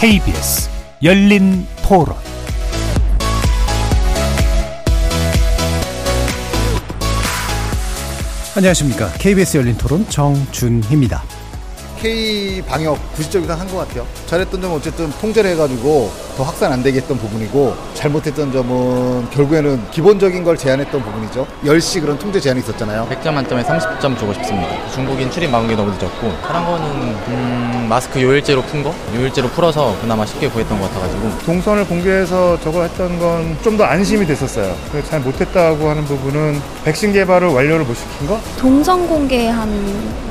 KBS 0.00 0.70
열린 1.02 1.66
토론 1.82 2.14
안녕하십니까. 8.56 9.08
KBS 9.14 9.56
열린 9.56 9.76
토론 9.76 10.08
정준희입니다. 10.08 11.24
K 12.00 12.62
방역 12.62 12.96
90점 13.16 13.42
이상 13.42 13.58
한것 13.58 13.88
같아요. 13.88 14.06
잘했던 14.26 14.62
점은 14.62 14.76
어쨌든 14.76 15.10
통제를 15.20 15.50
해가지고 15.50 16.12
더 16.36 16.44
확산 16.44 16.72
안 16.72 16.80
되게 16.80 16.98
했던 16.98 17.18
부분이고 17.18 17.74
잘못했던 18.08 18.52
점은 18.52 19.28
결국에는 19.30 19.90
기본적인 19.90 20.44
걸 20.44 20.56
제한했던 20.56 21.02
부분이죠. 21.02 21.44
10시 21.64 22.00
그런 22.00 22.16
통제 22.16 22.38
제한이 22.38 22.60
있었잖아요. 22.60 23.08
100점 23.10 23.32
만점에 23.32 23.64
30점 23.64 24.16
주고 24.16 24.32
싶습니다. 24.34 24.68
중국인 24.94 25.28
출입 25.32 25.50
막은 25.50 25.66
게 25.66 25.74
너무 25.74 25.90
늦었고 25.90 26.32
다른 26.46 26.64
거는 26.64 26.86
음, 27.28 27.86
마스크 27.88 28.22
요일제로 28.22 28.62
푼 28.62 28.84
거? 28.84 28.94
요일제로 29.16 29.48
풀어서 29.48 29.96
그나마 30.00 30.24
쉽게 30.24 30.48
구했던 30.48 30.80
것 30.80 30.88
같아가지고 30.88 31.38
동선을 31.44 31.86
공개해서 31.88 32.58
저거 32.60 32.82
했던 32.82 33.18
건 33.18 33.48
좀 33.62 33.78
더 33.78 33.84
안심이 33.84 34.26
됐었어요. 34.26 34.74
잘 35.08 35.20
못했다고 35.20 35.88
하는 35.88 36.04
부분은 36.04 36.60
백신 36.84 37.12
개발을 37.12 37.48
완료를 37.48 37.84
못 37.84 37.94
시킨 37.94 38.26
거? 38.26 38.40
동선 38.58 39.06
공개한 39.06 39.68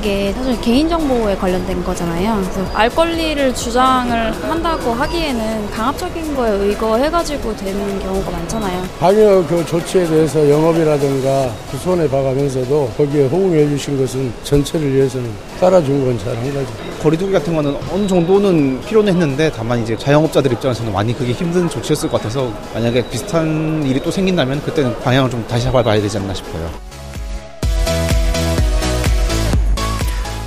게 0.02 0.32
사실 0.34 0.58
개인정보에 0.60 1.34
관련된 1.36 1.82
거잖아요. 1.84 2.36
그래서 2.42 2.70
알 2.74 2.88
권리를 2.90 3.54
주장을 3.54 4.32
한다고 4.50 4.92
하기에는 4.92 5.70
강압적인 5.70 6.34
거에 6.36 6.50
의거해가지고 6.50 7.56
되는 7.58 7.98
경우가 8.00 8.30
많잖아요. 8.30 8.82
방역 8.98 9.46
그 9.48 9.64
조치에 9.66 10.06
대해서 10.06 10.48
영업이라든가 10.48 11.52
그 11.70 11.76
손해 11.78 12.08
봐가면서도 12.08 12.92
거기에 12.96 13.26
호응해 13.26 13.68
주신 13.68 13.98
것은 13.98 14.32
전체를 14.44 14.94
위해서는 14.94 15.30
따라준 15.60 16.04
건 16.04 16.18
잘한 16.18 16.54
거죠. 16.54 16.68
거리두기 17.02 17.32
같은 17.32 17.54
거는 17.54 17.76
어느 17.92 18.06
정도는 18.06 18.80
필요는 18.82 19.12
했는데 19.12 19.50
다만 19.54 19.82
이제 19.82 19.96
자영업자들 19.96 20.52
입장에서는 20.52 20.92
많이 20.92 21.16
그게 21.16 21.32
힘든 21.32 21.68
조치였을 21.68 22.08
것 22.08 22.18
같아서 22.18 22.52
만약에 22.74 23.08
비슷한 23.08 23.84
일이 23.84 24.00
또 24.02 24.10
생긴다면 24.10 24.62
그때는 24.62 24.98
방향을 25.00 25.30
좀 25.30 25.44
다시 25.48 25.64
잡아봐야 25.64 26.00
되지 26.00 26.18
않나 26.18 26.34
싶어요. 26.34 26.70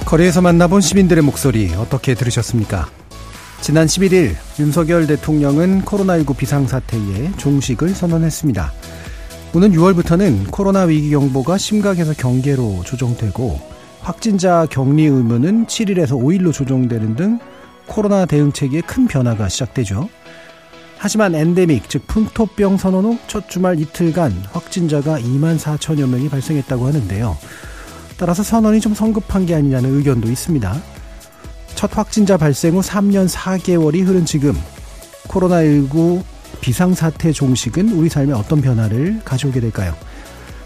거리에서 0.06 0.42
만나본 0.42 0.82
시민들의 0.82 1.24
목소리 1.24 1.74
어떻게 1.78 2.16
들으셨습니까? 2.16 2.90
지난 3.62 3.86
11일 3.86 4.34
윤석열 4.60 5.06
대통령은 5.06 5.84
코로나19 5.84 6.36
비상사태에 6.36 7.32
종식을 7.38 7.90
선언했습니다. 7.90 8.74
오는 9.54 9.72
6월부터는 9.72 10.50
코로나 10.50 10.82
위기 10.82 11.12
경보가 11.12 11.60
심각해서 11.60 12.14
경계로 12.14 12.82
조정되고 12.84 13.60
확진자 14.02 14.66
격리 14.68 15.06
의무는 15.06 15.68
7일에서 15.68 16.20
5일로 16.20 16.52
조정되는 16.52 17.16
등 17.16 17.40
코로나 17.86 18.26
대응 18.26 18.52
체계에 18.52 18.82
큰 18.82 19.08
변화가 19.08 19.48
시작되죠. 19.48 20.10
하지만 20.98 21.36
엔데믹, 21.36 21.88
즉 21.88 22.08
풍토병 22.08 22.78
선언 22.78 23.06
후 23.06 23.18
첫 23.28 23.48
주말 23.48 23.80
이틀간 23.80 24.34
확진자가 24.54 25.20
2만 25.20 25.60
4천여 25.60 26.10
명이 26.10 26.30
발생했다고 26.30 26.88
하는데요. 26.88 27.38
따라서 28.18 28.42
선언이 28.42 28.82
좀 28.82 28.96
성급한 28.96 29.46
게 29.46 29.54
아니냐는 29.54 29.96
의견도 29.98 30.30
있습니다. 30.30 30.82
첫 31.76 31.98
확진자 31.98 32.38
발생 32.38 32.76
후 32.76 32.82
3년 32.82 33.28
4개월이 33.30 34.06
흐른 34.06 34.26
지금 34.26 34.54
코로나19 35.28 36.24
비상사태 36.62 37.32
종식은 37.32 37.90
우리 37.90 38.10
삶에 38.10 38.34
어떤 38.34 38.62
변화를 38.62 39.22
가져오게 39.26 39.60
될까요? 39.60 39.96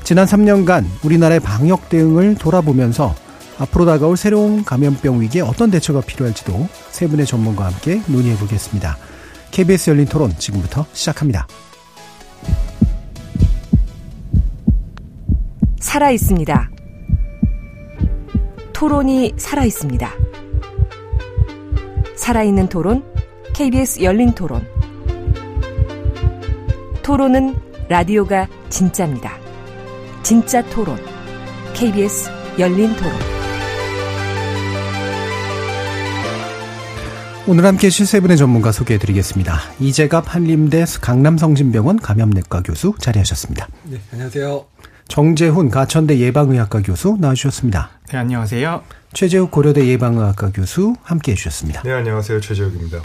지난 0.03 0.25
3년간 0.25 0.85
우리나라의 1.03 1.39
방역 1.39 1.89
대응을 1.89 2.35
돌아보면서 2.35 3.15
앞으로 3.57 3.85
다가올 3.85 4.17
새로운 4.17 4.63
감염병 4.63 5.21
위기에 5.21 5.41
어떤 5.41 5.71
대처가 5.71 6.01
필요할지도 6.01 6.67
세 6.91 7.07
분의 7.07 7.25
전문가와 7.25 7.71
함께 7.71 8.01
논의해 8.07 8.37
보겠습니다. 8.37 8.97
KBS 9.51 9.91
열린 9.91 10.05
토론 10.05 10.33
지금부터 10.37 10.85
시작합니다. 10.93 11.47
살아 15.79 16.11
있습니다. 16.11 16.69
토론이 18.73 19.33
살아 19.37 19.63
있습니다. 19.63 20.34
살아있는 22.15 22.69
토론, 22.69 23.03
KBS 23.53 24.01
열린 24.01 24.33
토론. 24.33 24.65
토론은 27.03 27.55
라디오가 27.89 28.47
진짜입니다. 28.69 29.37
진짜 30.23 30.63
토론, 30.69 30.97
KBS 31.73 32.29
열린 32.57 32.95
토론. 32.95 33.13
오늘 37.47 37.63
함께 37.63 37.87
해주실 37.87 38.07
세 38.07 38.19
분의 38.21 38.37
전문가 38.37 38.71
소개해 38.71 38.97
드리겠습니다. 38.97 39.59
이재갑 39.79 40.33
한림대 40.33 40.85
강남성진병원 40.99 41.99
감염내과 41.99 42.63
교수 42.63 42.95
자리하셨습니다. 42.99 43.67
네, 43.83 43.99
안녕하세요. 44.11 44.65
정재훈 45.07 45.69
가천대 45.69 46.17
예방의학과 46.19 46.81
교수 46.81 47.17
나와주셨습니다. 47.19 47.89
네, 48.11 48.17
안녕하세요. 48.17 48.81
최재욱 49.13 49.51
고려대 49.51 49.85
예방의학과 49.87 50.51
교수 50.51 50.95
함께 51.03 51.31
해주셨습니다. 51.33 51.83
네, 51.83 51.91
안녕하세요. 51.93 52.41
최재욱입니다. 52.41 52.99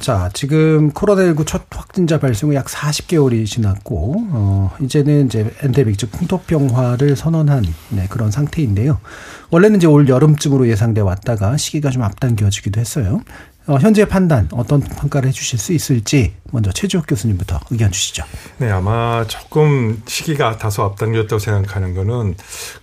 자, 0.00 0.30
지금 0.32 0.92
코로나19 0.92 1.44
첫 1.46 1.62
확진자 1.70 2.20
발생 2.20 2.48
후 2.50 2.54
약 2.54 2.66
40개월이 2.66 3.46
지났고, 3.46 4.14
어, 4.30 4.70
이제는 4.80 5.26
이제 5.26 5.52
엔데믹, 5.62 5.98
즉, 5.98 6.12
풍토병화를 6.12 7.16
선언한 7.16 7.64
네, 7.90 8.06
그런 8.08 8.30
상태인데요. 8.30 8.98
원래는 9.50 9.78
이제 9.78 9.86
올 9.88 10.08
여름쯤으로 10.08 10.68
예상돼 10.68 11.00
왔다가 11.00 11.56
시기가 11.56 11.90
좀 11.90 12.02
앞당겨지기도 12.02 12.80
했어요. 12.80 13.20
어, 13.68 13.76
현재 13.76 14.06
판단 14.06 14.48
어떤 14.52 14.80
평가를 14.80 15.28
해주실 15.28 15.58
수 15.58 15.74
있을지 15.74 16.32
먼저 16.50 16.72
최지욱 16.72 17.04
교수님부터 17.06 17.60
의견 17.70 17.92
주시죠. 17.92 18.24
네, 18.56 18.70
아마 18.70 19.26
조금 19.26 20.02
시기가 20.06 20.56
다소 20.56 20.84
앞당겼다고 20.84 21.38
생각하는 21.38 21.94
거는 21.94 22.34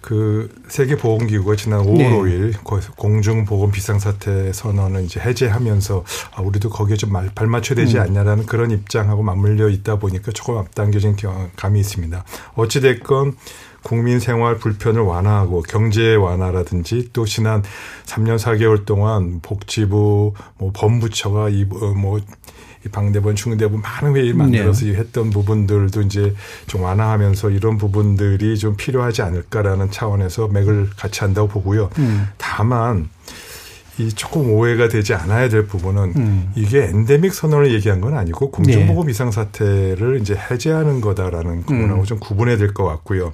그 0.02 0.54
세계보건기구가 0.68 1.56
지난 1.56 1.82
5월 1.82 1.98
네. 1.98 2.12
5일 2.12 2.96
공중보건 2.98 3.72
비상사태 3.72 4.54
선언을 4.54 5.06
이제 5.06 5.20
해제하면서 5.20 6.04
아, 6.36 6.42
우리도 6.44 6.70
거기에 6.70 6.98
좀 6.98 7.12
발맞춰야 7.34 7.76
되지 7.76 7.98
음. 7.98 8.04
않냐라는 8.04 8.46
그런 8.46 8.70
입장하고 8.70 9.24
맞물려 9.24 9.70
있다 9.70 9.98
보니까 9.98 10.32
조금 10.34 10.58
앞당겨진 10.58 11.18
감이 11.56 11.80
있습니다. 11.80 12.24
어찌됐건 12.54 13.36
국민 13.86 14.20
생활 14.20 14.58
불편을 14.58 15.00
완화하고 15.04 15.62
경제 15.62 16.16
완화라든지 16.16 17.12
또 17.14 17.24
지난 17.24 17.62
3년 18.08 18.40
4개월 18.40 18.84
동안 18.84 19.42
복지부 19.44 20.34
뭐 20.58 20.72
법무처가 20.74 21.50
이뭐 21.50 22.20
이 22.84 22.90
방대본, 22.90 23.36
중대본 23.36 23.82
많은 23.82 24.16
회의를 24.16 24.34
만들어서 24.34 24.86
네. 24.88 24.96
했던 24.96 25.30
부분들도 25.30 26.02
이제 26.02 26.34
좀 26.66 26.82
완화하면서 26.82 27.52
이런 27.52 27.78
부분들이 27.78 28.58
좀 28.58 28.76
필요하지 28.76 29.22
않을까라는 29.22 29.92
차원에서 29.92 30.48
맥을 30.48 30.90
같이 30.98 31.20
한다고 31.20 31.48
보고요. 31.48 31.92
음. 32.00 32.28
다만 32.38 33.10
이 34.00 34.10
조금 34.10 34.52
오해가 34.52 34.88
되지 34.88 35.14
않아야 35.14 35.48
될 35.48 35.68
부분은 35.68 36.14
음. 36.16 36.52
이게 36.56 36.86
엔데믹 36.86 37.34
선언을 37.36 37.72
얘기한 37.72 38.02
건 38.02 38.16
아니고 38.18 38.50
공중보건 38.50 39.06
네. 39.06 39.12
비상사태를 39.12 40.22
이제 40.22 40.36
해제하는 40.36 41.02
거다라는 41.02 41.62
부분하고 41.64 42.02
음. 42.02 42.04
좀 42.04 42.20
구분해야 42.20 42.58
될 42.58 42.74
것 42.74 42.84
같고요. 42.84 43.32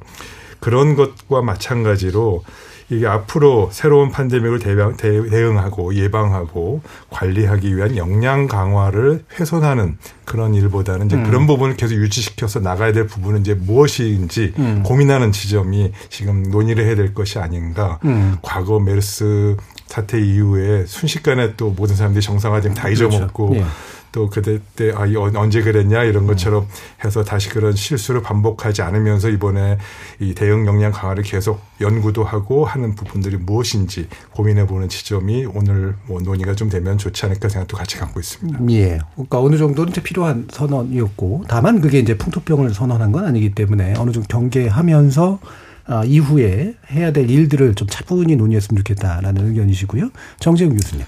그런 0.62 0.96
것과 0.96 1.42
마찬가지로 1.42 2.44
이게 2.92 3.08
앞으로 3.08 3.70
새로운 3.72 4.12
팬데믹을 4.12 4.60
대응, 4.60 4.98
대응하고 5.30 5.96
예방하고 5.96 6.82
관리하기 7.10 7.76
위한 7.76 7.96
역량 7.96 8.48
강화를 8.48 9.24
훼손하는 9.40 9.98
그런 10.26 10.54
일보다는 10.54 11.06
이제 11.06 11.16
음. 11.16 11.24
그런 11.24 11.48
부분을 11.48 11.78
계속 11.78 11.96
유지시켜서 11.96 12.60
나가야 12.60 12.92
될 12.92 13.08
부분은 13.08 13.42
이제 13.42 13.54
무엇인지 13.54 14.54
음. 14.60 14.84
고민하는 14.86 15.32
지점이 15.32 15.94
지금 16.10 16.44
논의를 16.44 16.86
해야 16.86 16.96
될 16.96 17.14
것이 17.14 17.40
아닌가. 17.40 18.00
음. 18.04 18.38
과거 18.42 18.80
메르스 18.82 19.56
사태 19.92 20.22
이후에 20.22 20.86
순식간에 20.86 21.56
또 21.58 21.72
모든 21.72 21.98
사람들이 21.98 22.24
정상화되면 22.24 22.76
다 22.76 22.84
그렇죠. 22.84 23.08
잊어먹고 23.08 23.50
그렇죠. 23.50 23.66
네. 23.66 23.72
또 24.14 24.30
그때 24.30 24.60
때 24.76 24.92
아, 24.96 25.04
언제 25.36 25.62
그랬냐 25.62 26.04
이런 26.04 26.28
것처럼 26.28 26.66
해서 27.04 27.24
다시 27.24 27.50
그런 27.50 27.76
실수를 27.76 28.22
반복하지 28.22 28.82
않으면서 28.82 29.30
이번에 29.30 29.78
이 30.20 30.34
대응 30.34 30.66
역량 30.66 30.94
강화를 30.94 31.24
계속 31.24 31.62
연구도 31.82 32.24
하고 32.24 32.66
하는 32.66 32.96
부분들이 32.96 33.36
무엇인지 33.36 34.08
고민해 34.32 34.68
보는 34.68 34.88
지점이 34.88 35.46
오늘 35.46 35.96
뭐 36.08 36.22
논의가 36.22 36.56
좀 36.56 36.70
되면 36.70 36.98
좋지 36.98 37.26
않을까 37.26 37.50
생각도 37.50 37.76
같이 37.76 37.98
갖고 37.98 38.20
있습니다. 38.22 38.60
예. 38.70 39.00
그러니까 39.14 39.42
어느 39.42 39.58
정도는 39.58 39.92
이제 39.92 40.02
필요한 40.02 40.48
선언이었고 40.52 41.46
다만 41.50 41.82
그게 41.82 42.00
이제 42.00 42.18
풍토병을 42.18 42.74
선언한 42.74 43.12
건 43.12 43.26
아니기 43.26 43.54
때문에 43.54 43.96
어느 43.98 44.12
정도 44.12 44.28
경계하면서 44.30 45.40
아, 45.42 45.71
이후에 46.06 46.76
해야 46.92 47.12
될 47.12 47.30
일들을 47.30 47.76
좀 47.76 47.88
차분히 47.90 48.36
논의했으면 48.36 48.78
좋겠다라는 48.78 49.48
의견이시고요. 49.48 50.10
정재훈 50.40 50.76
교수님. 50.76 51.06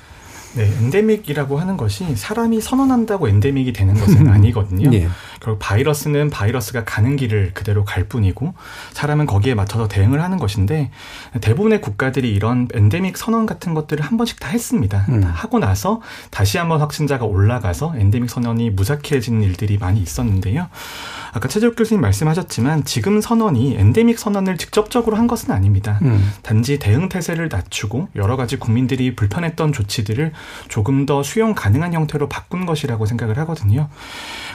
네, 0.56 0.66
엔데믹이라고 0.66 1.60
하는 1.60 1.78
것이 1.78 2.16
사람이 2.16 2.62
선언한다고 2.62 3.28
엔데믹이 3.28 3.74
되는 3.74 3.96
것은 3.96 4.28
아니거든요. 4.30 4.90
네. 4.92 5.08
결국 5.40 5.60
바이러스는 5.60 6.30
바이러스가 6.30 6.84
가는 6.86 7.16
길을 7.16 7.52
그대로 7.56 7.84
갈 7.84 8.04
뿐이고 8.04 8.54
사람은 8.94 9.26
거기에 9.26 9.56
맞춰서 9.56 9.88
대응을 9.88 10.22
하는 10.22 10.38
것인데 10.38 10.92
대부분의 11.42 11.82
국가들이 11.82 12.32
이런 12.32 12.68
엔데믹 12.72 13.18
선언 13.18 13.48
같은 13.48 13.74
것들을 13.74 14.06
한 14.06 14.18
번씩 14.18 14.40
다 14.40 14.50
했습니다. 14.50 15.06
음. 15.10 15.24
하고 15.24 15.58
나서 15.58 16.02
다시 16.30 16.60
한번 16.60 16.80
확진자가 16.82 17.26
올라가서 17.26 17.96
엔데믹 17.98 18.30
선언이 18.30 18.70
무작해지는 18.72 19.42
일들이 19.42 19.80
많이 19.80 20.02
있었는데요. 20.02 20.68
아까 21.34 21.48
최재욱 21.48 21.76
교수님 21.76 22.00
말씀하셨지만 22.02 22.86
지금 22.86 23.20
선언이 23.20 23.76
엔데믹 23.76 24.20
선언을 24.20 24.58
직접적으로 24.58 25.18
한 25.18 25.26
것은 25.26 25.52
아닙니다. 25.52 25.98
음. 26.04 26.32
단지 26.44 26.78
대응 26.78 27.10
태세를 27.10 27.50
낮추고 27.52 28.10
여러 28.16 28.38
가지 28.38 28.58
국민들이 28.58 29.16
불편했던 29.16 29.74
조치들을 29.74 30.32
조금 30.68 31.08
더 31.08 31.24
수용 31.24 31.56
가능한 31.56 31.94
형태로 31.94 32.30
바꾼 32.30 32.68
것이라고 32.68 33.08
생각을 33.08 33.40
하거든요. 33.40 33.90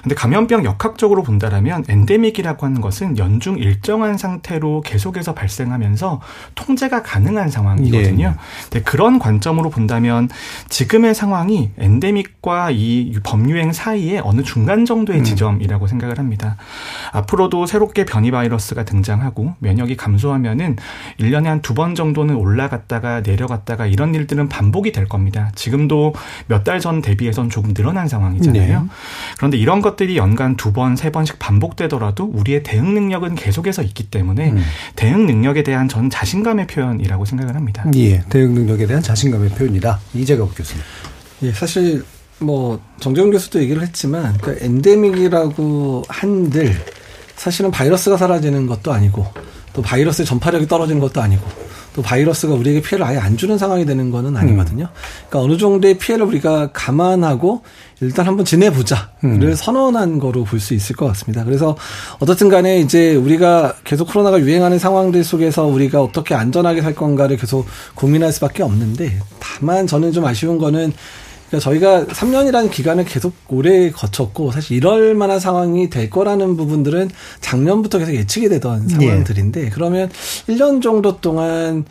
근데 0.03 0.15
감염병 0.15 0.65
역학적으로 0.65 1.25
본다라면 1.25 1.85
엔데믹이라고 1.89 2.65
하는 2.65 2.81
것은 2.81 3.19
연중 3.19 3.59
일정한 3.59 4.17
상태로 4.17 4.83
계속해서 4.83 5.35
발생하면서 5.35 6.21
통제가 6.55 7.03
가능한 7.03 7.51
상황이거든요. 7.51 8.29
네. 8.29 8.35
근데 8.71 8.83
그런 8.83 9.19
관점으로 9.19 9.71
본다면 9.71 10.29
지금의 10.69 11.17
상황이 11.17 11.71
엔데믹과 11.79 12.71
이 12.71 13.19
범유행 13.25 13.73
사이에 13.73 14.21
어느 14.23 14.43
중간 14.43 14.85
정도의 14.85 15.21
음. 15.21 15.25
지점이라고 15.25 15.89
생각을 15.89 16.19
합니다. 16.19 16.57
앞으로도 17.13 17.67
새롭게 17.67 18.05
변이 18.05 18.31
바이러스가 18.31 18.85
등장하고 18.85 19.55
면역이 19.61 19.97
감소하면은 19.97 20.77
1년에 21.21 21.45
한 21.45 21.59
두 21.63 21.75
번 21.75 21.95
정도는 21.95 22.35
올라갔다가 22.37 23.21
내려갔다가 23.21 23.87
이런 23.87 24.15
일들은 24.15 24.49
반복이 24.49 24.93
될 24.93 25.07
겁니다. 25.07 25.51
지금도 25.55 26.15
몇 26.47 26.65
달 26.65 26.81
전 26.81 27.03
대비해선 27.03 27.51
조금 27.51 27.73
늘어난 27.75 28.09
상황이잖아요. 28.09 28.83
네. 28.83 28.89
그런데 29.37 29.57
이런 29.57 29.81
것들이 29.81 30.17
연간 30.17 30.57
두 30.57 30.73
번, 30.73 30.97
세 30.97 31.11
번씩 31.11 31.39
반복되더라도 31.39 32.25
우리의 32.25 32.63
대응 32.63 32.95
능력은 32.95 33.35
계속해서 33.35 33.83
있기 33.83 34.11
때문에 34.11 34.51
음. 34.53 34.63
대응 34.97 35.27
능력에 35.27 35.63
대한 35.63 35.89
전 35.89 36.11
자신감의 36.11 36.67
표현이라고 36.69 37.25
생각을 37.25 37.55
합니다. 37.57 37.85
예, 37.97 38.21
대응 38.29 38.55
능력에 38.55 38.87
대한 38.87 39.03
자신감의 39.03 39.51
표현이다. 39.51 40.01
이재갑 40.15 40.57
교수님. 40.57 40.83
예, 41.43 41.53
사실 41.53 42.05
뭐 42.41 42.81
정재훈 43.01 43.31
교수도 43.31 43.61
얘기를 43.61 43.83
했지만 43.83 44.37
그 44.39 44.59
엔데믹이라고 44.61 46.05
한들 46.09 46.75
사실은 47.37 47.71
바이러스가 47.71 48.17
사라지는 48.17 48.67
것도 48.67 48.93
아니고 48.93 49.27
또 49.73 49.83
바이러스의 49.83 50.27
전파력이 50.27 50.67
떨어지는 50.67 51.01
것도 51.01 51.21
아니고 51.21 51.43
또 51.95 52.03
바이러스가 52.03 52.55
우리에게 52.55 52.81
피해를 52.81 53.05
아예 53.05 53.19
안 53.19 53.37
주는 53.37 53.59
상황이 53.59 53.85
되는 53.85 54.11
거는 54.11 54.37
아니거든요. 54.37 54.89
그러니까 55.29 55.41
어느 55.41 55.59
정도의 55.59 55.99
피해를 55.99 56.27
우리가 56.27 56.71
감안하고 56.73 57.63
일단 58.01 58.27
한번 58.27 58.45
지내보자를 58.45 59.09
음. 59.25 59.55
선언한 59.55 60.21
거로 60.21 60.45
볼 60.45 60.61
수 60.61 60.75
있을 60.75 60.95
것 60.95 61.07
같습니다. 61.07 61.45
그래서 61.45 61.77
어떻든 62.21 62.49
간에 62.49 62.79
이제 62.81 63.17
우리가 63.17 63.75
계속 63.85 64.09
코로나가 64.09 64.39
유행하는 64.39 64.79
상황들 64.79 65.25
속에서 65.25 65.65
우리가 65.65 66.01
어떻게 66.03 66.35
안전하게 66.35 66.83
살 66.83 66.95
건가를 66.95 67.37
계속 67.37 67.67
고민할 67.95 68.33
수밖에 68.33 68.63
없는데 68.63 69.19
다만 69.41 69.87
저는 69.89 70.13
좀 70.13 70.25
아쉬운 70.25 70.59
거는 70.59 70.93
그러니까 71.49 71.59
저희가 71.59 72.05
3년이라는 72.07 72.71
기간을 72.71 73.05
계속 73.05 73.33
오래 73.49 73.91
거쳤고 73.91 74.53
사실 74.53 74.77
이럴 74.77 75.15
만한 75.15 75.41
상황이 75.41 75.89
될 75.89 76.11
거라는 76.11 76.57
부분들은 76.57 77.11
작년부터 77.41 77.99
계속 77.99 78.15
예측이 78.15 78.49
되던 78.49 78.89
상황들인데 78.89 79.65
예. 79.65 79.69
그러면 79.71 80.11
1년 80.49 80.83
정도 80.83 81.21
동안 81.21 81.85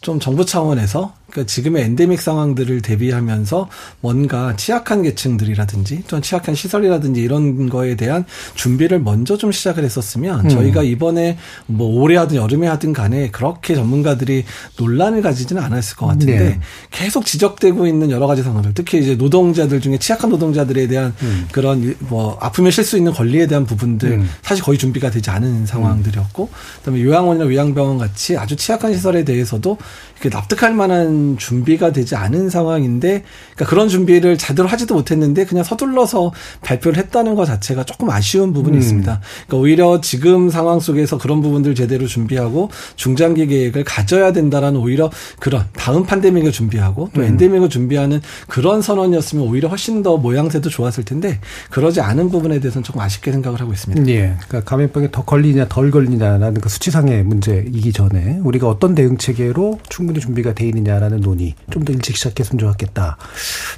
좀 0.00 0.18
정부 0.18 0.44
차원에서 0.44 1.14
그러니까 1.34 1.46
지금의 1.46 1.82
엔데믹 1.82 2.20
상황들을 2.20 2.80
대비하면서 2.80 3.68
뭔가 4.00 4.54
취약한 4.54 5.02
계층들이라든지 5.02 6.04
좀 6.06 6.22
취약한 6.22 6.54
시설이라든지 6.54 7.20
이런 7.20 7.68
거에 7.68 7.96
대한 7.96 8.24
준비를 8.54 9.00
먼저 9.00 9.36
좀 9.36 9.50
시작을 9.50 9.82
했었으면 9.82 10.44
음. 10.44 10.48
저희가 10.48 10.84
이번에 10.84 11.36
뭐 11.66 12.00
올해 12.00 12.16
하든 12.16 12.36
여름에 12.36 12.68
하든 12.68 12.92
간에 12.92 13.30
그렇게 13.30 13.74
전문가들이 13.74 14.44
논란을 14.78 15.22
가지지는 15.22 15.60
않았을 15.60 15.96
것 15.96 16.06
같은데 16.06 16.38
네. 16.38 16.60
계속 16.92 17.26
지적되고 17.26 17.86
있는 17.88 18.12
여러 18.12 18.28
가지 18.28 18.44
상황들 18.44 18.72
특히 18.74 19.00
이제 19.00 19.16
노동자들 19.16 19.80
중에 19.80 19.98
취약한 19.98 20.30
노동자들에 20.30 20.86
대한 20.86 21.12
음. 21.22 21.48
그런 21.50 21.96
뭐 21.98 22.38
아프면 22.40 22.70
쉴 22.70 22.84
수 22.84 22.96
있는 22.96 23.12
권리에 23.12 23.48
대한 23.48 23.66
부분들 23.66 24.08
음. 24.12 24.30
사실 24.42 24.62
거의 24.62 24.78
준비가 24.78 25.10
되지 25.10 25.30
않은 25.30 25.66
상황들이었고 25.66 26.48
그다음에 26.78 27.02
요양원이나 27.02 27.46
요양병원 27.46 27.98
같이 27.98 28.36
아주 28.36 28.54
취약한 28.54 28.94
시설에 28.94 29.24
대해서도 29.24 29.78
납득할 30.22 30.74
만한 30.74 31.36
준비가 31.38 31.92
되지 31.92 32.16
않은 32.16 32.48
상황인데 32.48 33.24
그러니까 33.54 33.64
그런 33.66 33.88
준비를 33.88 34.38
제대로 34.38 34.68
하지도 34.68 34.94
못했는데 34.94 35.44
그냥 35.44 35.64
서둘러서 35.64 36.32
발표를 36.62 36.98
했다는 36.98 37.34
것 37.34 37.44
자체가 37.44 37.84
조금 37.84 38.10
아쉬운 38.10 38.52
부분이 38.52 38.76
음. 38.76 38.80
있습니다. 38.80 39.20
그러니까 39.46 39.56
오히려 39.56 40.00
지금 40.00 40.48
상황 40.48 40.80
속에서 40.80 41.18
그런 41.18 41.42
부분들 41.42 41.74
제대로 41.74 42.06
준비하고 42.06 42.70
중장기 42.96 43.46
계획을 43.46 43.84
가져야 43.84 44.32
된다라는 44.32 44.80
오히려 44.80 45.10
그런 45.40 45.64
다음 45.76 46.04
판데믹을 46.04 46.52
준비하고 46.52 47.10
또 47.12 47.20
음. 47.20 47.26
엔데믹을 47.26 47.68
준비하는 47.68 48.20
그런 48.48 48.80
선언이었으면 48.80 49.46
오히려 49.46 49.68
훨씬 49.68 50.02
더 50.02 50.16
모양새도 50.16 50.70
좋았을 50.70 51.04
텐데 51.04 51.40
그러지 51.70 52.00
않은 52.00 52.30
부분에 52.30 52.60
대해서는 52.60 52.84
조금 52.84 53.00
아쉽게 53.00 53.32
생각을 53.32 53.60
하고 53.60 53.72
있습니다. 53.72 54.06
예. 54.08 54.36
그러니까 54.46 54.60
감염병에 54.64 55.10
더 55.10 55.24
걸리냐 55.24 55.68
덜 55.68 55.90
걸리냐라는 55.90 56.60
그 56.60 56.68
수치상의 56.68 57.24
문제이기 57.24 57.92
전에 57.92 58.38
우리가 58.42 58.68
어떤 58.68 58.94
대응 58.94 59.16
체계로 59.18 59.80
충 59.88 60.03
분히 60.06 60.20
준비가 60.20 60.52
돼 60.54 60.66
있느냐라는 60.68 61.20
논의 61.20 61.54
좀 61.70 61.84
더 61.84 61.92
일찍 61.92 62.16
시작했으면 62.16 62.58
좋았겠다. 62.58 63.16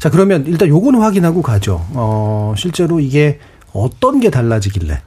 자 0.00 0.11
그러면 0.11 0.44
일단 0.46 0.69
요거는 0.69 1.00
확인하고 1.00 1.43
가죠. 1.43 1.84
어 1.93 2.55
실제로 2.56 3.00
이게 3.00 3.38
어떤 3.73 4.20
게 4.20 4.31
달라지길래 4.31 5.00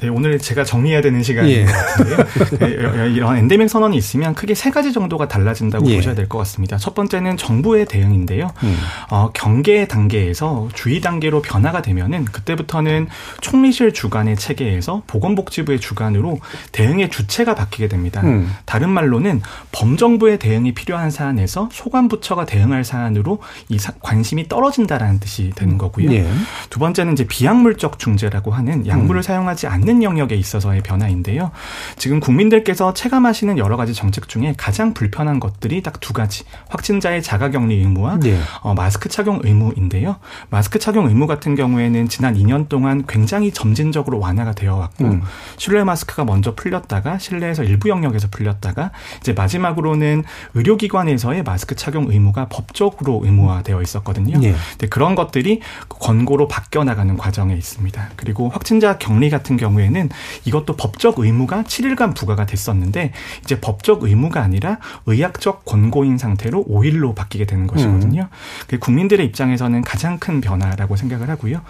네, 0.00 0.08
오늘 0.08 0.38
제가 0.38 0.62
정리해야 0.62 1.00
되는 1.00 1.24
시간인 1.24 1.50
예. 1.50 1.64
것 1.64 1.72
같은데요. 1.72 2.56
네, 2.58 3.10
이런 3.10 3.36
엔데믹 3.36 3.68
선언이 3.68 3.96
있으면 3.96 4.32
크게 4.34 4.54
세 4.54 4.70
가지 4.70 4.92
정도가 4.92 5.26
달라진다고 5.26 5.86
예. 5.90 5.96
보셔야 5.96 6.14
될 6.14 6.28
것 6.28 6.38
같습니다. 6.38 6.76
첫 6.76 6.94
번째는 6.94 7.36
정부의 7.36 7.86
대응인데요. 7.86 8.52
음. 8.62 8.76
어, 9.10 9.30
경계 9.32 9.88
단계에서 9.88 10.68
주의 10.74 11.00
단계로 11.00 11.42
변화가 11.42 11.82
되면은 11.82 12.26
그때부터는 12.26 13.08
총리실 13.40 13.92
주관의 13.92 14.36
체계에서 14.36 15.02
보건복지부의 15.06 15.80
주관으로 15.80 16.38
대응의 16.72 17.08
주체가 17.10 17.54
바뀌게 17.54 17.88
됩니다. 17.88 18.20
음. 18.24 18.52
다른 18.66 18.90
말로는 18.90 19.40
범정부의 19.72 20.38
대응이 20.38 20.74
필요한 20.74 21.10
사안에서 21.10 21.70
소관부처가 21.72 22.44
대응할 22.44 22.84
사안으로 22.84 23.40
이 23.68 23.78
사, 23.78 23.92
관심이 24.00 24.48
떨어진다라는 24.48 25.18
뜻이 25.18 25.50
되는 25.56 25.78
거고요. 25.78 26.12
예. 26.12 26.28
두 26.70 26.78
번째는 26.78 27.14
이제 27.14 27.26
비약물적 27.26 27.98
중재라고 27.98 28.50
하는 28.52 28.86
약물을 28.86 29.20
음. 29.20 29.22
사용하지 29.22 29.66
않는 29.66 29.87
않는 29.88 30.02
영역에 30.02 30.34
있어서의 30.34 30.82
변화인데요. 30.82 31.50
지금 31.96 32.20
국민들께서 32.20 32.92
체감하시는 32.92 33.58
여러 33.58 33.76
가지 33.76 33.94
정책 33.94 34.28
중에 34.28 34.54
가장 34.56 34.94
불편한 34.94 35.40
것들이 35.40 35.82
딱 35.82 35.98
두 36.00 36.12
가지. 36.12 36.44
확진자의 36.68 37.22
자가격리 37.22 37.74
의무와 37.74 38.18
네. 38.20 38.38
어, 38.60 38.72
마스크 38.72 39.08
착용 39.08 39.40
의무인데요. 39.42 40.16
마스크 40.48 40.78
착용 40.78 41.06
의무 41.06 41.26
같은 41.26 41.54
경우에는 41.54 42.08
지난 42.08 42.34
2년 42.34 42.68
동안 42.68 43.04
굉장히 43.06 43.50
점진적으로 43.50 44.20
완화가 44.20 44.52
되어 44.52 44.76
왔고 44.76 45.04
음. 45.04 45.22
실내 45.56 45.82
마스크가 45.82 46.24
먼저 46.24 46.54
풀렸다가 46.54 47.18
실내에서 47.18 47.64
일부 47.64 47.88
영역에서 47.88 48.28
풀렸다가 48.30 48.92
이제 49.20 49.32
마지막으로는 49.32 50.24
의료기관에서의 50.54 51.42
마스크 51.42 51.74
착용 51.74 52.10
의무가 52.10 52.46
법적으로 52.48 53.20
의무화되어 53.24 53.82
있었거든요. 53.82 54.38
네. 54.38 54.54
근데 54.70 54.88
그런 54.88 55.14
것들이 55.14 55.60
권고로 55.88 56.48
바뀌어 56.48 56.84
나가는 56.84 57.16
과정에 57.16 57.54
있습니다. 57.54 58.10
그리고 58.16 58.48
확진자 58.50 58.98
격리 58.98 59.30
같은 59.30 59.56
경우 59.56 59.77
경우에는 59.78 60.10
이것도 60.44 60.76
법적 60.76 61.18
의무가 61.18 61.62
7일간 61.62 62.14
부과가 62.14 62.46
됐었는데 62.46 63.12
이제 63.42 63.60
법적 63.60 64.02
의무가 64.02 64.42
아니라 64.42 64.78
의학적 65.06 65.64
권고인 65.64 66.18
상태로 66.18 66.66
5일로 66.68 67.14
바뀌게 67.14 67.46
되는 67.46 67.66
것이거든요. 67.66 68.28
음. 68.72 68.78
국민들의 68.78 69.24
입장에서는 69.26 69.82
가장 69.82 70.18
큰 70.18 70.40
변화라고 70.40 70.96
생각을 70.96 71.30
하고요. 71.30 71.60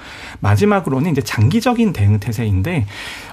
마지막으로는 0.41 1.13
이제 1.13 1.21
장기적인 1.21 1.93
대응 1.93 2.19
태세인데 2.19 2.87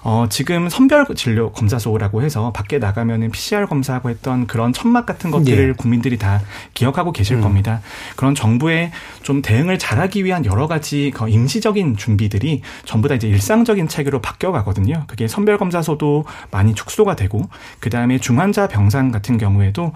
어, 0.03 0.25
지금 0.29 0.69
선별 0.69 1.05
진료 1.15 1.51
검사소라고 1.51 2.21
해서 2.21 2.51
밖에 2.51 2.79
나가면은 2.79 3.31
PCR 3.31 3.67
검사하고 3.67 4.09
했던 4.09 4.47
그런 4.47 4.73
천막 4.73 5.05
같은 5.05 5.31
것들을 5.31 5.67
네. 5.67 5.73
국민들이 5.73 6.17
다 6.17 6.41
기억하고 6.73 7.11
계실 7.11 7.37
음. 7.37 7.41
겁니다. 7.41 7.81
그런 8.15 8.35
정부의 8.35 8.91
좀 9.23 9.41
대응을 9.41 9.79
잘하기 9.79 10.25
위한 10.25 10.45
여러 10.45 10.67
가지 10.67 11.11
그 11.13 11.29
임시적인 11.29 11.97
준비들이 11.97 12.61
전부 12.85 13.07
다 13.07 13.15
이제 13.15 13.27
일상적인 13.27 13.87
체계로 13.87 14.21
바뀌어 14.21 14.51
증 14.51 14.64
가하거든요. 14.65 15.03
그게 15.07 15.27
선별검사소도 15.27 16.25
많이 16.51 16.73
축소가 16.73 17.15
되고 17.15 17.41
그 17.79 17.89
다음에 17.89 18.17
중환자 18.17 18.67
병상 18.67 19.11
같은 19.11 19.37
경우에도 19.37 19.93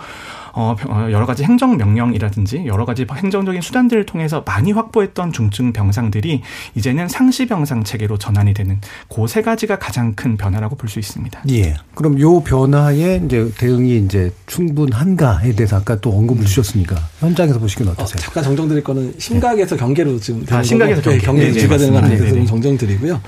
어, 0.54 0.76
어, 0.88 1.08
여러 1.12 1.26
가지 1.26 1.44
행정 1.44 1.78
명령이라든지 1.78 2.64
여러 2.66 2.86
가지 2.86 3.06
행정적인 3.10 3.62
수단들을 3.62 4.06
통해서 4.06 4.44
많이 4.46 4.72
확보했던 4.72 5.32
중증 5.32 5.74
병상들이 5.74 6.42
이제는 6.76 7.08
상시 7.08 7.46
병상 7.48 7.84
체계로 7.84 8.18
전환이 8.18 8.54
되는 8.54 8.80
그 9.14 9.30
세 9.30 9.42
가지가 9.44 9.78
가장 9.78 10.14
큰 10.16 10.38
변화라고 10.38 10.76
볼 10.76 10.90
수 10.90 10.98
있습니다. 10.98 11.44
예. 11.52 11.76
그럼 11.94 12.20
요 12.20 12.42
변화에 12.42 13.22
이제 13.24 13.48
대응이 13.60 13.98
이제 14.06 14.32
충분한가에 14.48 15.54
대해서 15.54 15.78
아까 15.78 15.96
또 16.00 16.12
언급을 16.12 16.46
주셨으니까 16.46 16.96
현장에서 17.20 17.60
보시기는 17.60 17.92
어떠세요? 17.92 18.16
어, 18.18 18.20
잠깐 18.20 18.44
정정 18.44 18.68
드릴 18.68 18.84
거는 18.84 19.14
심각에서 19.20 19.76
네. 19.76 19.80
경계로 19.80 20.20
지금 20.20 20.44
아, 20.50 20.64
심각에서 20.64 21.02
경계, 21.04 21.20
경계 21.20 21.48
유지가 21.50 21.78
되는 21.78 21.94
건 21.94 22.06
아니어서 22.06 22.28
좀 22.28 22.46
정정 22.48 22.76
드리고요. 22.76 23.22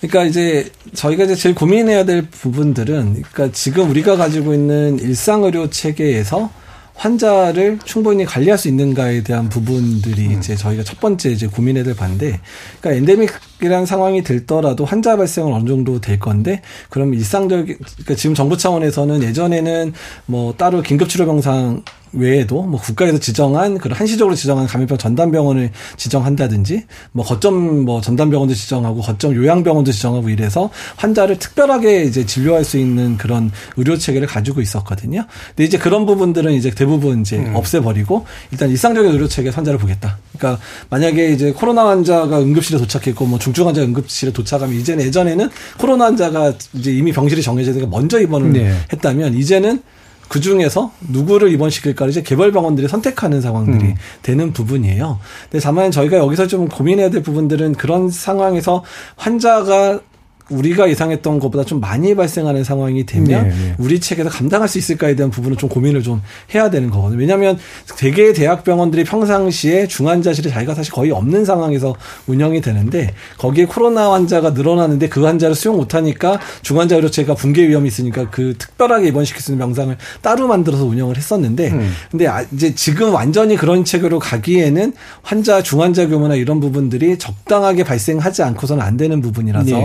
그러니까 0.00 0.24
이제 0.24 0.70
저희가 0.94 1.24
이제 1.24 1.34
제일 1.34 1.54
고민해야 1.54 2.04
될 2.04 2.22
부분들은 2.22 3.22
그러니까 3.22 3.50
지금 3.52 3.90
우리가 3.90 4.16
가지고 4.16 4.54
있는 4.54 4.98
일상 4.98 5.44
의료 5.44 5.70
체계에서 5.70 6.50
환자를 6.96 7.78
충분히 7.84 8.24
관리할 8.24 8.58
수 8.58 8.68
있는가에 8.68 9.22
대한 9.22 9.48
부분들이 9.48 10.28
음. 10.28 10.38
이제 10.38 10.56
저희가 10.56 10.82
첫 10.82 10.98
번째 10.98 11.30
이제 11.30 11.46
고민해야 11.46 11.84
될 11.84 11.94
반데, 11.94 12.40
그러니까 12.80 12.98
엔데믹이라는 12.98 13.86
상황이 13.86 14.22
들더라도 14.22 14.84
환자 14.84 15.16
발생은 15.16 15.52
어느 15.52 15.68
정도 15.68 16.00
될 16.00 16.18
건데, 16.18 16.62
그럼 16.88 17.12
일상적인, 17.12 17.76
그러니까 17.78 18.14
지금 18.14 18.34
정부 18.34 18.56
차원에서는 18.56 19.22
예전에는 19.22 19.92
뭐 20.24 20.54
따로 20.56 20.80
긴급치료병상 20.80 21.84
외에도 22.12 22.62
뭐 22.62 22.80
국가에서 22.80 23.18
지정한 23.18 23.78
그런 23.78 23.98
한시적으로 23.98 24.34
지정한 24.34 24.66
감염병 24.66 24.98
전담 24.98 25.30
병원을 25.30 25.70
지정한다든지 25.96 26.84
뭐 27.12 27.24
거점 27.24 27.84
뭐 27.84 28.00
전담 28.00 28.30
병원도 28.30 28.54
지정하고 28.54 29.00
거점 29.00 29.34
요양 29.34 29.62
병원도 29.62 29.92
지정하고 29.92 30.30
이래서 30.30 30.70
환자를 30.96 31.38
특별하게 31.38 32.04
이제 32.04 32.24
진료할 32.24 32.64
수 32.64 32.78
있는 32.78 33.16
그런 33.16 33.50
의료 33.76 33.96
체계를 33.96 34.26
가지고 34.26 34.60
있었거든요. 34.60 35.26
근데 35.48 35.64
이제 35.64 35.78
그런 35.78 36.06
부분들은 36.06 36.52
이제 36.52 36.70
대부분 36.70 37.20
이제 37.20 37.38
음. 37.38 37.54
없애버리고 37.54 38.26
일단 38.50 38.70
일상적인 38.70 39.12
의료 39.12 39.28
체계 39.28 39.50
환자를 39.50 39.78
보겠다. 39.78 40.18
그러니까 40.36 40.62
만약에 40.90 41.32
이제 41.32 41.52
코로나 41.52 41.86
환자가 41.88 42.40
응급실에 42.40 42.78
도착했고 42.78 43.26
뭐 43.26 43.38
중증 43.38 43.66
환자 43.66 43.82
응급실에 43.82 44.32
도착하면 44.32 44.74
이제는 44.76 45.04
예전에는 45.06 45.50
코로나 45.78 46.06
환자가 46.06 46.54
이제 46.74 46.92
이미 46.92 47.12
병실이 47.12 47.42
정해져 47.42 47.70
있으니까 47.70 47.90
먼저 47.90 48.20
입원을 48.20 48.52
네. 48.52 48.74
했다면 48.92 49.34
이제는 49.34 49.82
그 50.28 50.40
중에서 50.40 50.90
누구를 51.08 51.52
입원시킬까를 51.52 52.10
이제 52.10 52.22
개별 52.22 52.52
병원들이 52.52 52.88
선택하는 52.88 53.40
상황들이 53.40 53.90
음. 53.90 53.94
되는 54.22 54.52
부분이에요. 54.52 55.18
근데 55.50 55.62
다만 55.62 55.90
저희가 55.90 56.16
여기서 56.18 56.46
좀 56.46 56.68
고민해야 56.68 57.10
될 57.10 57.22
부분들은 57.22 57.74
그런 57.74 58.10
상황에서 58.10 58.82
환자가 59.16 60.00
우리가 60.48 60.88
예상했던 60.88 61.40
것보다 61.40 61.64
좀 61.64 61.80
많이 61.80 62.14
발생하는 62.14 62.62
상황이 62.62 63.04
되면 63.04 63.48
네, 63.48 63.54
네. 63.54 63.74
우리 63.78 63.98
체계에서 64.00 64.30
감당할 64.30 64.68
수 64.68 64.78
있을까에 64.78 65.16
대한 65.16 65.30
부분은 65.30 65.56
좀 65.56 65.68
고민을 65.68 66.02
좀 66.02 66.22
해야 66.54 66.70
되는 66.70 66.90
거거든요. 66.90 67.18
왜냐하면 67.18 67.58
대개 67.96 68.32
대학병원들이 68.32 69.04
평상시에 69.04 69.88
중환자실이 69.88 70.50
자기가 70.50 70.74
사실 70.74 70.92
거의 70.92 71.10
없는 71.10 71.44
상황에서 71.44 71.96
운영이 72.28 72.60
되는데 72.60 73.14
거기에 73.38 73.64
코로나 73.64 74.12
환자가 74.12 74.50
늘어나는데 74.50 75.08
그 75.08 75.24
환자를 75.24 75.56
수용 75.56 75.76
못하니까 75.76 76.38
중환자 76.62 76.96
의료체가 76.96 77.34
붕괴 77.34 77.66
위험이 77.66 77.88
있으니까 77.88 78.30
그 78.30 78.54
특별하게 78.56 79.08
입원시킬 79.08 79.42
수 79.42 79.52
있는 79.52 79.64
병상을 79.64 79.96
따로 80.22 80.46
만들어서 80.46 80.84
운영을 80.84 81.16
했었는데 81.16 81.70
음. 81.70 81.92
근데 82.10 82.28
아, 82.28 82.44
이제 82.52 82.74
지금 82.74 83.12
완전히 83.12 83.56
그런 83.56 83.84
체계로 83.84 84.20
가기에는 84.20 84.92
환자 85.22 85.62
중환자 85.62 86.06
규모나 86.06 86.36
이런 86.36 86.60
부분들이 86.60 87.18
적당하게 87.18 87.82
발생하지 87.82 88.42
않고서는 88.44 88.84
안 88.84 88.96
되는 88.96 89.20
부분이라서 89.20 89.76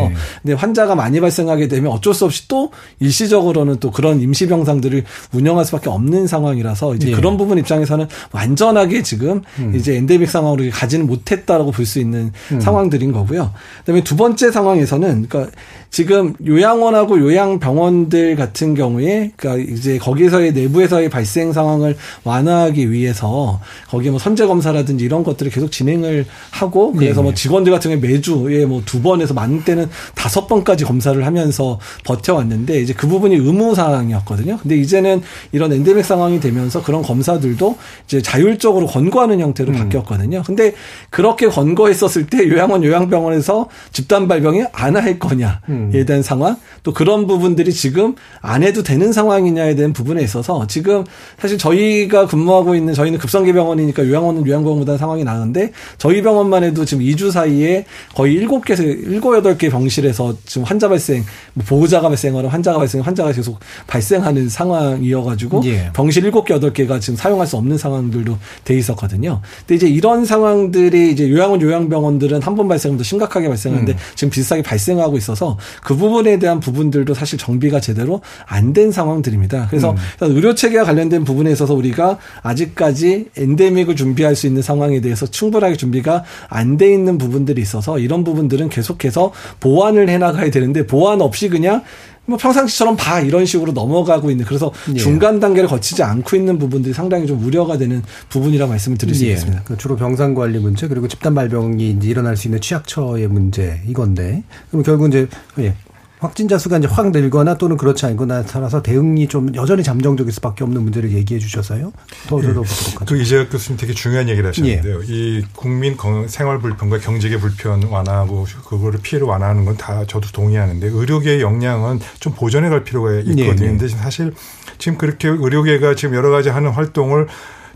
네. 0.43 0.50
근데 0.51 0.59
환자가 0.59 0.95
많이 0.95 1.21
발생하게 1.21 1.69
되면 1.69 1.91
어쩔 1.91 2.13
수 2.13 2.25
없이 2.25 2.47
또 2.49 2.71
일시적으로는 2.99 3.77
또 3.79 3.89
그런 3.89 4.19
임시 4.19 4.47
병상들을 4.47 5.03
운영할 5.31 5.63
수밖에 5.63 5.89
없는 5.89 6.27
상황이라서 6.27 6.95
이제 6.95 7.11
예. 7.11 7.15
그런 7.15 7.37
부분 7.37 7.57
입장에서는 7.57 8.07
완전하게 8.31 9.01
지금 9.01 9.41
음. 9.59 9.73
이제 9.75 9.95
엔데믹 9.95 10.29
상황으로 10.29 10.69
가지는 10.71 11.07
못했다라고 11.07 11.71
볼 11.71 11.81
수 11.85 11.99
있는 11.99 12.31
음. 12.51 12.61
상황들인 12.61 13.11
거고요. 13.11 13.51
그다음에 13.79 14.03
두 14.03 14.15
번째 14.15 14.51
상황에서는 14.51 15.27
그러니까 15.27 15.51
지금 15.91 16.33
요양원하고 16.45 17.19
요양병원들 17.19 18.37
같은 18.37 18.75
경우에 18.75 19.31
그러니까 19.35 19.71
이제 19.73 19.97
거기서의 19.97 20.53
내부에서의 20.53 21.09
발생 21.09 21.51
상황을 21.51 21.97
완화하기 22.23 22.91
위해서 22.91 23.59
거기에 23.89 24.09
뭐 24.09 24.17
선제 24.19 24.45
검사라든지 24.47 25.03
이런 25.03 25.23
것들을 25.23 25.51
계속 25.51 25.69
진행을 25.71 26.25
하고 26.49 26.93
그래서 26.93 27.21
네. 27.21 27.23
뭐 27.23 27.33
직원들 27.33 27.71
같은 27.73 27.91
경우에 27.91 28.09
매주에 28.09 28.65
뭐 28.65 28.81
두 28.85 29.01
번에서 29.01 29.33
많은 29.33 29.63
때는 29.63 29.89
다섯 30.15 30.47
번까지 30.47 30.85
검사를 30.85 31.23
하면서 31.25 31.79
버텨왔는데 32.03 32.81
이제 32.81 32.93
그 32.93 33.07
부분이 33.07 33.35
의무 33.35 33.75
사항이었거든요. 33.75 34.57
근데 34.61 34.75
이제는 34.77 35.21
이런 35.51 35.71
엔데믹 35.71 36.03
상황이 36.03 36.39
되면서 36.39 36.81
그런 36.81 37.01
검사들도 37.03 37.77
이제 38.05 38.21
자율적으로 38.21 38.87
권고하는 38.87 39.39
형태로 39.39 39.71
음. 39.71 39.77
바뀌었거든요. 39.77 40.43
근데 40.45 40.73
그렇게 41.09 41.47
권고했었을 41.47 42.27
때 42.27 42.47
요양원 42.49 42.83
요양병원에서 42.83 43.69
집단 43.91 44.27
발병이 44.27 44.63
안 44.71 44.95
할 44.95 45.19
거냐에 45.19 45.51
음. 45.93 46.05
대한 46.05 46.21
상황 46.23 46.57
또 46.83 46.93
그런 46.93 47.27
부분들이 47.27 47.71
지금 47.73 48.15
안 48.41 48.63
해도 48.63 48.83
되는 48.83 49.11
상황이냐에 49.11 49.75
대한 49.75 49.93
부분에 49.93 50.21
있어서 50.23 50.65
지금 50.67 51.03
사실 51.39 51.57
저희가 51.57 52.27
근무하고 52.27 52.75
있는 52.75 52.93
저희는 52.93 53.19
급성기 53.19 53.53
병원이니까 53.53 54.07
요양원은 54.07 54.45
요양병원보다 54.47 54.97
상황이 54.97 55.23
나는데 55.23 55.71
저희 55.97 56.21
병원만 56.21 56.63
해도 56.63 56.85
지금 56.85 57.03
2주 57.03 57.31
사이에 57.31 57.85
거의 58.15 58.37
7개에서 58.45 58.77
7, 58.77 59.21
8개 59.21 59.69
병실에서 59.71 60.35
지금 60.45 60.63
환자 60.63 60.87
발생, 60.87 61.23
뭐 61.53 61.65
보호자가 61.67 62.07
발생하는 62.07 62.49
환자가 62.49 62.77
발생, 62.77 63.01
환자가 63.01 63.31
계속 63.31 63.59
발생하는 63.87 64.49
상황이어가지고 64.49 65.61
예. 65.65 65.89
병실 65.93 66.23
7개, 66.31 66.47
8개가 66.47 66.99
지금 67.01 67.15
사용할 67.15 67.47
수 67.47 67.57
없는 67.57 67.77
상황들도 67.77 68.37
돼 68.63 68.77
있었거든요. 68.77 69.41
근데 69.59 69.75
이제 69.75 69.87
이런 69.87 70.25
상황들이 70.25 71.11
이제 71.11 71.29
요양원, 71.29 71.61
요양병원들은 71.61 72.41
한 72.41 72.51
번 72.51 72.67
발생하면 72.67 72.97
더 72.97 73.03
심각하게 73.05 73.47
발생하는데 73.47 73.93
음. 73.93 73.97
지금 74.13 74.29
비슷하게 74.29 74.61
발생하고 74.61 75.15
있어서 75.17 75.57
그 75.83 75.95
부분에 75.95 76.39
대한 76.39 76.59
부분들도 76.59 77.13
사실 77.13 77.37
정비가 77.39 77.79
제대로 77.79 78.21
안 78.47 78.71
된 78.71 78.91
상황들입니다. 78.91 79.67
그래서 79.69 79.91
음. 79.91 79.95
의료 80.21 80.55
체계와 80.55 80.85
관련된 80.85 81.25
부분에 81.25 81.51
있어서 81.51 81.73
우리가 81.73 82.17
아직까지 82.41 83.29
엔데믹을 83.35 83.95
준비할 83.95 84.35
수 84.35 84.47
있는 84.47 84.61
상황에 84.61 85.01
대해서 85.01 85.25
충분하게 85.25 85.75
준비가 85.75 86.23
안 86.47 86.77
돼 86.77 86.91
있는 86.93 87.17
부분들이 87.17 87.61
있어서 87.61 87.99
이런 87.99 88.23
부분들은 88.23 88.69
계속해서 88.69 89.33
보완을 89.59 90.07
해 90.09 90.17
나가야 90.17 90.49
되는데 90.51 90.87
보완 90.87 91.19
없이 91.21 91.49
그냥 91.49 91.83
뭐 92.25 92.37
평상시처럼 92.37 92.95
봐 92.95 93.19
이런 93.19 93.45
식으로 93.45 93.71
넘어가고 93.71 94.29
있는 94.31 94.45
그래서 94.45 94.71
예. 94.93 94.97
중간 94.97 95.39
단계를 95.39 95.67
거치지 95.67 96.03
않고 96.03 96.35
있는 96.35 96.57
부분들이 96.59 96.93
상당히 96.93 97.25
좀 97.25 97.43
우려가 97.43 97.77
되는 97.77 98.03
부분이라 98.29 98.67
말씀을 98.67 98.97
드릴 98.97 99.15
수 99.15 99.25
예. 99.25 99.31
있습니다. 99.31 99.63
그 99.63 99.77
주로 99.77 99.95
병상 99.95 100.35
관리 100.35 100.59
문제 100.59 100.87
그리고 100.87 101.07
집단 101.07 101.33
발병이 101.33 101.91
이제 101.91 102.07
일어날 102.07 102.37
수 102.37 102.47
있는 102.47 102.61
취약처의 102.61 103.27
문제 103.27 103.81
이건데 103.87 104.43
그럼 104.69 104.83
결국 104.83 105.07
이제 105.07 105.27
예. 105.59 105.75
확진자 106.21 106.57
수가 106.57 106.77
이제 106.77 106.87
확 106.87 107.11
늘거나 107.11 107.57
또는 107.57 107.75
그렇지 107.75 108.05
않거나 108.05 108.43
따라서 108.43 108.81
대응이 108.81 109.27
좀 109.27 109.53
여전히 109.55 109.83
잠정적일 109.83 110.31
수밖에 110.31 110.63
없는 110.63 110.83
문제를 110.83 111.11
얘기해 111.11 111.39
주셔서요. 111.39 111.91
더 112.27 112.37
예. 112.37 112.41
들어보도록 112.43 113.01
하죠. 113.01 113.05
그 113.05 113.19
이재학 113.19 113.49
교수님 113.49 113.77
되게 113.79 113.93
중요한 113.93 114.29
얘기를 114.29 114.47
하셨는데요. 114.47 115.01
예. 115.01 115.05
이 115.07 115.43
국민 115.55 115.97
생활 116.27 116.59
불편과 116.59 116.99
경제계 116.99 117.39
불편 117.39 117.83
완화하고 117.83 118.45
그거를 118.65 118.99
피해를 119.01 119.27
완화하는 119.27 119.65
건 119.65 119.71
다 119.81 120.05
저도 120.05 120.27
동의하는데 120.31 120.85
의료계의 120.87 121.41
역량은 121.41 122.01
좀 122.19 122.33
보전해 122.33 122.69
갈 122.69 122.83
필요가 122.83 123.13
있거든요. 123.19 123.43
예. 123.43 123.69
근데 123.69 123.87
사실 123.87 124.31
지금 124.77 124.97
그렇게 124.97 125.27
의료계가 125.27 125.95
지금 125.95 126.13
여러 126.15 126.29
가지 126.29 126.49
하는 126.49 126.69
활동을 126.71 127.27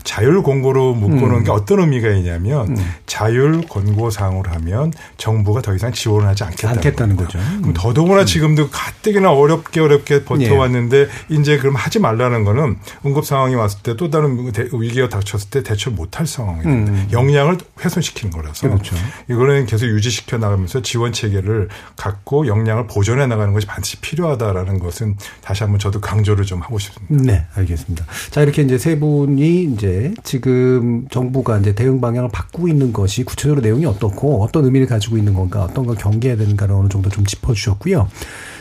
자율 0.06 0.40
공고로 0.42 0.94
묶어놓은 0.94 1.40
음. 1.40 1.44
게 1.44 1.50
어떤 1.50 1.80
의미가 1.80 2.10
있냐면 2.10 2.68
음. 2.68 2.76
자율 3.06 3.62
권고사항으로 3.62 4.48
하면 4.52 4.92
정부가 5.16 5.62
더 5.62 5.74
이상 5.74 5.92
지원을 5.92 6.28
하지 6.28 6.44
않겠다는, 6.44 6.76
않겠다는 6.76 7.16
거죠. 7.16 7.38
그럼 7.38 7.64
음. 7.64 7.74
더더구나 7.74 8.20
음. 8.20 8.26
지금도 8.26 8.70
가뜩이나 8.70 9.32
어렵게 9.32 9.80
어렵게 9.80 10.24
버텨왔는데 10.24 10.98
예. 10.98 11.08
이제 11.28 11.58
그럼 11.58 11.74
하지 11.74 11.98
말라는 11.98 12.44
거는 12.44 12.76
응급 13.04 13.26
상황이 13.26 13.56
왔을 13.56 13.82
때 13.82 13.96
또 13.96 14.10
다른 14.10 14.52
위기가 14.72 15.08
닥쳤을 15.08 15.50
때 15.50 15.62
대처 15.62 15.90
못할 15.90 16.26
상황이에요. 16.26 16.68
음. 16.68 17.08
역량을 17.12 17.58
훼손시키는 17.84 18.32
거라서 18.32 18.68
그렇죠. 18.68 18.94
이거는 19.28 19.66
계속 19.66 19.86
유지시켜 19.86 20.38
나가면서 20.38 20.82
지원 20.82 21.12
체계를 21.12 21.68
갖고 21.96 22.46
역량을 22.46 22.86
보존해 22.86 23.26
나가는 23.26 23.52
것이 23.52 23.66
반드시 23.66 24.00
필요하다라는 24.00 24.78
것은 24.78 25.16
다시 25.42 25.62
한번 25.62 25.78
저도 25.78 26.00
강조를 26.00 26.44
좀 26.44 26.60
하고 26.60 26.78
싶습니다. 26.78 27.32
네, 27.32 27.46
알겠습니다. 27.54 28.04
자 28.30 28.42
이렇게 28.42 28.62
이제 28.62 28.78
세 28.78 28.98
분이 28.98 29.64
이제 29.64 29.95
지금 30.22 31.06
정부가 31.10 31.58
이제 31.58 31.74
대응 31.74 32.00
방향을 32.00 32.30
바꾸고 32.30 32.68
있는 32.68 32.92
것이 32.92 33.24
구체적으로 33.24 33.60
내용이 33.60 33.86
어떻고 33.86 34.42
어떤 34.42 34.64
의미를 34.64 34.86
가지고 34.86 35.18
있는 35.18 35.34
건가 35.34 35.64
어떤 35.64 35.86
걸 35.86 35.96
경계해야 35.96 36.36
되는가를 36.36 36.74
어느 36.74 36.88
정도 36.88 37.10
좀 37.10 37.24
짚어주셨고요. 37.24 38.08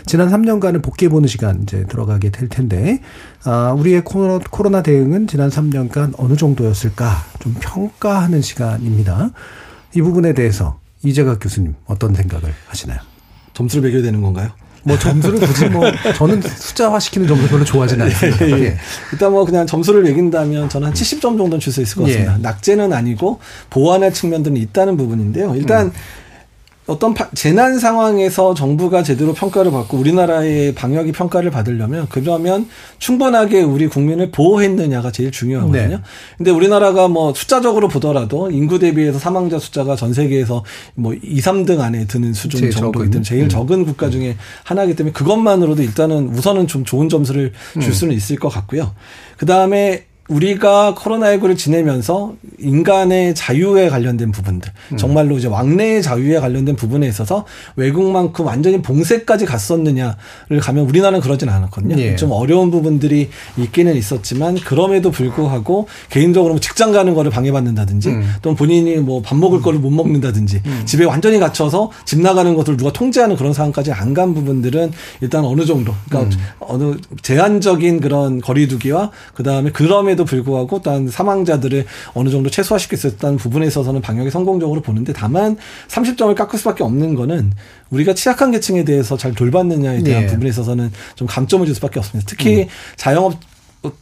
지난 0.05 0.29
3년간을 0.29 0.83
복귀해보는 0.83 1.27
시간 1.27 1.63
이제 1.63 1.85
들어가게 1.85 2.29
될 2.29 2.47
텐데, 2.47 3.01
아, 3.43 3.73
우리의 3.77 4.03
코로나, 4.03 4.39
코로나 4.49 4.83
대응은 4.83 5.27
지난 5.27 5.49
3년간 5.49 6.13
어느 6.17 6.35
정도였을까 6.35 7.11
좀 7.39 7.55
평가하는 7.59 8.41
시간입니다. 8.41 9.31
이 9.95 10.01
부분에 10.01 10.33
대해서 10.33 10.79
이재각 11.03 11.39
교수님 11.41 11.75
어떤 11.85 12.13
생각을 12.13 12.53
하시나요? 12.67 12.99
점수를 13.53 13.89
매겨야 13.89 14.03
되는 14.03 14.21
건가요? 14.21 14.49
뭐 14.87 14.97
점수를 14.99 15.39
굳이 15.39 15.65
뭐 15.65 15.83
저는 16.15 16.41
숫자화 16.41 16.99
시키는 16.99 17.27
점수 17.27 17.47
별로 17.49 17.65
좋아하진 17.65 17.99
않습니다. 18.03 18.47
예, 18.47 18.51
예. 18.51 18.63
예. 18.65 18.77
일단 19.11 19.31
뭐 19.31 19.43
그냥 19.43 19.65
점수를 19.65 20.03
매긴다면 20.03 20.69
저는 20.69 20.87
한 20.89 20.93
70점 20.93 21.21
정도는 21.21 21.59
줄 21.59 21.73
수 21.73 21.81
있을 21.81 21.97
것 21.97 22.03
같습니다. 22.03 22.35
예. 22.35 22.41
낙제는 22.41 22.93
아니고 22.93 23.39
보완할 23.71 24.13
측면들은 24.13 24.57
있다는 24.57 24.95
부분인데요. 24.95 25.55
일단 25.55 25.87
음. 25.87 25.91
어떤 26.87 27.15
재난 27.33 27.79
상황에서 27.79 28.53
정부가 28.53 29.01
제대로 29.01 29.33
평가를 29.33 29.71
받고 29.71 29.97
우리나라의 29.97 30.75
방역이 30.75 31.13
평가를 31.13 31.49
받으려면 31.49 32.05
그러면 32.09 32.67
충분하게 32.99 33.61
우리 33.61 33.87
국민을 33.87 34.29
보호했느냐가 34.29 35.11
제일 35.11 35.31
중요하거든요. 35.31 35.97
네. 35.97 36.01
근데 36.37 36.51
우리나라가 36.51 37.07
뭐 37.07 37.33
숫자적으로 37.33 37.87
보더라도 37.87 38.51
인구 38.51 38.77
대비해서 38.77 39.17
사망자 39.17 39.57
숫자가 39.57 39.95
전 39.95 40.13
세계에서 40.13 40.63
뭐 40.93 41.15
2, 41.15 41.39
3등 41.39 41.79
안에 41.79 42.05
드는 42.05 42.33
수준 42.33 42.69
정도이기 42.69 43.09
때문에 43.09 43.23
제일 43.23 43.43
음. 43.43 43.49
적은 43.49 43.85
국가 43.85 44.11
중에 44.11 44.37
하나이기 44.63 44.95
때문에 44.95 45.13
그것만으로도 45.13 45.81
일단은 45.81 46.29
우선은 46.29 46.67
좀 46.67 46.85
좋은 46.85 47.09
점수를 47.09 47.53
줄 47.73 47.83
음. 47.83 47.91
수는 47.93 48.15
있을 48.15 48.35
것 48.35 48.49
같고요. 48.49 48.93
그 49.37 49.47
다음에 49.47 50.05
우리가 50.27 50.95
코로나19를 50.97 51.55
지내면서 51.55 52.33
인간의 52.57 53.35
자유에 53.35 53.89
관련된 53.89 54.31
부분들, 54.31 54.71
음. 54.93 54.97
정말로 54.97 55.37
이제 55.37 55.47
왕래의 55.47 56.01
자유에 56.01 56.39
관련된 56.39 56.75
부분에 56.75 57.07
있어서 57.07 57.45
외국만큼 57.75 58.45
완전히 58.45 58.81
봉쇄까지 58.81 59.45
갔었느냐를 59.45 60.59
가면 60.61 60.85
우리나라는 60.85 61.21
그러진 61.21 61.49
않았거든요. 61.49 61.99
예. 61.99 62.15
좀 62.15 62.31
어려운 62.31 62.71
부분들이 62.71 63.29
있기는 63.57 63.95
있었지만 63.95 64.55
그럼에도 64.55 65.11
불구하고 65.11 65.87
개인적으로 66.09 66.53
뭐 66.55 66.59
직장 66.59 66.91
가는 66.91 67.13
거를 67.13 67.29
방해받는다든지 67.29 68.09
음. 68.09 68.33
또는 68.41 68.55
본인이 68.55 68.95
뭐 68.97 69.21
밥 69.21 69.37
먹을 69.37 69.61
거를 69.61 69.79
못 69.79 69.91
먹는다든지 69.91 70.61
음. 70.65 70.81
집에 70.85 71.03
완전히 71.05 71.39
갇혀서 71.39 71.91
집 72.05 72.19
나가는 72.21 72.53
것을 72.55 72.77
누가 72.77 72.91
통제하는 72.91 73.35
그런 73.35 73.53
상황까지 73.53 73.91
안 73.91 74.15
간 74.15 74.33
부분들은 74.33 74.93
일단 75.19 75.43
어느 75.43 75.65
정도, 75.65 75.93
그러니까 76.07 76.37
음. 76.37 76.41
어느 76.59 76.95
제한적인 77.21 77.99
그런 77.99 78.39
거리두기와 78.39 79.11
그 79.33 79.43
다음에 79.43 79.71
그럼에 79.71 80.14
그럼에도 80.15 80.25
불구하고 80.25 80.81
또한 80.81 81.07
사망자들을 81.07 81.85
어느 82.13 82.29
정도 82.29 82.49
최소화시킬 82.49 82.97
수 82.97 83.07
있다는 83.07 83.37
부분에 83.37 83.67
있어서는 83.67 84.01
방역이 84.01 84.31
성공적으로 84.31 84.81
보는데 84.81 85.13
다만 85.13 85.57
30점을 85.87 86.33
깎을 86.35 86.57
수밖에 86.57 86.83
없는 86.83 87.15
거는 87.15 87.53
우리가 87.91 88.15
취약한 88.15 88.51
계층에 88.51 88.83
대해서 88.83 89.17
잘 89.17 89.33
돌봤느냐에 89.33 90.01
대한 90.03 90.23
네. 90.23 90.27
부분에 90.27 90.49
있어서는 90.49 90.91
좀 91.15 91.27
감점을 91.27 91.65
줄 91.65 91.75
수밖에 91.75 91.99
없습니다. 91.99 92.25
특히 92.27 92.63
음. 92.63 92.67
자영업 92.95 93.35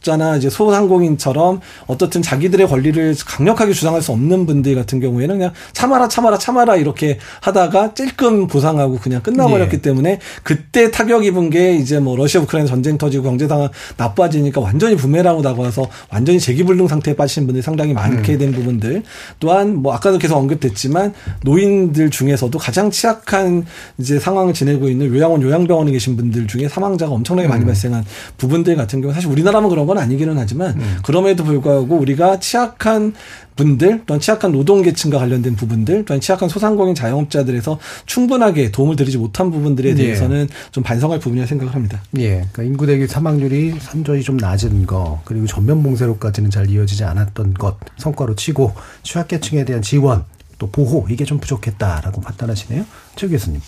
자나 0.00 0.36
이제 0.36 0.50
소상공인처럼 0.50 1.60
어떻든 1.86 2.22
자기들의 2.22 2.68
권리를 2.68 3.14
강력하게 3.26 3.72
주장할 3.72 4.02
수 4.02 4.12
없는 4.12 4.46
분들 4.46 4.74
같은 4.74 5.00
경우에는 5.00 5.38
그냥 5.38 5.52
참아라 5.72 6.08
참아라 6.08 6.38
참아라 6.38 6.76
이렇게 6.76 7.18
하다가 7.40 7.94
찔끔 7.94 8.46
보상하고 8.46 8.98
그냥 8.98 9.22
끝나버렸기 9.22 9.76
예. 9.76 9.80
때문에 9.80 10.18
그때 10.42 10.90
타격 10.90 11.24
입은 11.24 11.50
게 11.50 11.76
이제 11.76 11.98
뭐 11.98 12.16
러시아 12.16 12.40
우크라이나 12.40 12.68
전쟁 12.68 12.98
터지고 12.98 13.24
경제 13.24 13.48
상황 13.48 13.68
나빠지니까 13.96 14.60
완전히 14.60 14.96
부메랑으로 14.96 15.42
다가와서 15.42 15.88
완전히 16.10 16.40
재기불능 16.40 16.88
상태에 16.88 17.14
빠지신 17.14 17.46
분들이 17.46 17.62
상당히 17.62 17.92
많게 17.92 18.34
음. 18.34 18.38
된 18.38 18.52
부분들 18.52 19.02
또한 19.40 19.76
뭐 19.76 19.94
아까도 19.94 20.18
계속 20.18 20.36
언급됐지만 20.36 21.14
노인들 21.42 22.10
중에서도 22.10 22.56
가장 22.58 22.90
취약한 22.90 23.64
이제 23.98 24.18
상황을 24.18 24.54
지내고 24.54 24.88
있는 24.88 25.06
요양원 25.08 25.42
요양병원에 25.42 25.92
계신 25.92 26.16
분들 26.16 26.46
중에 26.46 26.68
사망자가 26.68 27.12
엄청나게 27.12 27.48
많이 27.48 27.64
음. 27.64 27.66
발생한 27.66 28.04
부분들 28.38 28.76
같은 28.76 29.00
경우 29.00 29.12
사실 29.12 29.30
우리나라만 29.30 29.68
그런 29.74 29.86
건 29.86 29.98
아니기는 29.98 30.38
하지만 30.38 30.76
음. 30.76 30.98
그럼에도 31.02 31.42
불구하고 31.42 31.96
우리가 31.96 32.38
취약한 32.38 33.12
분들 33.56 34.02
또한 34.06 34.20
취약한 34.20 34.52
노동계층과 34.52 35.18
관련된 35.18 35.56
부분들 35.56 36.04
또한 36.04 36.20
취약한 36.20 36.48
소상공인 36.48 36.94
자영업자들에서 36.94 37.78
충분하게 38.06 38.70
도움을 38.70 38.94
드리지 38.94 39.18
못한 39.18 39.50
부분들에 39.50 39.90
예. 39.90 39.94
대해서는 39.94 40.42
예. 40.48 40.70
좀 40.70 40.84
반성할 40.84 41.18
부분이라 41.18 41.46
생각을 41.46 41.74
합니다. 41.74 42.00
예. 42.18 42.46
그러니까 42.52 42.62
인구 42.62 42.86
대기 42.86 43.06
사망률이 43.08 43.74
산전이 43.80 44.22
좀 44.22 44.36
낮은 44.36 44.86
거 44.86 45.20
그리고 45.24 45.46
전면 45.46 45.82
봉쇄로까지는 45.82 46.50
잘 46.50 46.70
이어지지 46.70 47.02
않았던 47.04 47.54
것 47.54 47.76
성과로 47.96 48.36
치고 48.36 48.74
취약계층에 49.02 49.64
대한 49.64 49.82
지원 49.82 50.24
또 50.58 50.70
보호 50.70 51.06
이게 51.10 51.24
좀 51.24 51.38
부족했다라고 51.38 52.20
판단하시네요. 52.20 52.84
최 53.16 53.28
교수님. 53.28 53.60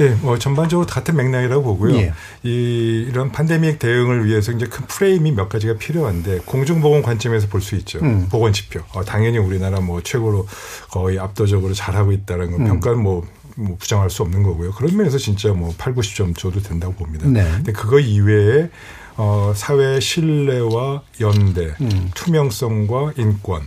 예, 0.00 0.08
뭐 0.22 0.38
전반적으로 0.38 0.86
같은 0.86 1.16
맥락이라고 1.16 1.62
보고요. 1.62 1.96
예. 1.96 2.12
이 2.42 3.06
이런 3.08 3.30
팬데믹 3.32 3.78
대응을 3.78 4.26
위해서 4.26 4.52
이제 4.52 4.66
큰 4.66 4.86
프레임이 4.86 5.32
몇 5.32 5.48
가지가 5.48 5.74
필요한데 5.78 6.40
공중보건 6.46 7.02
관점에서 7.02 7.48
볼 7.48 7.62
수 7.62 7.76
있죠. 7.76 8.00
음. 8.00 8.26
보건 8.28 8.52
지표. 8.52 8.80
어, 8.92 9.04
당연히 9.04 9.38
우리나라 9.38 9.80
뭐 9.80 10.02
최고로 10.02 10.46
거의 10.90 11.18
압도적으로 11.20 11.74
잘하고 11.74 12.10
있다는 12.12 12.50
건 12.50 12.60
음. 12.62 12.66
평가는 12.66 13.00
뭐, 13.00 13.24
뭐 13.56 13.76
부정할 13.78 14.10
수 14.10 14.22
없는 14.22 14.42
거고요. 14.42 14.72
그런 14.72 14.96
면에서 14.96 15.16
진짜 15.18 15.52
뭐 15.52 15.72
8, 15.78 15.94
90점 15.94 16.36
줘도 16.36 16.60
된다고 16.60 16.92
봅니다. 16.94 17.26
네. 17.28 17.44
근데 17.44 17.70
그거 17.72 18.00
이외에 18.00 18.68
어, 19.16 19.52
사회 19.54 20.00
신뢰와 20.00 21.02
연대, 21.20 21.74
음. 21.80 22.10
투명성과 22.14 23.12
인권 23.18 23.62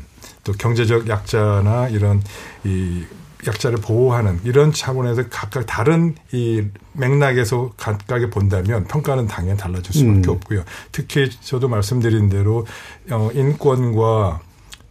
또 0.46 0.54
경제적 0.54 1.10
약자나 1.10 1.90
이런 1.90 2.24
이 2.64 3.04
약자를 3.46 3.80
보호하는 3.80 4.40
이런 4.46 4.72
차원에서 4.72 5.24
각각 5.30 5.66
다른 5.66 6.16
이 6.32 6.64
맥락에서 6.94 7.74
각각에 7.76 8.30
본다면 8.30 8.86
평가는 8.86 9.28
당연히 9.28 9.58
달라질 9.58 9.94
수밖에 9.94 10.30
음. 10.30 10.30
없고요. 10.30 10.64
특히 10.94 11.30
저도 11.42 11.68
말씀드린 11.68 12.30
대로 12.30 12.66
어 13.12 13.30
인권과 13.34 14.40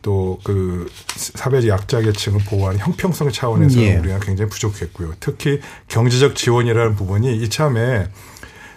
또 0.02 0.38
그 0.44 0.86
사회적 1.16 1.68
약자 1.68 2.02
계층을 2.02 2.40
보호하는 2.46 2.78
형평성 2.78 3.30
차원에서 3.30 3.80
예. 3.80 3.96
우리가 3.96 4.18
굉장히 4.20 4.50
부족했고요. 4.50 5.14
특히 5.18 5.60
경제적 5.88 6.36
지원이라는 6.36 6.94
부분이 6.94 7.34
이참에 7.38 8.08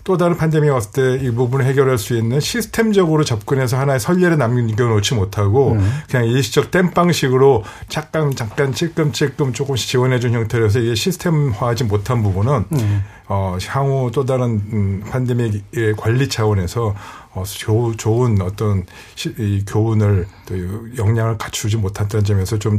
또 0.07 0.15
다른 0.15 0.37
팬데믹이 0.37 0.69
왔을 0.71 0.91
때 0.93 1.17
이 1.21 1.31
부분을 1.31 1.65
해결할 1.65 1.97
수 1.97 2.15
있는 2.15 2.39
시스템적으로 2.39 3.23
접근해서 3.23 3.77
하나의 3.77 3.99
선례를 3.99 4.37
남겨놓지 4.37 5.15
못하고 5.15 5.73
음. 5.73 6.01
그냥 6.09 6.25
일시적 6.27 6.71
땜빵식으로 6.71 7.63
잠깐 7.89 8.33
잠깐 8.35 8.73
찔끔찔끔 8.73 9.53
조금씩 9.53 9.89
지원해준 9.89 10.33
형태로서 10.33 10.79
이게 10.79 10.95
시스템화하지 10.95 11.85
못한 11.85 12.23
부분은 12.23 12.65
음. 12.71 13.03
어, 13.27 13.57
향후 13.67 14.09
또 14.13 14.25
다른 14.25 14.61
음, 14.71 15.03
팬데믹의 15.11 15.95
관리 15.97 16.29
차원에서 16.29 16.95
어, 17.33 17.43
조, 17.45 17.93
좋은 17.95 18.41
어떤 18.41 18.85
시, 19.15 19.33
이 19.37 19.63
교훈을 19.67 20.27
또 20.45 20.55
역량을 20.97 21.37
갖추지 21.37 21.77
못했다는 21.77 22.23
점에서 22.23 22.57
좀 22.57 22.77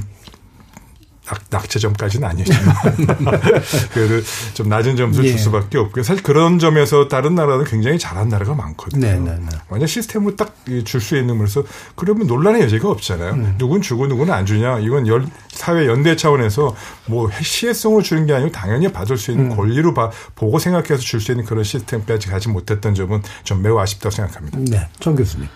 낙, 1.51 1.69
제점까지는 1.69 2.29
아니지만 2.29 2.61
그래도 3.93 4.23
좀 4.55 4.69
낮은 4.69 4.97
점수를 4.97 5.27
예. 5.27 5.31
줄 5.33 5.38
수밖에 5.38 5.79
없고요. 5.79 6.03
사실 6.03 6.23
그런 6.23 6.59
점에서 6.59 7.09
다른 7.09 7.35
나라는 7.35 7.64
굉장히 7.64 7.99
잘한 7.99 8.29
나라가 8.29 8.55
많거든요. 8.55 9.07
네, 9.07 9.19
네, 9.19 9.31
네. 9.38 9.57
완전 9.69 9.87
시스템을 9.87 10.37
딱 10.37 10.55
줄 10.85 11.01
수 11.01 11.17
있는 11.17 11.38
거라서 11.38 11.62
그러면 11.95 12.27
논란의 12.27 12.62
여지가 12.62 12.88
없잖아요. 12.91 13.33
음. 13.33 13.55
누군 13.59 13.81
주고 13.81 14.07
누구는 14.07 14.33
안 14.33 14.45
주냐. 14.47 14.79
이건 14.81 15.07
열, 15.07 15.25
사회 15.49 15.87
연대 15.87 16.17
차원에서 16.17 16.75
뭐 17.07 17.31
시혜성으로 17.41 18.03
주는 18.03 18.27
게 18.27 18.35
아니고 18.35 18.53
당연히 18.53 18.93
받을 18.93 19.17
수 19.17 19.31
있는 19.31 19.51
음. 19.51 19.57
권리로 19.57 19.95
봐, 19.95 20.11
보고 20.35 20.59
생각해서 20.59 20.99
줄 20.99 21.19
수 21.21 21.33
있는 21.33 21.45
그런 21.45 21.64
시스템까지 21.64 22.29
가지 22.29 22.49
못했던 22.49 22.95
점은 22.95 23.23
좀 23.43 23.61
매우 23.62 23.79
아쉽다고 23.79 24.14
생각합니다. 24.14 24.59
네, 24.61 24.88
정 25.01 25.17
교수님. 25.17 25.49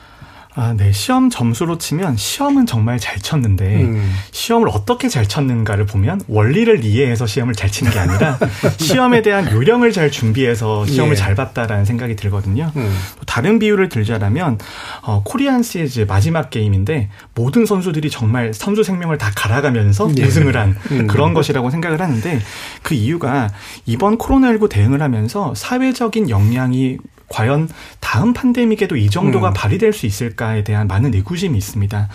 아, 0.55 0.75
네. 0.77 0.93
시험 0.93 1.31
점수로 1.31 1.79
치면 1.79 2.17
시험은 2.17 2.67
정말 2.67 2.99
잘 2.99 3.19
쳤는데 3.19 3.85
음. 3.85 4.15
시험을 4.33 4.69
어떻게 4.69 5.09
잘 5.09 5.27
쳤는가를 5.27 5.87
보면 5.87 6.21
원리를 6.29 6.85
이해해서 6.85 7.27
시험을 7.27 7.55
잘 7.55 7.71
치는 7.71 7.91
게 7.91 7.99
아니라 7.99 8.39
시험에 8.77 9.23
대한 9.23 9.51
요령을 9.51 9.93
잘 9.93 10.11
준비해서 10.11 10.85
시험을 10.85 11.13
예. 11.13 11.17
잘 11.17 11.35
봤다라는 11.35 11.87
생각이 11.87 12.17
들거든요. 12.17 12.71
음. 12.77 12.99
또 13.19 13.25
다른 13.25 13.59
비유를 13.59 13.89
들자라면 13.89 14.59
어, 15.03 15.23
코리안 15.25 15.63
시리즈 15.63 16.05
마지막 16.07 16.51
게임인데 16.51 17.09
모든 17.35 17.65
선수들이 17.65 18.11
정말 18.11 18.53
선수 18.53 18.83
생명을 18.83 19.17
다 19.17 19.31
갈아가면서 19.35 20.11
예. 20.19 20.25
우승을 20.25 20.57
한 20.57 20.77
음. 20.91 21.07
그런 21.07 21.33
것이라고 21.33 21.71
생각을 21.71 22.03
하는데 22.03 22.41
그 22.83 22.95
이유가 22.95 23.49
이번 23.87 24.19
코로나19 24.19 24.69
대응을 24.69 25.01
하면서 25.01 25.55
사회적인 25.55 26.29
역량이 26.29 26.99
과연 27.33 27.69
다음 28.01 28.35
팬데믹에도 28.35 28.97
이 28.97 29.09
정도가 29.09 29.49
음. 29.49 29.55
발휘될 29.55 29.93
수 29.93 30.05
있을까에 30.07 30.65
대한 30.65 30.87
많은 30.87 31.15
의구심이 31.15 31.57
있습니다. 31.57 32.09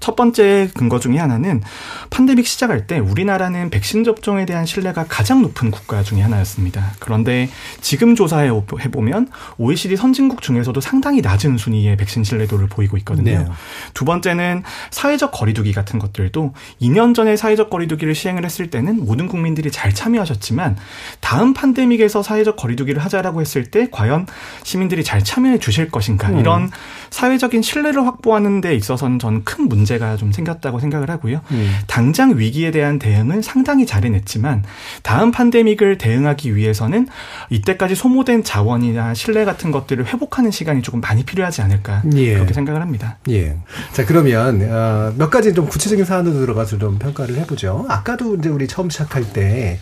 첫 0.00 0.16
번째 0.16 0.68
근거 0.74 0.98
중에 0.98 1.16
하나는 1.18 1.62
팬데믹 2.10 2.46
시작할 2.46 2.86
때 2.88 2.98
우리나라는 2.98 3.70
백신 3.70 4.02
접종에 4.02 4.46
대한 4.46 4.66
신뢰가 4.66 5.06
가장 5.08 5.42
높은 5.42 5.70
국가 5.70 6.02
중에 6.02 6.20
하나였습니다. 6.22 6.94
그런데 6.98 7.48
지금 7.80 8.16
조사해 8.16 8.50
보면 8.90 9.28
OECD 9.58 9.96
선진국 9.96 10.42
중에서도 10.42 10.80
상당히 10.80 11.20
낮은 11.20 11.56
순위의 11.56 11.96
백신 11.96 12.24
신뢰도를 12.24 12.66
보이고 12.66 12.96
있거든요. 12.98 13.38
네. 13.38 13.46
두 13.94 14.04
번째는 14.04 14.64
사회적 14.90 15.30
거리두기 15.30 15.72
같은 15.72 16.00
것들도 16.00 16.52
2년 16.82 17.14
전에 17.14 17.36
사회적 17.36 17.70
거리두기를 17.70 18.14
시행을 18.14 18.44
했을 18.44 18.70
때는 18.70 19.04
모든 19.04 19.28
국민들이 19.28 19.70
잘 19.70 19.94
참여하셨지만 19.94 20.76
다음 21.20 21.54
팬데믹에서 21.54 22.24
사회적 22.24 22.56
거리두기를 22.56 23.02
하자라고 23.04 23.40
했을 23.40 23.64
때 23.64 23.88
과연 23.92 24.26
시민들이 24.64 25.04
잘 25.04 25.22
참여해 25.22 25.58
주실 25.58 25.90
것인가 25.90 26.30
음. 26.30 26.40
이런 26.40 26.70
사회적인 27.10 27.62
신뢰를 27.62 28.04
확보하는 28.06 28.60
데 28.60 28.74
있어서는 28.74 29.20
저는 29.20 29.44
큰 29.44 29.68
문제가 29.68 30.16
좀 30.16 30.32
생겼다고 30.32 30.80
생각을 30.80 31.10
하고요. 31.10 31.40
음. 31.52 31.78
당장 31.86 32.36
위기에 32.36 32.72
대한 32.72 32.98
대응은 32.98 33.42
상당히 33.42 33.86
잘 33.86 34.04
해냈지만 34.04 34.64
다음 35.02 35.30
팬데믹을 35.30 35.98
대응하기 35.98 36.56
위해서는 36.56 37.06
이때까지 37.50 37.94
소모된 37.94 38.42
자원이나 38.42 39.14
신뢰 39.14 39.44
같은 39.44 39.70
것들을 39.70 40.06
회복하는 40.06 40.50
시간이 40.50 40.82
조금 40.82 41.00
많이 41.00 41.24
필요하지 41.24 41.62
않을까 41.62 42.02
예. 42.16 42.34
그렇게 42.34 42.54
생각을 42.54 42.80
합니다. 42.80 43.18
예. 43.28 43.56
자 43.92 44.04
그러면 44.04 44.62
어, 44.62 45.12
몇 45.16 45.30
가지 45.30 45.54
좀 45.54 45.68
구체적인 45.68 46.04
사안으로 46.04 46.40
들어가서 46.40 46.78
좀 46.78 46.98
평가를 46.98 47.36
해보죠. 47.36 47.84
아까도 47.88 48.34
이제 48.36 48.48
우리 48.48 48.66
처음 48.66 48.88
시작할 48.88 49.32
때 49.32 49.78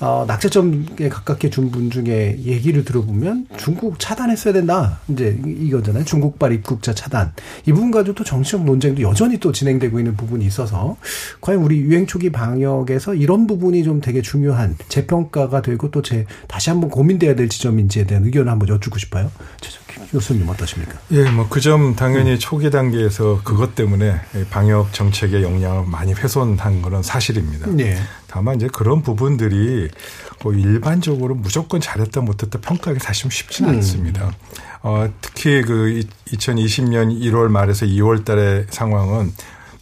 어, 0.00 0.24
낙제점에 0.26 1.08
가깝게 1.08 1.50
준 1.50 1.70
분 1.70 1.90
중에 1.90 2.38
얘기를 2.44 2.84
들어보면 2.84 3.46
중국 3.56 3.98
차단했어야 3.98 4.52
된다. 4.52 5.00
이제 5.08 5.40
이거잖아요. 5.46 6.04
중국발 6.04 6.52
입국자 6.52 6.94
차단. 6.94 7.32
이 7.66 7.72
부분 7.72 7.90
가지고 7.90 8.14
또 8.16 8.24
정치적 8.24 8.64
논쟁도 8.64 9.02
여전히 9.02 9.38
또 9.38 9.50
진행되고 9.50 9.98
있는 9.98 10.14
부분이 10.16 10.44
있어서 10.46 10.96
과연 11.40 11.62
우리 11.62 11.78
유행 11.80 12.06
초기 12.06 12.30
방역에서 12.30 13.14
이런 13.14 13.46
부분이 13.46 13.82
좀 13.84 14.00
되게 14.00 14.20
중요한 14.20 14.76
재평가가 14.88 15.62
되고 15.62 15.90
또 15.90 16.02
제 16.02 16.26
다시 16.48 16.68
한번 16.70 16.90
고민돼야 16.90 17.34
될 17.34 17.48
지점인지에 17.48 18.04
대한 18.04 18.24
의견을 18.26 18.50
한번 18.52 18.68
여쭙고 18.68 18.98
싶어요. 18.98 19.30
교수님 20.10 20.48
어떠십니까? 20.48 20.98
예, 21.12 21.28
뭐 21.30 21.48
그 21.48 21.60
점 21.60 21.94
당연히 21.96 22.32
음. 22.32 22.38
초기 22.38 22.70
단계에서 22.70 23.40
그것 23.44 23.74
때문에 23.74 24.20
방역 24.50 24.92
정책의 24.92 25.42
영향을 25.42 25.84
많이 25.86 26.12
훼손한 26.12 26.82
거는 26.82 27.02
사실입니다. 27.02 27.68
네. 27.70 27.96
다만 28.26 28.56
이제 28.56 28.68
그런 28.72 29.02
부분들이 29.02 29.88
뭐 30.42 30.52
일반적으로 30.52 31.34
무조건 31.34 31.80
잘했다 31.80 32.20
못했다 32.20 32.58
평가하기 32.60 33.00
사실 33.00 33.30
쉽지는 33.30 33.70
음. 33.70 33.76
않습니다. 33.76 34.32
어, 34.82 35.08
특히 35.20 35.62
그 35.62 36.02
2020년 36.32 37.18
1월 37.22 37.48
말에서 37.48 37.86
2월 37.86 38.24
달의 38.24 38.66
상황은 38.70 39.32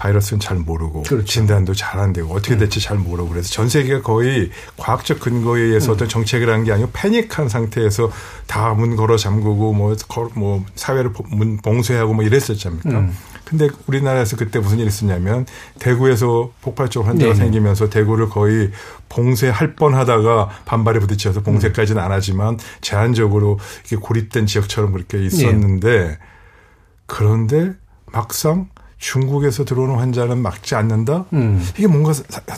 바이러스는 0.03 0.41
잘 0.41 0.57
모르고 0.57 1.03
그렇죠. 1.05 1.25
진단도 1.25 1.75
잘 1.75 1.93
안 1.93 2.13
되고 2.13 2.35
어떻게 2.35 2.55
음. 2.55 2.59
될지 2.59 2.81
잘 2.81 2.97
모르고 2.97 3.29
그래서 3.29 3.51
전 3.51 3.69
세계가 3.69 4.03
거의 4.03 4.51
과학적 4.77 5.21
근거에 5.21 5.61
의해서 5.61 5.93
음. 5.93 5.95
어떤 5.95 6.09
정책을 6.09 6.51
한게 6.53 6.73
아니고 6.73 6.91
패닉한 6.93 7.49
상태에서 7.49 8.11
다 8.47 8.73
문 8.73 8.97
걸어 8.97 9.17
잠그고 9.19 9.75
뭐, 9.75 9.95
뭐 10.35 10.65
사회를 10.75 11.13
문 11.29 11.59
봉쇄하고 11.59 12.15
뭐 12.15 12.25
이랬었잖아요. 12.25 12.81
음. 12.87 13.17
근데 13.45 13.69
우리나라에서 13.87 14.37
그때 14.37 14.59
무슨 14.59 14.79
일이 14.79 14.89
있었냐면 14.89 15.45
대구에서 15.79 16.51
폭발적 16.63 17.07
환자가 17.07 17.35
네네. 17.35 17.45
생기면서 17.45 17.91
대구를 17.91 18.31
거의 18.31 18.71
봉쇄할 19.11 19.75
뻔하다가 19.77 20.49
반발에 20.65 20.99
부딪혀서 21.01 21.43
봉쇄까지는 21.43 22.03
안 22.03 22.11
하지만 22.11 22.59
제한적으로 22.81 23.59
이게 23.85 23.97
고립된 23.97 24.47
지역처럼 24.47 24.93
그렇게 24.93 25.23
있었는데 25.23 26.09
네. 26.09 26.19
그런데 27.07 27.75
막상 28.07 28.69
중국에서 29.03 29.65
들어오는 29.65 29.97
환자는 29.97 30.39
막지 30.39 30.77
않는다? 30.77 31.25
음. 31.33 31.61
이게 31.77 31.89
뭔가 31.89 32.13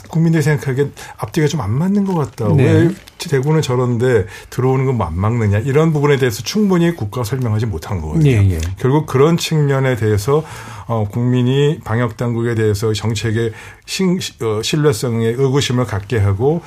국민들이 0.09 0.43
생각하기엔 0.43 0.93
앞뒤가 1.17 1.47
좀 1.47 1.59
안 1.59 1.71
맞는 1.71 2.05
것 2.05 2.13
같다. 2.13 2.53
네. 2.53 2.63
왜 2.63 2.89
대구는 3.17 3.63
저런데 3.63 4.27
들어오는 4.51 4.85
건 4.85 4.95
뭐 4.97 5.07
안 5.07 5.17
막느냐? 5.19 5.57
이런 5.59 5.91
부분에 5.91 6.17
대해서 6.17 6.43
충분히 6.43 6.95
국가가 6.95 7.23
설명하지 7.23 7.65
못한 7.65 7.99
거거든요. 7.99 8.29
예, 8.29 8.51
예. 8.51 8.59
결국 8.77 9.07
그런 9.07 9.37
측면에 9.37 9.95
대해서 9.95 10.43
어, 10.87 11.07
국민이 11.09 11.79
방역 11.83 12.15
당국에 12.15 12.53
대해서 12.53 12.93
정책의 12.93 13.51
신, 13.85 14.19
어, 14.41 14.61
신뢰성에 14.61 15.27
의구심을 15.27 15.85
갖게 15.85 16.17
하고 16.19 16.61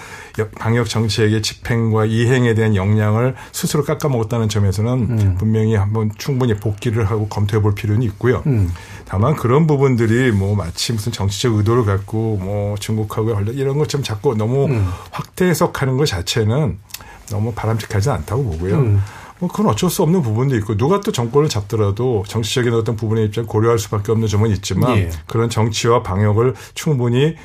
방역 0.59 0.89
정책의 0.89 1.43
집행과 1.43 2.07
이행에 2.07 2.55
대한 2.55 2.75
역량을 2.75 3.35
스스로 3.53 3.85
깎아먹었다는 3.85 4.49
점에서는 4.49 4.93
음. 4.93 5.37
분명히 5.39 5.75
한번 5.75 6.11
충분히 6.19 6.55
복귀를 6.55 7.05
하고 7.05 7.29
검토해 7.29 7.63
볼 7.63 7.75
필요는 7.75 8.03
있고요. 8.03 8.43
음. 8.47 8.73
다만 9.05 9.37
그런 9.37 9.67
부분들이 9.67 10.33
뭐 10.33 10.55
마치 10.55 10.93
무슨 10.93 11.13
정치적 11.13 11.55
의도를 11.55 11.85
갖고 11.85 12.37
뭐 12.41 12.77
중국하고 12.79 13.35
관련 13.35 13.55
이런 13.55 13.79
것좀 13.79 14.03
자꾸 14.03 14.35
너무 14.35 14.67
음. 14.67 14.89
확대 15.11 15.47
해석하는 15.47 15.97
것 15.97 16.07
자체는 16.07 16.79
너무 17.31 17.53
바람직하지 17.53 18.11
않다고 18.11 18.45
보고요. 18.45 19.01
음. 19.39 19.41
뭐 19.41 19.49
그건 19.49 19.67
어쩔 19.67 19.91
수 19.91 20.03
없는 20.03 20.23
부분도 20.23 20.57
있고 20.57 20.77
누가 20.77 21.01
또 21.01 21.13
정권을 21.13 21.49
잡더라도 21.49 22.25
정치적인 22.27 22.73
어떤 22.75 22.97
부분의 22.97 23.27
입장 23.27 23.47
고려할 23.47 23.79
수밖에 23.79 24.13
없는 24.13 24.29
점은 24.29 24.51
있지만 24.51 24.97
예. 24.97 25.11
그런 25.27 25.49
정치와 25.49 26.03
방역을 26.03 26.55
충분히 26.75 27.37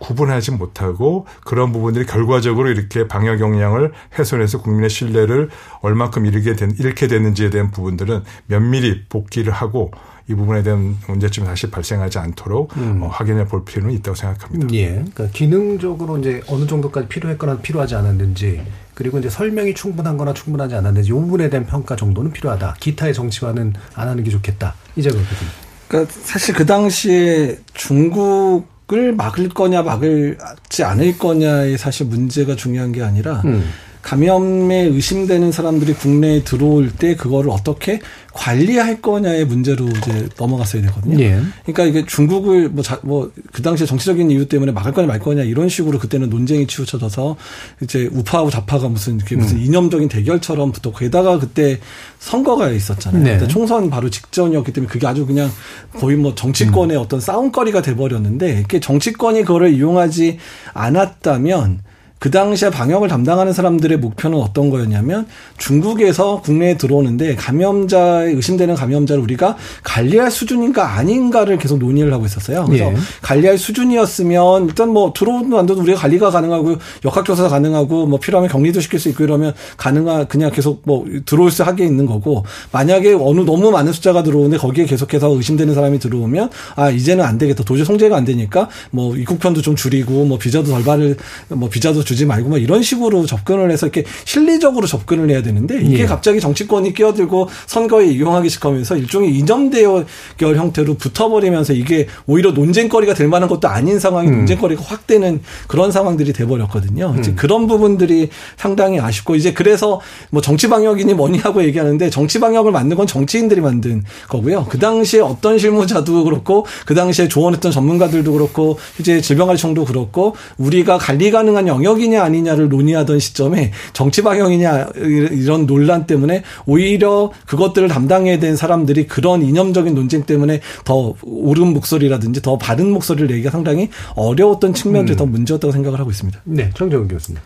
구분하지 0.00 0.52
못하고 0.52 1.26
그런 1.44 1.72
부분들이 1.72 2.06
결과적으로 2.06 2.70
이렇게 2.70 3.06
방역 3.06 3.40
역량을 3.40 3.92
훼손해서 4.18 4.62
국민의 4.62 4.90
신뢰를 4.90 5.50
얼마큼 5.82 6.26
잃게, 6.26 6.54
된, 6.56 6.74
잃게 6.78 7.06
되는지에 7.06 7.50
대한 7.50 7.70
부분들은 7.70 8.24
면밀히 8.46 9.04
복귀를 9.08 9.52
하고 9.52 9.92
이 10.26 10.34
부분에 10.34 10.62
대한 10.62 10.96
문제점이 11.06 11.46
다시 11.46 11.70
발생하지 11.70 12.18
않도록 12.18 12.76
음. 12.76 13.02
어, 13.02 13.08
확인해 13.08 13.44
볼 13.44 13.64
필요는 13.64 13.94
있다고 13.96 14.14
생각합니다. 14.14 14.74
예. 14.74 14.88
그러니까 14.90 15.28
기능적으로 15.32 16.18
이제 16.18 16.40
어느 16.48 16.66
정도까지 16.66 17.08
필요했거나 17.08 17.58
필요하지 17.58 17.96
않았는지 17.96 18.62
그리고 19.00 19.18
이제 19.18 19.30
설명이 19.30 19.72
충분한 19.72 20.18
거나 20.18 20.34
충분하지 20.34 20.74
않았는지 20.74 21.08
이 21.08 21.12
부분에 21.12 21.48
대한 21.48 21.64
평가 21.64 21.96
정도는 21.96 22.32
필요하다. 22.32 22.76
기타의 22.80 23.14
정치화는 23.14 23.72
안 23.94 24.08
하는 24.08 24.22
게 24.22 24.30
좋겠다. 24.30 24.74
이제 24.94 25.08
그렇거든요. 25.08 25.50
그러니까 25.88 26.12
사실 26.22 26.54
그 26.54 26.66
당시에 26.66 27.56
중국을 27.72 29.14
막을 29.14 29.48
거냐 29.48 29.80
막을지 29.82 30.84
않을 30.84 31.16
거냐의 31.16 31.78
사실 31.78 32.08
문제가 32.08 32.56
중요한 32.56 32.92
게 32.92 33.02
아니라 33.02 33.40
음. 33.46 33.70
감염에 34.02 34.82
의심되는 34.82 35.52
사람들이 35.52 35.94
국내에 35.94 36.42
들어올 36.42 36.90
때 36.90 37.16
그거를 37.16 37.50
어떻게 37.50 38.00
관리할 38.32 39.02
거냐의 39.02 39.44
문제로 39.44 39.88
이제 39.88 40.28
넘어갔어야 40.38 40.82
되거든요. 40.82 41.20
예. 41.20 41.40
그러니까 41.64 41.84
이게 41.84 42.06
중국을 42.06 42.68
뭐, 42.68 42.84
뭐, 43.02 43.30
그 43.52 43.60
당시에 43.62 43.86
정치적인 43.86 44.30
이유 44.30 44.48
때문에 44.48 44.72
막을 44.72 44.92
거냐 44.92 45.06
말 45.06 45.18
거냐 45.18 45.42
이런 45.42 45.68
식으로 45.68 45.98
그때는 45.98 46.30
논쟁이 46.30 46.66
치우쳐져서 46.66 47.36
이제 47.82 48.08
우파하고 48.12 48.50
좌파가 48.50 48.88
무슨 48.88 49.16
이렇게 49.16 49.36
무슨 49.36 49.56
음. 49.56 49.62
이념적인 49.62 50.08
대결처럼 50.08 50.72
붙었고 50.72 50.98
게다가 50.98 51.38
그때 51.38 51.80
선거가 52.18 52.70
있었잖아요. 52.70 53.22
네. 53.22 53.48
총선 53.48 53.90
바로 53.90 54.08
직전이었기 54.10 54.72
때문에 54.72 54.90
그게 54.90 55.06
아주 55.06 55.26
그냥 55.26 55.50
거의 55.98 56.16
뭐 56.16 56.34
정치권의 56.34 56.96
음. 56.96 57.02
어떤 57.02 57.20
싸움거리가 57.20 57.82
돼 57.82 57.96
버렸는데 57.96 58.60
이게 58.60 58.80
정치권이 58.80 59.42
그거를 59.42 59.74
이용하지 59.74 60.38
않았다면 60.72 61.89
그 62.20 62.30
당시에 62.30 62.68
방역을 62.68 63.08
담당하는 63.08 63.54
사람들의 63.54 63.96
목표는 63.96 64.38
어떤 64.38 64.68
거였냐면 64.68 65.26
중국에서 65.56 66.42
국내에 66.42 66.76
들어오는데 66.76 67.34
감염자에 67.34 68.32
의심되는 68.32 68.74
감염자를 68.74 69.22
우리가 69.22 69.56
관리할 69.82 70.30
수준인가 70.30 70.98
아닌가를 70.98 71.56
계속 71.56 71.78
논의를 71.78 72.12
하고 72.12 72.26
있었어요. 72.26 72.66
그래서 72.66 72.92
예. 72.92 72.96
관리할 73.22 73.56
수준이었으면 73.56 74.66
일단 74.66 74.90
뭐 74.90 75.14
들어오는 75.14 75.58
안 75.58 75.64
돼도 75.64 75.80
우리가 75.80 75.98
관리가 75.98 76.30
가능하고 76.30 76.76
역학조사 77.06 77.48
가능하고 77.48 78.04
뭐 78.04 78.20
필요하면 78.20 78.50
격리도 78.50 78.82
시킬 78.82 79.00
수 79.00 79.08
있고 79.08 79.24
이러면 79.24 79.54
가능한 79.78 80.28
그냥 80.28 80.50
계속 80.50 80.82
뭐 80.84 81.06
들어올 81.24 81.50
수 81.50 81.62
하게 81.62 81.86
있는 81.86 82.04
거고 82.04 82.44
만약에 82.70 83.14
어느 83.14 83.40
너무 83.40 83.70
많은 83.70 83.94
숫자가 83.94 84.22
들어오는데 84.22 84.58
거기에 84.58 84.84
계속해서 84.84 85.30
의심되는 85.30 85.74
사람이 85.74 85.98
들어오면 85.98 86.50
아 86.76 86.90
이제는 86.90 87.24
안 87.24 87.38
되겠다 87.38 87.64
도저히 87.64 87.86
송제가 87.86 88.14
안 88.14 88.26
되니까 88.26 88.68
뭐 88.90 89.16
입국편도 89.16 89.62
좀 89.62 89.74
줄이고 89.74 90.26
뭐 90.26 90.36
비자도 90.36 90.70
덜 90.70 90.84
받을 90.84 91.16
뭐 91.48 91.70
비자도 91.70 92.09
주지 92.10 92.26
말고 92.26 92.48
뭐 92.48 92.58
이런 92.58 92.82
식으로 92.82 93.24
접근을 93.24 93.70
해서 93.70 93.86
이렇게 93.86 94.04
실리적으로 94.24 94.88
접근을 94.88 95.30
해야 95.30 95.42
되는데 95.42 95.80
이게 95.80 96.00
예. 96.00 96.06
갑자기 96.06 96.40
정치권이 96.40 96.92
끼어들고 96.92 97.48
선거에 97.66 98.06
이용하기 98.06 98.48
시작하면서 98.48 98.96
일종의 98.96 99.32
이념대결 99.38 100.06
형태로 100.40 100.94
붙어버리면서 100.94 101.72
이게 101.74 102.08
오히려 102.26 102.50
논쟁거리가 102.50 103.14
될 103.14 103.28
만한 103.28 103.48
것도 103.48 103.68
아닌 103.68 104.00
상황이 104.00 104.28
음. 104.28 104.38
논쟁거리가 104.38 104.82
확 104.84 105.06
되는 105.06 105.40
그런 105.68 105.92
상황들이 105.92 106.32
돼버렸거든요. 106.32 107.14
음. 107.16 107.36
그런 107.36 107.68
부분들이 107.68 108.28
상당히 108.56 108.98
아쉽고 108.98 109.36
이제 109.36 109.52
그래서 109.52 110.00
뭐 110.30 110.42
정치 110.42 110.68
방역이니 110.68 111.14
뭐니 111.14 111.38
하고 111.38 111.62
얘기하는데 111.62 112.10
정치 112.10 112.40
방역을 112.40 112.72
만든 112.72 112.96
건 112.96 113.06
정치인들이 113.06 113.60
만든 113.60 114.02
거고요. 114.28 114.66
그 114.68 114.80
당시에 114.80 115.20
어떤 115.20 115.58
실무자도 115.58 116.24
그렇고 116.24 116.66
그 116.86 116.96
당시에 116.96 117.28
조언했던 117.28 117.70
전문가들도 117.70 118.32
그렇고 118.32 118.78
이제 118.98 119.20
질병관리청도 119.20 119.84
그렇고 119.84 120.34
우리가 120.58 120.98
관리 120.98 121.30
가능한 121.30 121.68
영역 121.68 121.99
이냐 122.02 122.22
아니냐를 122.22 122.68
논의하던 122.68 123.18
시점에 123.18 123.72
정치 123.92 124.22
방향이냐 124.22 124.88
이런 124.96 125.66
논란 125.66 126.06
때문에 126.06 126.42
오히려 126.66 127.32
그것들을 127.46 127.88
담당해야 127.88 128.38
된 128.38 128.56
사람들이 128.56 129.06
그런 129.06 129.42
이념적인 129.42 129.94
논쟁 129.94 130.24
때문에 130.24 130.60
더 130.84 131.14
옳은 131.22 131.68
목소리라든지 131.72 132.42
더 132.42 132.58
바른 132.58 132.90
목소리를 132.90 133.28
내기가 133.28 133.50
상당히 133.50 133.88
어려웠던 134.14 134.74
측면들이 134.74 135.16
음. 135.16 135.18
더 135.18 135.26
문제였다고 135.26 135.72
생각을 135.72 135.98
하고 135.98 136.10
있습니다. 136.10 136.40
네, 136.44 136.70
정정은 136.74 137.08
교수님. 137.08 137.40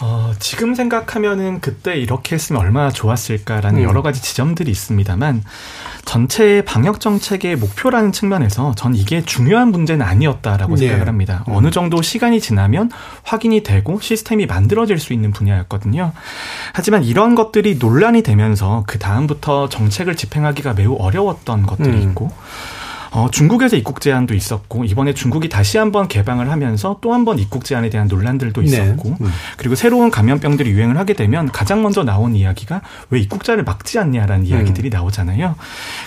어, 0.00 0.32
지금 0.38 0.74
생각하면은 0.74 1.60
그때 1.60 1.96
이렇게 1.96 2.36
했으면 2.36 2.62
얼마나 2.62 2.90
좋았을까라는 2.90 3.80
음. 3.80 3.84
여러 3.84 4.02
가지 4.02 4.22
지점들이 4.22 4.70
있습니다만 4.70 5.42
전체 6.04 6.62
방역 6.64 7.00
정책의 7.00 7.56
목표라는 7.56 8.12
측면에서 8.12 8.74
전 8.76 8.94
이게 8.94 9.22
중요한 9.22 9.68
문제는 9.68 10.06
아니었다라고 10.06 10.76
네. 10.76 10.86
생각을 10.86 11.08
합니다. 11.08 11.44
음. 11.48 11.54
어느 11.54 11.70
정도 11.70 12.00
시간이 12.00 12.40
지나면 12.40 12.90
확인이 13.24 13.62
되고 13.62 13.98
시스템이 14.00 14.46
만들어질 14.46 14.98
수 14.98 15.12
있는 15.12 15.32
분야였거든요. 15.32 16.12
하지만 16.72 17.02
이런 17.02 17.34
것들이 17.34 17.76
논란이 17.76 18.22
되면서 18.22 18.84
그 18.86 18.98
다음부터 18.98 19.68
정책을 19.68 20.16
집행하기가 20.16 20.74
매우 20.74 20.96
어려웠던 20.98 21.66
것들이 21.66 21.90
음. 21.90 22.10
있고 22.10 22.30
어, 23.10 23.28
중국에서 23.30 23.76
입국 23.76 24.00
제한도 24.00 24.34
있었고 24.34 24.84
이번에 24.84 25.14
중국이 25.14 25.48
다시 25.48 25.78
한번 25.78 26.08
개방을 26.08 26.50
하면서 26.50 26.98
또 27.00 27.12
한 27.12 27.24
번 27.24 27.38
입국 27.38 27.64
제한에 27.64 27.90
대한 27.90 28.06
논란들도 28.08 28.60
네. 28.62 28.66
있었고 28.66 29.08
네. 29.10 29.16
음. 29.20 29.30
그리고 29.56 29.74
새로운 29.74 30.10
감염병들이 30.10 30.70
유행을 30.70 30.96
하게 30.98 31.14
되면 31.14 31.50
가장 31.50 31.82
먼저 31.82 32.04
나온 32.04 32.34
이야기가 32.34 32.80
왜 33.10 33.20
입국자를 33.20 33.64
막지 33.64 33.98
않냐라는 33.98 34.44
음. 34.44 34.46
이야기들이 34.46 34.90
나오잖아요. 34.90 35.56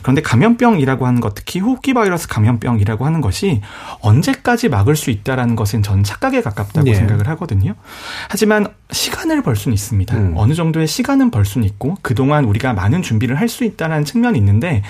그런데 0.01 0.21
감염병이라고 0.21 1.05
하는 1.05 1.21
것 1.21 1.35
특히 1.35 1.59
호흡기 1.59 1.93
바이러스 1.93 2.27
감염병이라고 2.27 3.05
하는 3.05 3.21
것이 3.21 3.61
언제까지 3.99 4.69
막을 4.69 4.95
수 4.95 5.09
있다라는 5.11 5.55
것은 5.55 5.83
전 5.83 6.03
착각에 6.03 6.41
가깝다고 6.41 6.85
네. 6.85 6.95
생각을 6.95 7.27
하거든요. 7.29 7.75
하지만 8.29 8.67
시간을 8.91 9.41
벌 9.43 9.55
수는 9.55 9.73
있습니다. 9.73 10.15
음. 10.17 10.33
어느 10.35 10.53
정도의 10.53 10.87
시간은 10.87 11.29
벌 11.31 11.45
수는 11.45 11.67
있고 11.67 11.97
그동안 12.01 12.45
우리가 12.45 12.73
많은 12.73 13.01
준비를 13.01 13.35
할 13.39 13.51
수 13.51 13.65
있다는 13.65 14.05
측면이 14.05 14.37
있는데 14.39 14.81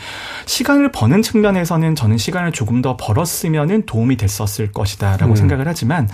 시간을 0.46 0.92
버는 0.92 1.24
측면에서는 1.24 1.96
저는 2.02 2.18
시간을 2.18 2.52
조금 2.52 2.82
더 2.82 2.98
벌었으면은 2.98 3.86
도움이 3.86 4.18
됐었을 4.18 4.72
것이다라고 4.72 5.34
음. 5.34 5.36
생각을 5.36 5.68
하지만 5.68 6.10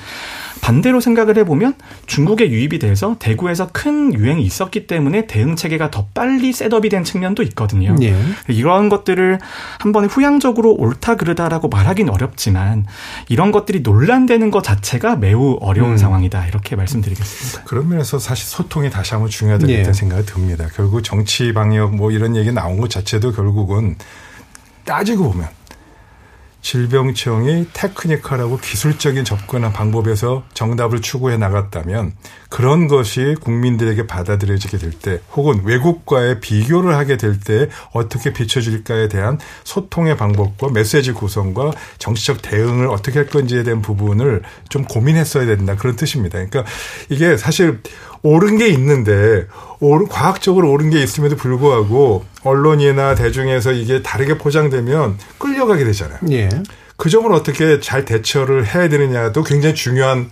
반대로 0.60 1.00
생각을 1.00 1.38
해보면 1.38 1.76
중국의 2.08 2.52
유입이 2.52 2.80
돼서 2.80 3.16
대구에서 3.20 3.70
큰 3.72 4.14
유행이 4.14 4.44
있었기 4.44 4.86
때문에 4.86 5.28
대응 5.28 5.56
체계가 5.56 5.90
더 5.90 6.08
빨리 6.14 6.52
setup이 6.52 6.90
된 6.90 7.06
측면도 7.06 7.42
있거든요. 7.44 7.96
예. 8.02 8.14
이러한 8.50 8.90
것들을 8.90 9.40
한 9.80 9.92
번에 9.94 10.08
후향적으로 10.08 10.74
옳다 10.74 11.16
그르다라고 11.16 11.70
말하기는 11.70 12.12
어렵지만 12.12 12.86
이런 13.30 13.54
것들이 13.54 13.80
논란되는 13.80 14.52
것 14.52 14.66
자체가 14.66 15.16
매우 15.16 15.58
어려운 15.62 15.92
음. 15.92 15.98
상황이다 15.98 16.48
이렇게 16.48 16.76
말씀드리겠습니다. 16.76 17.64
그런 17.64 17.88
면에서 17.88 18.20
사실 18.20 18.46
소통이 18.46 18.90
다시 18.90 19.14
한번 19.14 19.30
중요하다는 19.30 19.74
예. 19.74 19.94
생각이 19.94 20.26
듭니다. 20.26 20.68
결국 20.76 21.02
정치 21.02 21.54
방역 21.54 21.96
뭐 21.96 22.12
이런 22.12 22.36
얘기 22.36 22.52
나온 22.52 22.76
것 22.76 22.90
자체도 22.90 23.32
결국은 23.32 23.96
따지고 24.84 25.32
보면 25.32 25.48
질병청이 26.62 27.68
테크니컬하고 27.74 28.58
기술적인 28.58 29.24
접근한 29.24 29.72
방법에서 29.74 30.44
정답을 30.54 31.02
추구해 31.02 31.38
나갔다면 31.38 32.14
그런 32.50 32.88
것이 32.88 33.36
국민들에게 33.42 34.08
받아들여지게 34.08 34.78
될 34.78 34.92
때 34.98 35.22
혹은 35.34 35.62
외국과의 35.64 36.40
비교를 36.40 36.96
하게 36.96 37.18
될 37.18 37.40
때 37.40 37.70
어떻게 37.94 38.34
비춰질까에 38.34 39.10
대한 39.10 39.38
소통의 39.64 40.18
방법과 40.18 40.70
메시지 40.72 41.12
구성과 41.12 41.72
정치적 42.00 42.42
대응을 42.42 42.88
어떻게 42.88 43.20
할 43.20 43.28
건지에 43.28 43.64
대한 43.64 43.82
부분을 43.82 44.42
좀 44.70 44.84
고민했어야 44.86 45.46
된다 45.46 45.76
그런 45.76 45.96
뜻입니다. 45.96 46.34
그러니까 46.34 46.66
이게 47.10 47.38
사실 47.38 47.82
옳은 48.24 48.58
게 48.58 48.68
있는데 48.68 49.48
옳은 49.80 50.08
과학적으로 50.08 50.72
옳은 50.72 50.90
게 50.90 51.02
있음에도 51.02 51.36
불구하고 51.36 52.26
언론이나 52.44 53.16
대중에서 53.16 53.74
이게 53.74 54.02
다르게 54.02 54.38
포장되면 54.38 55.18
끌려가게 55.38 55.84
되잖아요. 55.86 56.20
예. 56.32 56.50
그 56.98 57.10
점을 57.10 57.32
어떻게 57.32 57.80
잘 57.80 58.06
대처를 58.06 58.66
해야 58.66 58.90
되느냐도 58.90 59.44
굉장히 59.44 59.76
중요한 59.76 60.30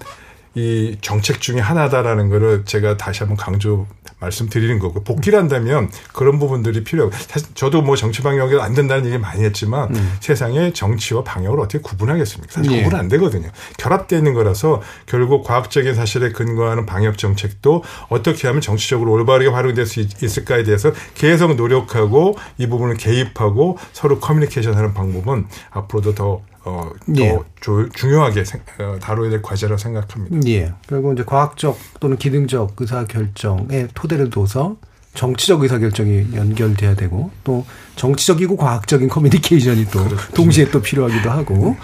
이 0.55 0.97
정책 1.01 1.41
중에 1.41 1.59
하나다라는 1.59 2.29
거를 2.29 2.63
제가 2.65 2.95
다시 2.95 3.19
한번 3.19 3.35
강조 3.35 3.87
말씀드리는 4.19 4.79
거고 4.79 5.03
복귀를 5.03 5.37
한다면 5.37 5.89
그런 6.13 6.39
부분들이 6.39 6.83
필요하고 6.83 7.13
사실 7.15 7.49
저도 7.53 7.81
뭐 7.81 7.97
정치 7.97 8.21
방역이 8.21 8.59
안 8.61 8.73
된다는 8.73 9.05
얘기 9.05 9.17
많이 9.17 9.43
했지만 9.43 9.93
음. 9.93 10.17
세상에 10.21 10.71
정치와 10.71 11.23
방역을 11.23 11.59
어떻게 11.59 11.79
구분하겠습니까? 11.79 12.53
사실 12.53 12.71
예. 12.71 12.83
구분 12.83 12.97
안 12.97 13.09
되거든요. 13.09 13.49
결합되어 13.77 14.17
있는 14.17 14.33
거라서 14.33 14.81
결국 15.05 15.43
과학적인 15.43 15.93
사실에 15.93 16.31
근거하는 16.31 16.85
방역 16.85 17.17
정책도 17.17 17.83
어떻게 18.07 18.47
하면 18.47 18.61
정치적으로 18.61 19.11
올바르게 19.11 19.49
활용될 19.49 19.85
수 19.85 19.99
있을까에 19.99 20.63
대해서 20.63 20.93
계속 21.15 21.55
노력하고 21.55 22.37
이 22.57 22.67
부분을 22.67 22.95
개입하고 22.95 23.77
서로 23.91 24.19
커뮤니케이션하는 24.19 24.93
방법은 24.93 25.47
앞으로도 25.71 26.15
더 26.15 26.41
어, 26.65 26.91
더 27.05 27.21
예. 27.21 27.39
조, 27.61 27.87
중요하게 27.89 28.43
생, 28.43 28.61
어, 28.79 28.97
다뤄야 28.99 29.29
될 29.29 29.41
과제라고 29.41 29.77
생각합니다. 29.77 30.47
예. 30.47 30.73
그리고 30.87 31.13
이제 31.13 31.23
과학적 31.23 31.77
또는 31.99 32.17
기능적 32.17 32.75
의사 32.79 33.05
결정에 33.05 33.87
토대를 33.93 34.29
둬서 34.31 34.75
정치적 35.15 35.63
의사 35.63 35.79
결정이 35.79 36.35
연결돼야 36.35 36.95
되고 36.95 37.31
또 37.43 37.65
정치적이고 37.95 38.57
과학적인 38.57 39.07
커뮤니케이션이 39.07 39.85
또 39.85 40.03
그렇죠. 40.03 40.33
동시에 40.33 40.69
또 40.69 40.81
필요하기도 40.81 41.31
하고. 41.31 41.75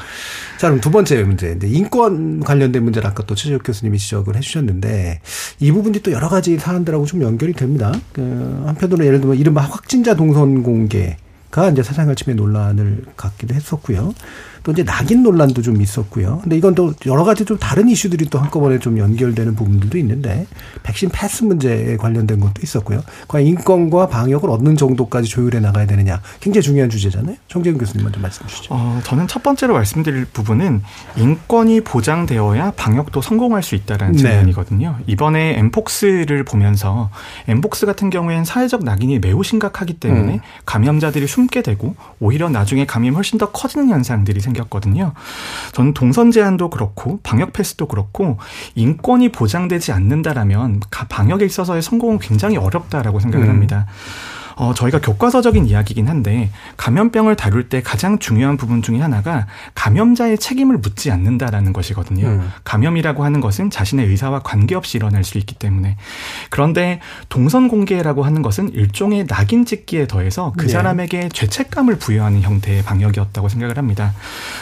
자, 0.57 0.67
그럼 0.67 0.81
두 0.81 0.91
번째 0.91 1.23
문제인데 1.23 1.67
인권 1.69 2.41
관련된 2.41 2.83
문제를 2.83 3.09
아까 3.09 3.23
또 3.23 3.33
최재욱 3.33 3.63
교수님이 3.63 3.97
지적을 3.97 4.35
해주셨는데 4.35 5.21
이 5.59 5.71
부분이 5.71 5.99
또 5.99 6.11
여러 6.11 6.29
가지 6.29 6.59
사안들하고 6.59 7.05
좀 7.05 7.23
연결이 7.23 7.53
됩니다. 7.53 7.93
그 8.13 8.63
한편으로 8.65 9.05
예를 9.05 9.21
들면 9.21 9.37
이른바 9.37 9.61
확진자 9.61 10.13
동선 10.13 10.61
공개가 10.61 11.69
이제 11.71 11.81
사상을 11.81 12.13
침해 12.15 12.35
논란을 12.35 13.05
갖기도 13.15 13.55
했었고요. 13.55 14.13
또 14.63 14.71
이제 14.71 14.83
낙인 14.83 15.23
논란도 15.23 15.61
좀 15.61 15.81
있었고요. 15.81 16.39
근데 16.43 16.55
이건 16.55 16.75
또 16.75 16.93
여러 17.07 17.23
가지 17.23 17.45
좀 17.45 17.57
다른 17.57 17.89
이슈들이 17.89 18.25
또 18.29 18.37
한꺼번에 18.37 18.77
좀 18.77 18.97
연결되는 18.97 19.55
부분들도 19.55 19.97
있는데 19.97 20.45
백신 20.83 21.09
패스 21.11 21.43
문제에 21.43 21.97
관련된 21.97 22.39
것도 22.39 22.61
있었고요. 22.61 23.01
과연 23.27 23.47
인권과 23.47 24.07
방역을 24.07 24.49
얻는 24.49 24.77
정도까지 24.77 25.29
조율해 25.29 25.59
나가야 25.59 25.87
되느냐 25.87 26.21
굉장히 26.39 26.63
중요한 26.63 26.89
주제잖아요. 26.89 27.37
정재근 27.47 27.79
교수님 27.79 28.03
먼저 28.03 28.19
말씀 28.19 28.45
주시죠. 28.45 28.67
어, 28.71 28.99
저는 29.03 29.27
첫 29.27 29.41
번째로 29.41 29.73
말씀드릴 29.73 30.25
부분은 30.25 30.83
인권이 31.17 31.81
보장되어야 31.81 32.71
방역도 32.71 33.21
성공할 33.21 33.63
수 33.63 33.73
있다라는 33.75 34.13
네. 34.13 34.19
측면이거든요. 34.19 34.97
이번에 35.07 35.57
엠폭스를 35.57 36.43
보면서 36.43 37.09
엠폭스 37.47 37.87
같은 37.87 38.11
경우에는 38.11 38.45
사회적 38.45 38.83
낙인이 38.83 39.19
매우 39.19 39.43
심각하기 39.43 39.95
때문에 39.95 40.33
음. 40.35 40.39
감염자들이 40.65 41.25
숨게 41.25 41.63
되고 41.63 41.95
오히려 42.19 42.49
나중에 42.49 42.85
감염이 42.85 43.15
훨씬 43.15 43.39
더 43.39 43.51
커지는 43.51 43.89
현상들이 43.89 44.39
생 44.39 44.50
생겼거든요. 44.51 45.13
저는 45.73 45.93
동선 45.93 46.31
제한도 46.31 46.69
그렇고 46.69 47.19
방역 47.23 47.53
패스도 47.53 47.87
그렇고 47.87 48.37
인권이 48.75 49.29
보장되지 49.29 49.91
않는다라면 49.91 50.81
방역에 51.09 51.45
있어서의 51.45 51.81
성공은 51.81 52.19
굉장히 52.19 52.57
어렵다라고 52.57 53.19
생각을 53.19 53.47
음. 53.47 53.49
합니다. 53.49 53.87
어, 54.61 54.75
저희가 54.75 55.01
교과서적인 55.01 55.65
이야기긴 55.65 56.07
한데 56.07 56.51
감염병을 56.77 57.35
다룰 57.35 57.67
때 57.67 57.81
가장 57.81 58.19
중요한 58.19 58.57
부분 58.57 58.83
중에 58.83 58.99
하나가 58.99 59.47
감염자의 59.73 60.37
책임을 60.37 60.77
묻지 60.77 61.09
않는다라는 61.09 61.73
것이거든요. 61.73 62.27
음. 62.27 62.51
감염이라고 62.63 63.23
하는 63.25 63.41
것은 63.41 63.71
자신의 63.71 64.05
의사와 64.05 64.41
관계없이 64.43 64.97
일어날 64.97 65.23
수 65.23 65.39
있기 65.39 65.55
때문에 65.55 65.97
그런데 66.51 66.99
동선 67.27 67.69
공개라고 67.69 68.21
하는 68.21 68.43
것은 68.43 68.71
일종의 68.73 69.25
낙인 69.25 69.65
찍기에 69.65 70.05
더해서 70.05 70.53
그 70.55 70.67
네. 70.67 70.73
사람에게 70.73 71.29
죄책감을 71.29 71.97
부여하는 71.97 72.43
형태의 72.43 72.83
방역이었다고 72.83 73.49
생각을 73.49 73.79
합니다. 73.79 74.13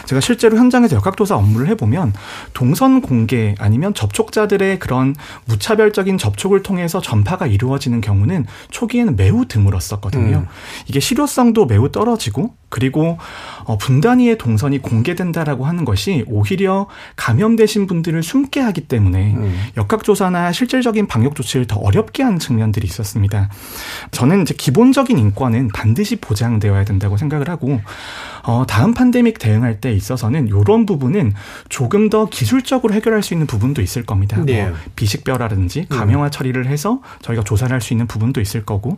제가 0.05 0.21
실제로 0.21 0.57
현장에서 0.57 0.95
역학조사 0.95 1.35
업무를 1.35 1.67
해보면 1.67 2.13
동선 2.53 3.01
공개 3.01 3.53
아니면 3.59 3.93
접촉자들의 3.93 4.79
그런 4.79 5.13
무차별적인 5.43 6.17
접촉을 6.17 6.63
통해서 6.63 7.01
전파가 7.01 7.47
이루어지는 7.47 7.99
경우는 7.99 8.45
초기에는 8.71 9.17
매우 9.17 9.43
드물었어요. 9.45 9.88
있었거든요. 9.89 10.37
음. 10.37 10.47
이게 10.87 10.99
실효성도 10.99 11.65
매우 11.65 11.91
떨어지고 11.91 12.53
그리고 12.69 13.17
어, 13.63 13.77
분단위의 13.77 14.37
동선이 14.37 14.79
공개된다라고 14.79 15.65
하는 15.65 15.85
것이 15.85 16.23
오히려 16.27 16.87
감염되신 17.15 17.87
분들을 17.87 18.21
숨게 18.21 18.59
하기 18.59 18.81
때문에 18.81 19.33
음. 19.35 19.59
역학조사나 19.75 20.51
실질적인 20.51 21.07
방역 21.07 21.35
조치를 21.35 21.65
더 21.65 21.79
어렵게 21.79 22.21
하는 22.21 22.37
측면들이 22.37 22.85
있었습니다. 22.85 23.49
저는 24.11 24.43
이제 24.43 24.53
기본적인 24.55 25.17
인권은 25.17 25.69
반드시 25.69 26.17
보장되어야 26.17 26.85
된다고 26.85 27.17
생각을 27.17 27.49
하고 27.49 27.81
어, 28.43 28.65
다음 28.67 28.93
팬데믹 28.93 29.39
대응할 29.39 29.81
때 29.81 29.91
있어서는 29.91 30.47
이런 30.47 30.85
부분은 30.85 31.33
조금 31.69 32.09
더 32.09 32.25
기술적으로 32.29 32.93
해결할 32.93 33.23
수 33.23 33.33
있는 33.33 33.47
부분도 33.47 33.81
있을 33.81 34.05
겁니다. 34.05 34.37
뭐 34.37 34.45
네. 34.45 34.67
뭐 34.67 34.77
비식뼈라든지 34.95 35.87
감염화 35.89 36.29
처리를 36.29 36.67
해서 36.67 37.01
저희가 37.21 37.43
조사를 37.43 37.73
할 37.73 37.79
수 37.79 37.93
있는 37.93 38.07
부분도 38.07 38.41
있을 38.41 38.65
거고 38.65 38.97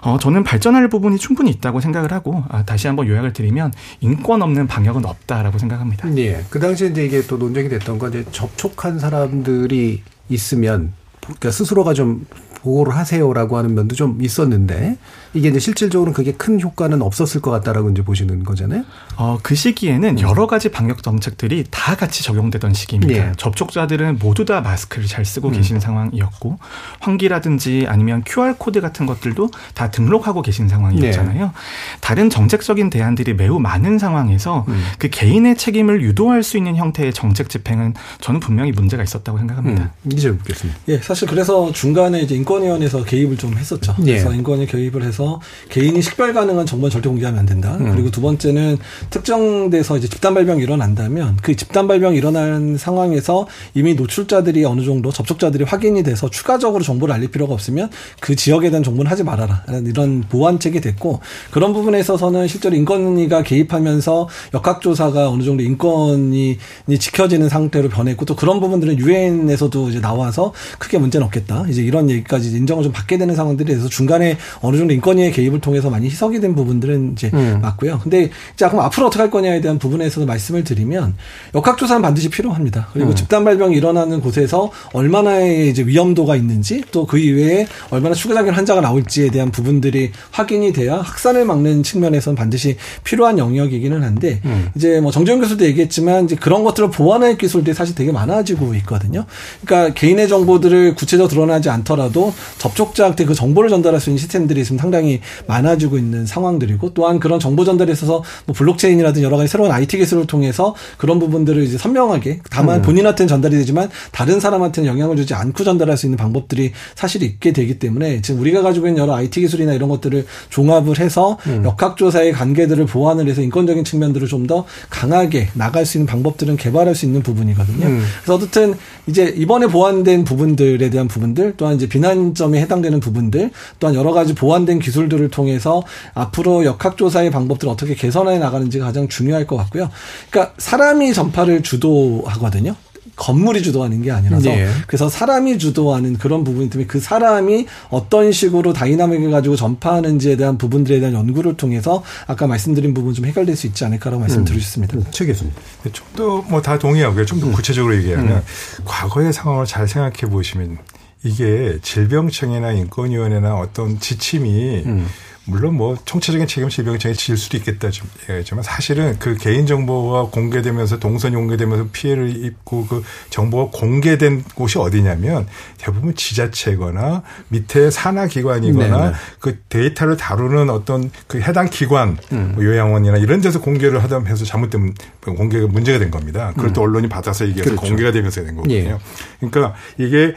어, 0.00 0.13
저는 0.18 0.44
발전할 0.44 0.88
부분이 0.88 1.18
충분히 1.18 1.50
있다고 1.50 1.80
생각을 1.80 2.12
하고 2.12 2.44
아, 2.48 2.64
다시 2.64 2.86
한번 2.86 3.06
요약을 3.06 3.32
드리면 3.32 3.72
인권 4.00 4.42
없는 4.42 4.66
방역은 4.66 5.04
없다라고 5.04 5.58
생각합니다. 5.58 6.08
네. 6.08 6.44
그 6.50 6.58
당시에 6.60 6.88
이제 6.88 7.04
이게 7.04 7.22
또 7.22 7.36
논쟁이 7.36 7.68
됐던 7.68 7.98
건 7.98 8.10
이제 8.10 8.24
접촉한 8.30 8.98
사람들이 8.98 10.02
있으면 10.28 10.92
그러니까 11.20 11.50
스스로가 11.50 11.94
좀 11.94 12.26
보고를 12.64 12.96
하세요라고 12.96 13.58
하는 13.58 13.74
면도 13.74 13.94
좀 13.94 14.18
있었는데 14.20 14.96
이게 15.34 15.48
이제 15.48 15.58
실질적으로 15.58 16.12
그게 16.12 16.32
큰 16.32 16.60
효과는 16.60 17.02
없었을 17.02 17.42
것 17.42 17.50
같다라고 17.50 17.90
이제 17.90 18.02
보시는 18.02 18.44
거잖아요. 18.44 18.84
어, 19.16 19.38
그 19.42 19.54
시기에는 19.54 20.20
여러 20.20 20.46
가지 20.46 20.70
방역 20.70 21.02
정책들이 21.02 21.64
다 21.70 21.94
같이 21.96 22.22
적용되던 22.24 22.72
시기입니다. 22.72 23.14
예. 23.14 23.32
접촉자들은 23.36 24.18
모두 24.18 24.44
다 24.44 24.60
마스크를 24.60 25.06
잘 25.06 25.24
쓰고 25.24 25.48
음. 25.48 25.54
계신 25.54 25.80
상황이었고 25.80 26.58
환기라든지 27.00 27.84
아니면 27.88 28.22
QR 28.24 28.54
코드 28.58 28.80
같은 28.80 29.06
것들도 29.06 29.50
다 29.74 29.90
등록하고 29.90 30.40
계신 30.40 30.68
상황이었잖아요. 30.68 31.52
다른 32.00 32.30
정책적인 32.30 32.90
대안들이 32.90 33.34
매우 33.34 33.58
많은 33.58 33.98
상황에서 33.98 34.64
음. 34.68 34.84
그 34.98 35.08
개인의 35.10 35.56
책임을 35.56 36.02
유도할 36.02 36.42
수 36.42 36.56
있는 36.56 36.76
형태의 36.76 37.12
정책 37.12 37.50
집행은 37.50 37.94
저는 38.20 38.40
분명히 38.40 38.72
문제가 38.72 39.02
있었다고 39.02 39.38
생각합니다. 39.38 39.90
음. 40.04 40.10
이제 40.12 40.30
묻겠습니다. 40.30 40.78
예, 40.88 40.98
사실 40.98 41.28
그래서 41.28 41.72
중간에 41.72 42.20
이제 42.20 42.34
인권 42.34 42.53
위원회에서 42.62 43.04
개입을 43.04 43.36
좀 43.36 43.56
했었죠. 43.56 43.94
예. 44.00 44.04
그래서 44.04 44.32
인권위 44.32 44.66
개입을 44.66 45.02
해서 45.02 45.40
개인이 45.68 46.00
식별 46.02 46.32
가능한 46.32 46.66
정보는 46.66 46.90
절대 46.90 47.08
공개하면 47.08 47.40
안 47.40 47.46
된다. 47.46 47.76
음. 47.80 47.90
그리고 47.92 48.10
두 48.10 48.20
번째는 48.20 48.78
특정돼서 49.10 49.98
이제 49.98 50.08
집단 50.08 50.34
발병이 50.34 50.62
일어난다면 50.62 51.38
그 51.42 51.54
집단 51.56 51.88
발병이 51.88 52.16
일어난 52.16 52.76
상황에서 52.76 53.46
이미 53.74 53.94
노출자들이 53.94 54.64
어느 54.64 54.84
정도 54.84 55.10
접촉자들이 55.10 55.64
확인이 55.64 56.02
돼서 56.02 56.28
추가적으로 56.30 56.82
정보를 56.84 57.14
알릴 57.14 57.30
필요가 57.30 57.54
없으면 57.54 57.90
그 58.20 58.36
지역에 58.36 58.70
대한 58.70 58.82
정보는 58.82 59.10
하지 59.10 59.24
말아라. 59.24 59.64
이런 59.86 60.22
보완책이 60.28 60.80
됐고 60.80 61.20
그런 61.50 61.72
부분에 61.72 62.00
있어서는 62.00 62.48
실제로 62.48 62.76
인권위가 62.76 63.42
개입하면서 63.42 64.28
역학조사가 64.54 65.28
어느 65.30 65.42
정도 65.42 65.62
인권이 65.62 66.58
지켜지는 66.98 67.48
상태로 67.48 67.88
변했고 67.88 68.24
또 68.24 68.36
그런 68.36 68.60
부분들은 68.60 68.98
유엔에서도 68.98 69.90
이제 69.90 70.00
나와서 70.00 70.52
크게 70.78 70.98
문제는 70.98 71.26
없겠다. 71.26 71.66
이제 71.68 71.82
이런 71.82 72.10
얘기까지 72.10 72.43
인정을 72.52 72.82
좀 72.82 72.92
받게 72.92 73.16
되는 73.16 73.34
상황들이 73.34 73.72
돼서 73.72 73.88
중간에 73.88 74.36
어느 74.60 74.76
정도 74.76 74.92
인권위의 74.92 75.32
개입을 75.32 75.60
통해서 75.60 75.88
많이 75.88 76.06
희석이 76.06 76.40
된 76.40 76.54
부분들은 76.54 77.12
이제 77.12 77.30
음. 77.32 77.60
맞고요. 77.62 78.00
근데 78.02 78.30
자 78.56 78.68
그럼 78.68 78.84
앞으로 78.84 79.06
어떻게 79.06 79.22
할 79.22 79.30
거냐에 79.30 79.60
대한 79.60 79.78
부분에 79.78 80.06
있어서 80.06 80.26
말씀을 80.26 80.64
드리면 80.64 81.14
역학조사는 81.54 82.02
반드시 82.02 82.28
필요합니다. 82.28 82.88
그리고 82.92 83.10
음. 83.10 83.14
집단 83.14 83.44
발병이 83.44 83.76
일어나는 83.76 84.20
곳에서 84.20 84.70
얼마나의 84.92 85.70
이제 85.70 85.86
위험도가 85.86 86.36
있는지 86.36 86.82
또 86.90 87.04
그 87.14 87.18
이외에 87.18 87.68
얼마나 87.90 88.12
추가적인 88.12 88.52
환자가 88.52 88.80
나올지에 88.80 89.30
대한 89.30 89.52
부분들이 89.52 90.10
확인이 90.32 90.72
돼야 90.72 90.96
확산을 90.96 91.44
막는 91.44 91.84
측면에서는 91.84 92.34
반드시 92.34 92.76
필요한 93.04 93.38
영역이기는 93.38 94.02
한데 94.02 94.40
음. 94.44 94.68
이제 94.74 95.00
뭐 95.00 95.12
정재훈 95.12 95.40
교수도 95.40 95.64
얘기했지만 95.64 96.24
이제 96.24 96.34
그런 96.34 96.64
것들을 96.64 96.90
보완할 96.90 97.38
기술들이 97.38 97.72
사실 97.72 97.94
되게 97.94 98.10
많아지고 98.10 98.74
있거든요. 98.76 99.26
그러니까 99.64 99.94
개인의 99.94 100.28
정보들을 100.28 100.96
구체적으로 100.96 101.28
드러나지 101.28 101.70
않더라도 101.70 102.33
접촉자한테 102.58 103.24
그 103.24 103.34
정보를 103.34 103.70
전달할 103.70 104.00
수 104.00 104.10
있는 104.10 104.18
시스템들이 104.18 104.62
지금 104.64 104.78
상당히 104.78 105.20
많아지고 105.48 105.98
있는 105.98 106.26
상황들이고 106.26 106.94
또한 106.94 107.18
그런 107.18 107.40
정보 107.40 107.64
전달에 107.64 107.92
있어서 107.92 108.22
뭐 108.46 108.54
블록체인이라든지 108.54 109.24
여러 109.24 109.36
가지 109.36 109.48
새로운 109.48 109.72
IT 109.72 109.98
기술을 109.98 110.26
통해서 110.26 110.74
그런 110.96 111.18
부분들을 111.18 111.62
이제 111.64 111.76
선명하게 111.76 112.40
다만 112.50 112.76
음. 112.76 112.82
본인한테는 112.82 113.28
전달이 113.28 113.56
되지만 113.56 113.90
다른 114.12 114.38
사람한테는 114.38 114.88
영향을 114.88 115.16
주지 115.16 115.34
않고 115.34 115.64
전달할 115.64 115.96
수 115.96 116.06
있는 116.06 116.16
방법들이 116.16 116.72
사실 116.94 117.22
있게 117.22 117.52
되기 117.52 117.78
때문에 117.78 118.20
지금 118.22 118.40
우리가 118.40 118.62
가지고 118.62 118.86
있는 118.86 119.02
여러 119.02 119.14
IT 119.14 119.40
기술이나 119.40 119.72
이런 119.72 119.88
것들을 119.88 120.26
종합을 120.50 121.00
해서 121.00 121.38
음. 121.48 121.64
역학조사의 121.64 122.32
관계들을 122.32 122.86
보완을 122.86 123.28
해서 123.28 123.42
인권적인 123.42 123.84
측면들을 123.84 124.28
좀 124.28 124.44
더 124.46 124.64
강하게 124.90 125.48
나갈 125.54 125.86
수 125.86 125.98
있는 125.98 126.06
방법들은 126.06 126.56
개발할 126.56 126.94
수 126.94 127.06
있는 127.06 127.22
부분이거든요. 127.22 127.86
음. 127.86 128.04
그래서 128.22 128.34
어쨌든 128.34 128.74
이제 129.06 129.34
이번에 129.36 129.66
보완된 129.66 130.24
부분들에 130.24 130.90
대한 130.90 131.08
부분들 131.08 131.54
또한 131.56 131.76
이제 131.76 131.88
비난 131.88 132.13
점에 132.34 132.60
해당되는 132.60 133.00
부분들 133.00 133.50
또한 133.78 133.94
여러 133.94 134.12
가지 134.12 134.34
보완된 134.34 134.78
기술들을 134.78 135.28
통해서 135.30 135.82
앞으로 136.14 136.64
역학조사의 136.64 137.30
방법들을 137.30 137.72
어떻게 137.72 137.94
개선해 137.94 138.38
나가는지가 138.38 138.86
가장 138.86 139.08
중요할 139.08 139.46
것 139.46 139.56
같고요. 139.56 139.90
그러니까 140.30 140.54
사람이 140.58 141.12
전파를 141.12 141.62
주도하거든요. 141.62 142.74
건물이 143.16 143.62
주도하는 143.62 144.02
게 144.02 144.10
아니라서 144.10 144.50
네. 144.50 144.68
그래서 144.86 145.08
사람이 145.08 145.58
주도하는 145.58 146.18
그런 146.18 146.42
부분이 146.42 146.70
때문에 146.70 146.86
그 146.86 146.98
사람이 146.98 147.66
어떤 147.90 148.32
식으로 148.32 148.72
다이나믹을 148.72 149.30
가지고 149.30 149.54
전파하는지에 149.56 150.36
대한 150.36 150.58
부분들에 150.58 150.98
대한 150.98 151.14
연구를 151.14 151.56
통해서 151.56 152.02
아까 152.26 152.46
말씀드린 152.46 152.92
부분 152.92 153.14
좀 153.14 153.26
해결될 153.26 153.54
수 153.56 153.68
있지 153.68 153.84
않을까라고 153.84 154.20
말씀드리셨습니다. 154.20 154.96
최 155.12 155.26
교수님. 155.26 155.52
좀더 155.92 156.44
뭐 156.48 156.60
다 156.60 156.78
동의하고요. 156.78 157.24
좀더 157.24 157.52
구체적으로 157.52 157.94
얘기하면 157.96 158.42
과거의 158.84 159.32
상황을 159.32 159.66
잘 159.66 159.86
생각해 159.86 160.30
보시면 160.30 160.78
이게 161.24 161.78
질병청이나 161.82 162.72
인권위원회나 162.72 163.56
어떤 163.56 163.98
지침이 163.98 164.82
음. 164.86 165.06
물론 165.46 165.74
뭐 165.74 165.96
총체적인 166.04 166.46
책임 166.46 166.68
질병청이 166.70 167.14
질 167.14 167.36
수도 167.36 167.56
있겠다 167.58 167.90
좀 167.90 168.08
얘기하지만 168.22 168.62
사실은 168.62 169.18
그 169.18 169.36
개인 169.36 169.66
정보가 169.66 170.30
공개되면서 170.30 170.98
동선이 170.98 171.34
공개되면서 171.34 171.88
피해를 171.92 172.44
입고 172.44 172.86
그 172.86 173.02
정보가 173.28 173.78
공개된 173.78 174.42
곳이 174.54 174.78
어디냐면 174.78 175.46
대부분 175.76 176.14
지자체거나 176.14 177.22
밑에 177.48 177.90
산하 177.90 178.26
기관이거나 178.26 178.98
네네. 178.98 179.12
그 179.38 179.58
데이터를 179.68 180.16
다루는 180.16 180.70
어떤 180.70 181.10
그 181.26 181.40
해당 181.40 181.68
기관 181.68 182.16
음. 182.32 182.52
뭐 182.54 182.64
요양원이나 182.64 183.18
이런 183.18 183.42
데서 183.42 183.60
공개를 183.60 184.02
하다 184.02 184.24
해서 184.24 184.46
잘못된 184.46 184.94
공개가 185.20 185.66
문제가 185.66 185.98
된 185.98 186.10
겁니다. 186.10 186.52
그걸 186.56 186.72
또 186.72 186.80
언론이 186.82 187.08
받아서 187.10 187.44
이게 187.44 187.60
그렇죠. 187.60 187.82
공개가 187.82 188.12
되면서 188.12 188.42
된 188.42 188.56
거거든요. 188.56 188.74
예. 188.76 188.98
그러니까 189.40 189.74
이게 189.98 190.34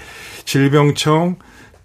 질병청 0.47 1.35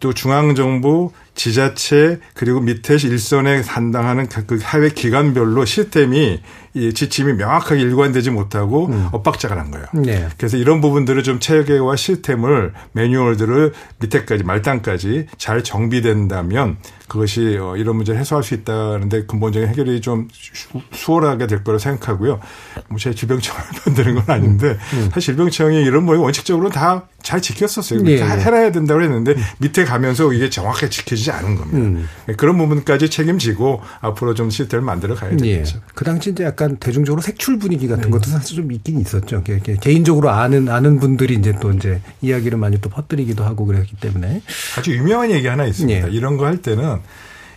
또 0.01 0.13
중앙정부 0.13 1.13
지자체 1.35 2.19
그리고 2.35 2.61
밑에 2.61 2.95
일선에 2.95 3.63
담당하는 3.63 4.29
그- 4.29 4.47
그 4.47 4.59
해외 4.61 4.89
기관별로 4.91 5.65
시스템이 5.65 6.41
이 6.75 6.93
지침이 6.95 7.35
명확하게 7.35 7.81
일관되지 7.81 8.31
못하고 8.31 8.91
엇박자가 9.13 9.55
난 9.55 9.71
거예요. 9.71 9.87
네. 9.95 10.29
그래서 10.37 10.57
이런 10.57 10.81
부분들을 10.81 11.23
좀 11.23 11.39
체계와 11.41 11.97
시스템을 11.97 12.73
매뉴얼들을 12.93 13.73
밑에까지 14.01 14.45
말단까지 14.45 15.27
잘 15.39 15.63
정비된다면 15.65 16.79
그것이 17.13 17.59
어, 17.61 17.77
이런 17.77 17.97
문제를 17.97 18.19
해소할 18.19 18.43
수 18.43 18.55
있다는데 18.55 19.27
근본적인 19.27 19.69
해결이 19.69 20.01
좀 20.01 20.29
수- 20.33 20.81
수월하게 20.95 21.47
될 21.47 21.63
거라고 21.63 21.79
생각하고요. 21.79 22.41
뭐제 22.89 23.15
질병청을 23.15 23.61
만드는 23.87 24.15
건 24.15 24.25
아닌데 24.29 24.79
사실 25.13 25.21
질병청이 25.35 25.83
이런 25.83 26.05
뭐 26.05 26.19
원칙적으로 26.19 26.71
다 26.71 27.07
잘 27.23 27.41
지켰었어요. 27.41 28.01
예, 28.07 28.17
다 28.19 28.37
예. 28.37 28.43
해야 28.43 28.73
된다고 28.73 29.01
했는데 29.01 29.37
밑에 29.59 29.85
가면서 29.85 30.33
이게 30.33 30.51
정확하게 30.51 30.89
지켜지지 30.91 31.31
않은 31.31 31.55
겁니다. 31.55 31.79
음. 31.79 32.09
그런 32.37 32.59
부분까지 32.59 33.11
책임지고 33.11 33.81
앞으로 34.01 34.35
좀 34.35 34.51
시스템을 34.51 34.85
만들어 34.85 35.15
가야 35.15 35.31
예. 35.35 35.37
되겠죠. 35.37 35.79
그 35.95 36.05
당시 36.05 36.31
이제 36.33 36.43
약간 36.43 36.79
대중적으로 36.79 37.23
색출 37.23 37.61
분위기 37.61 37.87
네. 37.87 37.95
같은 37.95 38.11
것도 38.11 38.25
사실 38.29 38.57
좀 38.57 38.73
있긴 38.73 39.01
있었죠. 39.01 39.45
개인적으로 39.81 40.31
아는 40.31 40.69
아는 40.69 40.99
분들이 40.99 41.35
이제 41.35 41.55
또 41.61 41.71
이제 41.71 42.01
이야기를 42.23 42.59
많이 42.59 42.81
또 42.81 42.91
퍼뜨리기도 42.91 43.45
하고 43.45 43.67
그랬기 43.67 43.99
때문에 44.01 44.43
아주 44.77 44.91
유명한 44.91 45.31
얘기 45.31 45.47
하나 45.47 45.65
있습니다. 45.65 46.09
예. 46.09 46.13
이런 46.13 46.37
거 46.37 46.43
할 46.45 46.61
때는 46.61 46.99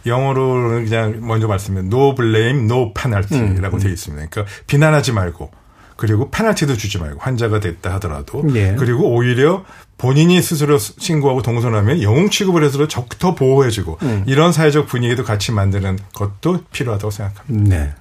영어로는 0.06 0.86
그냥 0.86 1.20
먼저 1.22 1.48
말씀드리면 1.48 1.92
no 1.92 2.16
blame, 2.16 2.66
no 2.66 2.94
penalty라고 2.94 3.78
음, 3.78 3.80
되어 3.80 3.92
있습니다. 3.92 4.28
그러니까 4.30 4.54
비난하지 4.68 5.12
말고 5.12 5.52
그리고 5.96 6.30
페널티도 6.30 6.76
주지 6.76 6.98
말고 6.98 7.20
환자가 7.22 7.60
됐다 7.60 7.94
하더라도 7.96 8.44
예. 8.54 8.76
그리고 8.78 9.16
오히려 9.16 9.64
본인이 9.98 10.42
스스로 10.42 10.78
신고하고 10.78 11.42
동선하면 11.42 12.02
영웅 12.02 12.30
취급을 12.30 12.64
해서 12.64 12.86
적더 12.86 13.34
보호해주고 13.34 14.00
음. 14.02 14.24
이런 14.28 14.52
사회적 14.52 14.88
분위기도 14.88 15.24
같이 15.24 15.54
만드는 15.54 15.98
것도 16.14 16.64
필요하다고 16.74 17.12
생각합니다. 17.12 17.76
네. 17.78 17.94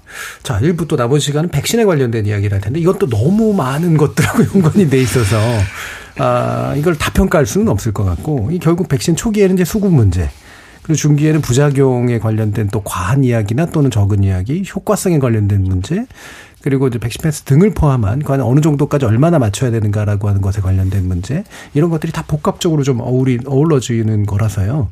자, 0.43 0.59
일부 0.61 0.89
또 0.89 0.97
남은 0.97 1.21
시간은 1.21 1.51
백신에 1.51 1.85
관련된 1.85 2.27
이야기를 2.27 2.53
할 2.57 2.61
텐데 2.61 2.81
이것도 2.81 3.09
너무 3.09 3.55
많은 3.55 3.97
것들하고 3.97 4.43
연관이 4.55 4.91
돼 4.91 5.01
있어서 5.01 5.39
아, 6.19 6.75
이걸 6.77 6.97
다 6.97 7.13
평가할 7.13 7.47
수는 7.47 7.69
없을 7.69 7.93
것 7.93 8.03
같고 8.05 8.49
이 8.51 8.59
결국 8.59 8.89
백신 8.89 9.15
초기에는 9.15 9.55
이제 9.55 9.65
수급 9.65 9.93
문제 9.93 10.31
그리고 10.85 10.97
중기에는 10.97 11.41
부작용에 11.41 12.19
관련된 12.19 12.69
또 12.69 12.83
과한 12.83 13.25
이야기나 13.25 13.67
또는 13.67 13.91
적은 13.91 14.23
이야기, 14.23 14.63
효과성에 14.75 15.19
관련된 15.19 15.63
문제, 15.63 16.05
그리고 16.61 16.89
이제 16.89 16.99
백신 16.99 17.23
패스 17.23 17.43
등을 17.43 17.71
포함한 17.71 18.23
과연 18.23 18.43
어느 18.43 18.61
정도까지 18.61 19.07
얼마나 19.07 19.39
맞춰야 19.39 19.71
되는가라고 19.71 20.29
하는 20.29 20.43
것에 20.43 20.61
관련된 20.61 21.09
문제, 21.09 21.43
이런 21.73 21.89
것들이 21.89 22.13
다 22.13 22.23
복합적으로 22.27 22.83
좀 22.83 23.01
어우리, 23.01 23.39
어우러지는 23.47 24.27
거라서요. 24.27 24.89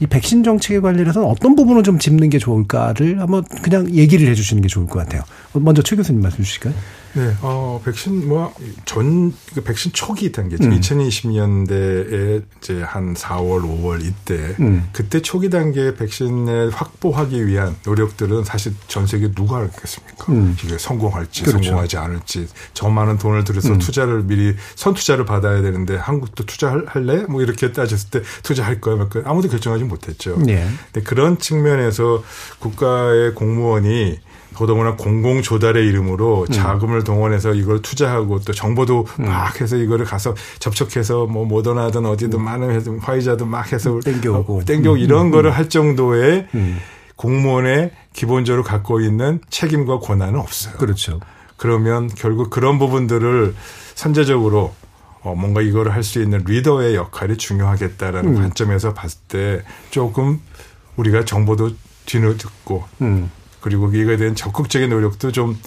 이 0.00 0.06
백신 0.06 0.42
정책에 0.42 0.80
관련해서는 0.80 1.28
어떤 1.28 1.54
부분을 1.54 1.84
좀 1.84 2.00
짚는 2.00 2.28
게 2.28 2.38
좋을까를 2.38 3.20
한번 3.20 3.44
그냥 3.62 3.88
얘기를 3.92 4.28
해 4.28 4.34
주시는 4.34 4.62
게 4.62 4.68
좋을 4.68 4.86
것 4.86 4.98
같아요. 4.98 5.22
먼저 5.52 5.80
최 5.80 5.94
교수님 5.94 6.22
말씀 6.22 6.42
주실까요? 6.42 6.74
네, 7.16 7.34
어, 7.40 7.80
백신 7.82 8.28
뭐전그 8.28 9.62
백신 9.64 9.92
초기 9.94 10.30
단계죠. 10.32 10.64
음. 10.64 10.78
2020년대에 10.78 12.42
이제 12.58 12.82
한 12.82 13.14
4월, 13.14 13.62
5월 13.62 14.04
이때 14.04 14.54
음. 14.60 14.86
그때 14.92 15.22
초기 15.22 15.48
단계 15.48 15.94
백신을 15.94 16.70
확보하기 16.70 17.46
위한 17.46 17.74
노력들은 17.86 18.44
사실 18.44 18.74
전 18.86 19.06
세계 19.06 19.32
누가 19.32 19.56
알겠습니까? 19.58 20.30
음. 20.30 20.54
이게 20.62 20.76
성공할지 20.76 21.44
그렇죠. 21.44 21.62
성공하지 21.62 21.96
않을지 21.96 22.48
저 22.74 22.90
많은 22.90 23.16
돈을 23.16 23.44
들여서 23.44 23.70
음. 23.70 23.78
투자를 23.78 24.22
미리 24.24 24.54
선 24.74 24.92
투자를 24.92 25.24
받아야 25.24 25.62
되는데 25.62 25.96
한국도 25.96 26.44
투자할래? 26.44 27.24
뭐 27.30 27.40
이렇게 27.40 27.72
따졌을 27.72 28.10
때 28.10 28.22
투자할 28.42 28.82
거야, 28.82 28.96
몇 28.96 29.08
거야 29.08 29.22
아무도 29.26 29.48
결정하지 29.48 29.84
못했죠. 29.84 30.36
네. 30.44 30.68
근데 30.92 31.02
그런 31.08 31.38
측면에서 31.38 32.22
국가의 32.58 33.34
공무원이 33.34 34.18
더더구나 34.56 34.96
공공 34.96 35.42
조달의 35.42 35.86
이름으로 35.86 36.46
음. 36.48 36.52
자금을 36.52 37.04
동원해서 37.04 37.52
이걸 37.52 37.82
투자하고 37.82 38.40
또 38.40 38.54
정보도 38.54 39.06
음. 39.20 39.26
막 39.26 39.60
해서 39.60 39.76
이거를 39.76 40.06
가서 40.06 40.34
접촉해서 40.58 41.26
뭐 41.26 41.44
모더나든 41.44 42.06
어디든 42.06 42.38
음. 42.38 42.44
많은 42.44 42.70
해서 42.70 42.94
화이자도 42.98 43.44
막 43.44 43.70
해서 43.72 44.00
땡겨오고 44.02 44.58
어, 44.58 44.64
땡겨 44.64 44.96
이런 44.96 45.30
거를 45.30 45.50
할 45.50 45.68
정도의 45.68 46.46
공무원의 47.16 47.90
기본적으로 48.14 48.62
갖고 48.62 49.00
있는 49.00 49.40
책임과 49.50 49.98
권한은 50.00 50.38
없어요. 50.38 50.74
그렇죠. 50.78 51.20
그러면 51.58 52.08
결국 52.14 52.48
그런 52.48 52.78
부분들을 52.78 53.54
선제적으로 53.94 54.74
어, 55.22 55.34
뭔가 55.34 55.60
이거를 55.60 55.92
할 55.92 56.02
수 56.02 56.22
있는 56.22 56.44
리더의 56.46 56.94
역할이 56.94 57.36
중요하겠다라는 57.36 58.36
음. 58.36 58.40
관점에서 58.40 58.94
봤을 58.94 59.18
때 59.28 59.62
조금 59.90 60.40
우리가 60.96 61.24
정보도 61.26 61.72
뒤늦고 62.06 62.84
음. 63.02 63.30
그리고 63.66 63.90
이거에 63.92 64.16
대한 64.16 64.36
적극적인 64.36 64.90
노력도 64.90 65.32
좀 65.32 65.58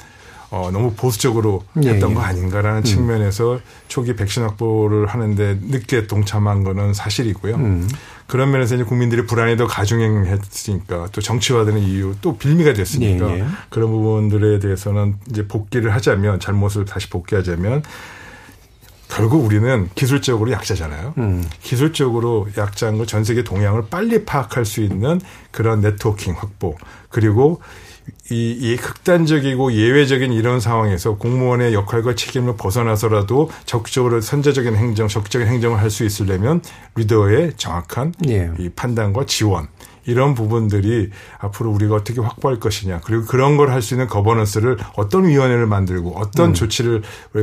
어, 0.52 0.70
너무 0.72 0.94
보수적으로 0.94 1.66
예, 1.84 1.90
했던 1.90 2.12
예, 2.12 2.14
거 2.14 2.22
아닌가라는 2.22 2.80
음. 2.80 2.84
측면에서 2.84 3.60
초기 3.90 4.16
백신 4.16 4.42
확보를 4.44 5.08
하는데 5.08 5.60
늦게 5.64 6.08
동참한 6.08 6.64
거는 6.64 6.94
사실이고요. 6.94 7.56
음. 7.56 7.90
그런 8.26 8.52
면에서 8.52 8.76
이제 8.76 8.86
국민들이 8.86 9.26
불안이 9.26 9.58
더 9.58 9.68
가중했으니까 9.68 11.10
또 11.12 11.20
정치화되는 11.20 11.82
이유 11.82 12.16
또 12.22 12.38
빌미가 12.38 12.72
됐으니까 12.72 13.32
예, 13.32 13.40
예. 13.42 13.46
그런 13.70 13.92
부분들에 13.92 14.60
대해서는 14.60 15.18
이제 15.30 15.46
복귀를 15.46 15.94
하자면 15.94 16.40
잘못을 16.40 16.86
다시 16.86 17.10
복귀하자면 17.10 17.84
결국 19.10 19.44
우리는 19.44 19.90
기술적으로 19.94 20.52
약자잖아요. 20.52 21.16
음. 21.18 21.44
기술적으로 21.62 22.48
약자인 22.58 22.98
거 22.98 23.06
전 23.06 23.26
세계 23.26 23.44
동향을 23.44 23.88
빨리 23.90 24.24
파악할 24.24 24.64
수 24.64 24.82
있는 24.82 25.20
그런 25.52 25.82
네트워킹 25.82 26.36
확보 26.38 26.78
그리고 27.10 27.60
이, 28.32 28.52
이 28.52 28.76
극단적이고 28.78 29.74
예외적인 29.74 30.32
이런 30.34 30.60
상황에서 30.60 31.16
공무원의 31.16 31.74
역할과 31.74 32.16
책임을 32.16 32.56
벗어나서라도 32.58 33.50
적극적으로 33.66 34.22
선제적인 34.22 34.76
행정, 34.76 35.08
적극적인 35.08 35.48
행정을 35.48 35.80
할 35.80 35.90
수 35.90 36.06
있으려면 36.06 36.62
리더의 36.96 37.54
정확한 37.58 38.14
예. 38.28 38.52
이 38.60 38.70
판단과 38.70 39.26
지원 39.26 39.68
이런 40.06 40.34
부분들이 40.36 41.10
앞으로 41.40 41.72
우리가 41.72 41.96
어떻게 41.96 42.22
확보할 42.22 42.60
것이냐 42.60 43.02
그리고 43.04 43.26
그런 43.26 43.58
걸 43.58 43.70
할 43.70 43.82
수 43.82 43.94
있는 43.96 44.08
거버넌스를 44.08 44.78
어떤 44.96 45.28
위원회를 45.28 45.66
만들고 45.68 46.18
어떤 46.18 46.50
음. 46.50 46.54
조치를 46.54 47.02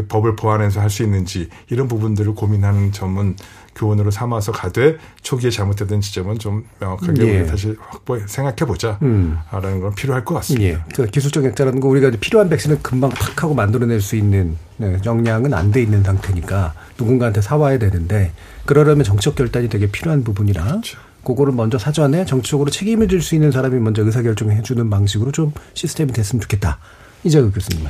법을 0.08 0.36
보완해서 0.36 0.80
할 0.80 0.90
수 0.90 1.02
있는지 1.02 1.48
이런 1.70 1.88
부분들을 1.88 2.34
고민하는 2.34 2.92
점은 2.92 3.36
교훈으로 3.76 4.10
삼아서 4.10 4.50
가되 4.52 4.96
초기에 5.22 5.50
잘못했던 5.50 6.00
지점은 6.00 6.38
좀 6.38 6.64
명확하게 6.80 7.40
예. 7.40 7.46
다시 7.46 7.76
확보 7.78 8.18
생각해 8.26 8.56
보자라는 8.56 8.98
음. 9.02 9.38
건 9.52 9.94
필요할 9.94 10.24
것 10.24 10.34
같습니다. 10.36 10.66
예. 10.66 10.78
그 10.94 11.06
기술적 11.06 11.44
약자라는 11.44 11.78
거 11.78 11.88
우리가 11.88 12.10
필요한 12.20 12.48
백신을 12.48 12.78
금방 12.82 13.10
팍 13.10 13.42
하고 13.44 13.54
만들어낼 13.54 14.00
수 14.00 14.16
있는 14.16 14.56
네, 14.78 14.98
역량은 15.04 15.54
안 15.54 15.70
돼 15.70 15.82
있는 15.82 16.02
상태니까 16.02 16.74
누군가한테 16.98 17.40
사와야 17.40 17.78
되는데 17.78 18.32
그러려면 18.64 19.04
정책 19.04 19.34
결단이 19.36 19.68
되게 19.68 19.86
필요한 19.90 20.24
부분이라 20.24 20.64
그렇죠. 20.64 20.98
그거를 21.24 21.52
먼저 21.52 21.76
사전에 21.78 22.24
정치적으로 22.24 22.70
책임을 22.70 23.08
질 23.08 23.20
수 23.20 23.34
있는 23.34 23.50
사람이 23.52 23.78
먼저 23.80 24.02
의사결정을 24.04 24.54
해주는 24.56 24.88
방식으로 24.90 25.32
좀 25.32 25.52
시스템이 25.74 26.12
됐으면 26.12 26.40
좋겠다. 26.40 26.78
이재극 27.24 27.52
교수님. 27.54 27.84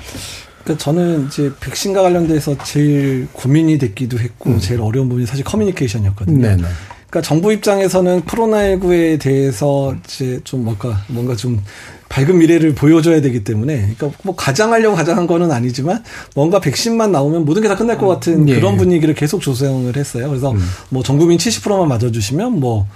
그러니까 0.66 0.76
저는 0.84 1.26
이제 1.28 1.52
백신과 1.60 2.02
관련돼서 2.02 2.56
제일 2.64 3.28
고민이 3.32 3.78
됐기도 3.78 4.18
했고 4.18 4.50
음. 4.50 4.58
제일 4.58 4.80
어려운 4.80 5.08
부분이 5.08 5.24
사실 5.26 5.44
커뮤니케이션이었거든요. 5.44 6.42
네네. 6.42 6.62
그러니까 7.08 7.22
정부 7.22 7.52
입장에서는 7.52 8.22
코로나19에 8.22 9.20
대해서 9.20 9.94
이제 10.04 10.40
좀 10.42 10.64
뭔가 10.64 11.00
뭔가 11.06 11.36
좀 11.36 11.62
밝은 12.08 12.36
미래를 12.38 12.74
보여줘야 12.74 13.20
되기 13.20 13.44
때문에 13.44 13.94
그러니까 13.96 14.10
뭐 14.24 14.34
가장하려고 14.34 14.96
가장한 14.96 15.26
거는 15.28 15.50
아니지만 15.52 16.02
뭔가 16.34 16.58
백신만 16.60 17.12
나오면 17.12 17.44
모든 17.44 17.62
게 17.62 17.68
다 17.68 17.76
끝날 17.76 17.96
것 17.96 18.08
같은 18.08 18.48
예. 18.48 18.56
그런 18.56 18.76
분위기를 18.76 19.14
계속 19.14 19.40
조성을 19.40 19.96
했어요. 19.96 20.28
그래서 20.28 20.50
음. 20.50 20.60
뭐 20.88 21.02
전 21.04 21.16
국민 21.18 21.38
70%만 21.38 21.86
맞아주시면 21.88 22.58
뭐 22.58 22.86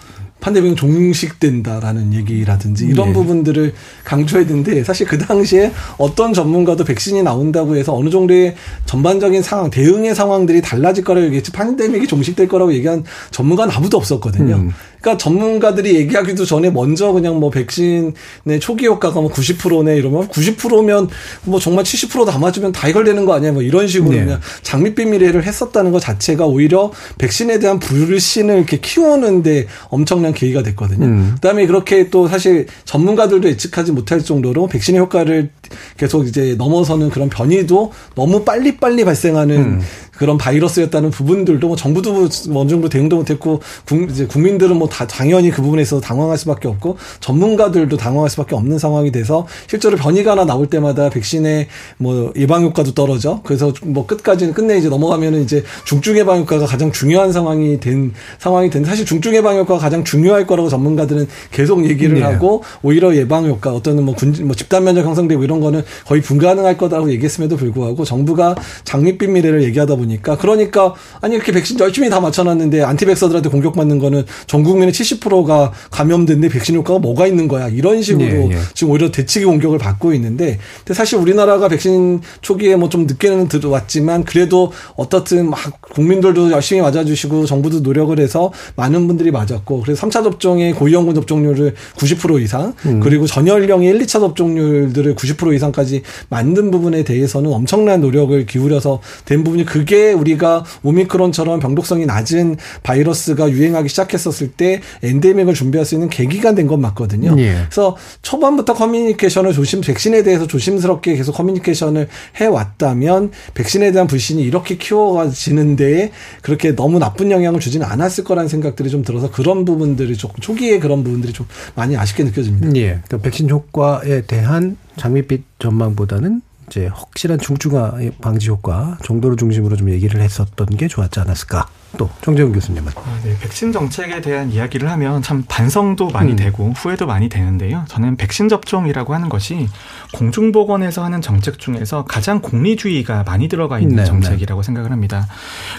판데믹은 0.41 0.77
종식된다라는 0.77 2.15
얘기라든지 2.15 2.87
이런 2.87 3.09
네. 3.09 3.13
부분들을 3.13 3.75
강조해야 4.05 4.47
되는데 4.47 4.83
사실 4.85 5.07
그 5.07 5.19
당시에 5.19 5.73
어떤 5.99 6.33
전문가도 6.33 6.85
백신이 6.85 7.23
나온다고 7.23 7.77
해서 7.77 7.95
어느 7.95 8.11
정도의 8.11 8.55
전반적인 8.87 9.43
상황, 9.43 9.71
대응의 9.71 10.15
상황들이 10.15 10.63
달라질 10.63 11.05
거라고 11.05 11.27
얘기했지 11.27 11.53
판데믹이 11.53 12.07
종식될 12.07 12.49
거라고 12.49 12.73
얘기한 12.73 13.05
전문가는 13.31 13.73
아무도 13.73 13.97
없었거든요. 13.97 14.57
음. 14.57 14.73
그러니까 15.01 15.19
전문가들이 15.19 15.95
얘기하기도 15.97 16.45
전에 16.45 16.71
먼저 16.71 17.13
그냥 17.13 17.41
뭐 17.41 17.51
백신의 17.51 18.61
초기 18.61 18.87
효과가 18.87 19.21
뭐 19.21 19.31
90%네 19.31 19.97
이러면 19.97 20.29
90%면 20.29 21.09
뭐 21.45 21.59
정말 21.59 21.85
70%다 21.85 22.39
맞으면 22.39 22.73
다 22.73 22.87
해결되는 22.87 23.25
거 23.25 23.35
아니야 23.35 23.53
뭐 23.53 23.63
이런 23.63 23.87
식으로 23.87 24.13
네. 24.13 24.25
그냥 24.25 24.41
장밋빛 24.63 25.09
미래를 25.09 25.45
했었다는 25.45 25.93
것 25.93 26.01
자체가 26.01 26.47
오히려 26.47 26.93
백신에 27.19 27.59
대한 27.59 27.79
불신을 27.79 28.57
이렇게 28.57 28.79
키우는데 28.79 29.67
엄청난 29.89 30.33
계기가 30.33 30.63
됐거든요. 30.63 31.07
음. 31.07 31.31
그다음에 31.35 31.67
그렇게 31.67 32.11
또 32.11 32.29
사실 32.29 32.67
전문가들도 32.85 33.49
예측하지 33.49 33.93
못할 33.93 34.21
정도로 34.23 34.67
백신의 34.67 35.01
효과를 35.01 35.51
계속 35.97 36.27
이제 36.27 36.55
넘어서는 36.59 37.11
그런 37.11 37.29
변이도 37.29 37.93
너무 38.15 38.45
빨리빨리 38.45 39.05
발생하는 39.05 39.57
음. 39.57 39.81
그런 40.13 40.37
바이러스였다는 40.37 41.11
부분들도 41.11 41.67
뭐 41.67 41.77
정부도 41.77 42.29
뭐 42.51 42.61
어느 42.61 42.69
정도 42.69 42.91
대응도 42.91 43.17
못했고 43.17 43.61
국, 43.87 44.11
이제 44.11 44.27
국민들은 44.27 44.77
뭐 44.77 44.91
다 44.91 45.07
당연히 45.07 45.51
그 45.51 45.63
부분에 45.63 45.85
서 45.85 46.01
당황할 46.01 46.37
수밖에 46.37 46.69
없고 46.69 46.99
전문가들도 47.21 47.97
당황할 47.97 48.29
수밖에 48.29 48.55
없는 48.55 48.79
상황이 48.79 49.11
돼서 49.13 49.47
실제로 49.67 49.97
변이가 49.97 50.33
하나 50.33 50.45
나올 50.45 50.67
때마다 50.67 51.09
백신의 51.09 51.69
뭐 51.97 52.33
예방 52.37 52.65
효과도 52.65 52.93
떨어져 52.93 53.41
그래서 53.45 53.73
뭐 53.83 54.05
끝까지는 54.07 54.53
끝내 54.53 54.77
이제 54.77 54.89
넘어가면은 54.89 55.43
이제 55.43 55.63
중증 55.85 56.19
예방 56.19 56.41
효과가 56.41 56.67
가장 56.67 56.93
중요한 56.93 57.33
상황이 57.33 57.81
된 57.81 58.13
상황이 58.39 58.69
된 58.69 58.85
사실 58.85 59.07
중증 59.07 59.35
예방 59.35 59.57
효과가 59.57 59.81
가장 59.81 60.05
중요할 60.05 60.47
거라고 60.47 60.69
전문가들은 60.69 61.29
계속 61.51 61.89
얘기를 61.89 62.17
네. 62.17 62.23
하고 62.23 62.63
오히려 62.83 63.15
예방 63.15 63.47
효과 63.47 63.73
어떤 63.73 64.05
뭐, 64.05 64.15
군, 64.15 64.35
뭐 64.43 64.55
집단 64.55 64.85
면역 64.85 65.07
형성되고 65.07 65.45
이런 65.45 65.60
거는 65.61 65.83
거의 66.05 66.21
불가능할 66.21 66.77
거다라고 66.77 67.11
얘기했음에도 67.13 67.57
불구하고 67.57 68.05
정부가 68.05 68.55
장밋빛 68.85 69.31
미래를 69.31 69.63
얘기하다 69.63 69.97
보니 69.97 70.11
보니까 70.11 70.37
그러니까 70.37 70.95
아니 71.21 71.35
이렇게 71.35 71.53
백신 71.53 71.79
열심히 71.79 72.11
다 72.11 72.21
맞춰놨는데 72.21 72.83
안티백서들한테 72.83 73.49
공격받는 73.49 73.99
거는 73.99 74.25
전 74.47 74.63
국민의 74.63 74.93
70%가 74.93 75.73
감염됐는데 75.91 76.53
백신 76.53 76.75
효과가 76.77 76.99
뭐가 76.99 77.27
있는 77.27 77.49
거야 77.49 77.69
이런 77.69 78.03
식으로 78.03 78.25
예, 78.25 78.51
예. 78.51 78.59
지금 78.75 78.93
오히려 78.93 79.11
대치기 79.11 79.45
공격을 79.45 79.79
받고 79.79 80.13
있는데 80.15 80.59
근데 80.79 80.95
사실 80.95 81.19
우리나라가 81.19 81.69
백신 81.69 82.21
초기에 82.43 82.77
뭐 82.77 82.91
좀 82.91 83.07
늦게는 83.07 83.49
들어왔지만 83.49 84.25
그래도 84.25 84.73
어떻든 84.97 85.49
막 85.49 85.81
국민들도 85.81 86.51
열심히 86.51 86.83
맞아주시고 86.83 87.47
정부도 87.47 87.81
노력을 87.81 88.19
해서 88.19 88.53
많은 88.77 89.07
분들이 89.07 89.31
맞았고 89.31 89.81
그래서 89.83 90.07
3차 90.07 90.25
접종의 90.25 90.73
고위험군 90.75 91.15
접종률을 91.15 91.75
90% 91.97 92.43
이상 92.43 92.75
음. 92.87 93.01
그리고 93.01 93.27
전연령의 93.27 93.89
1, 93.91 94.01
2차 94.01 94.21
접종률들을 94.21 95.15
90% 95.15 95.50
이상까지 95.53 96.03
만든 96.31 96.71
부분에 96.71 97.05
대해서는 97.05 97.53
엄청난 97.53 98.01
노력을 98.01 98.47
기울여서 98.47 99.01
된 99.27 99.45
부분이 99.45 99.65
그게 99.67 100.13
우리가 100.13 100.65
오미크론처럼 100.83 101.61
병독성이 101.61 102.07
낮은 102.07 102.57
바이러스가 102.83 103.51
유행하기 103.51 103.89
시작했었을 103.89 104.53
때 104.53 104.81
엔데믹을 105.03 105.55
준비할 105.55 105.85
수 105.85 105.95
있는 105.95 106.09
계기가 106.09 106.55
된 106.55 106.71
건 106.71 106.81
맞거든요. 106.83 107.35
예. 107.39 107.55
그래서 107.65 107.97
초반부터 108.23 108.75
커뮤니케이션을 108.75 109.53
조심, 109.53 109.81
백신에 109.81 110.23
대해서 110.23 110.47
조심스럽게 110.47 111.17
계속 111.17 111.33
커뮤니케이션을 111.33 112.07
해 112.41 112.47
왔다면 112.47 113.33
백신에 113.55 113.91
대한 113.91 114.07
불신이 114.07 114.41
이렇게 114.43 114.77
키워지는데 114.77 116.13
그렇게 116.43 116.75
너무 116.75 116.99
나쁜 116.99 117.31
영향을 117.31 117.61
주지는 117.61 117.87
않았을 117.87 118.25
거라는 118.25 118.49
생각들이 118.49 118.91
좀 118.91 119.03
들어서 119.03 119.31
그런 119.31 119.65
부분들이 119.65 120.17
조금 120.17 120.37
초기에 120.41 120.79
그런 120.79 121.03
부분들이 121.03 121.33
좀 121.33 121.47
많이 121.75 121.97
아쉽게 121.97 122.25
느껴집니다. 122.25 122.69
예. 122.77 123.01
그러니까 123.07 123.19
백신 123.19 123.49
효과에 123.51 124.23
대한 124.23 124.77
장밋빛 125.01 125.45
전망보다는 125.59 126.43
이제 126.69 126.87
확실한 126.87 127.39
중증화 127.39 127.95
방지 128.21 128.51
효과 128.51 128.99
정도를 129.03 129.39
중심으로 129.39 129.77
좀 129.77 129.91
얘기를 129.91 130.21
했었던 130.21 130.67
게 130.77 130.89
좋았지 130.89 131.19
않았을까 131.21 131.67
또 131.97 132.09
정재훈 132.23 132.53
교수님은. 132.53 132.93
아, 132.95 133.21
네, 133.25 133.37
백신 133.41 133.73
정책에 133.73 134.21
대한 134.21 134.51
이야기를 134.53 134.91
하면 134.91 135.23
참 135.23 135.45
반성도 135.49 136.09
많이 136.11 136.33
음. 136.33 136.37
되고 136.37 136.71
후회도 136.71 137.07
많이 137.07 137.29
되는데요. 137.29 137.85
저는 137.89 138.17
백신 138.17 138.49
접종이라고 138.49 139.15
하는 139.15 139.29
것이 139.29 139.69
공중보건에서 140.15 141.05
하는 141.05 141.21
정책 141.21 141.59
중에서 141.59 142.05
가장 142.05 142.41
공리주의가 142.41 143.25
많이 143.25 143.49
들어가 143.49 143.81
있는 143.81 143.97
네, 143.97 144.05
정책이라고 144.05 144.63
네. 144.63 144.67
생각을 144.67 144.93
합니다. 144.93 145.27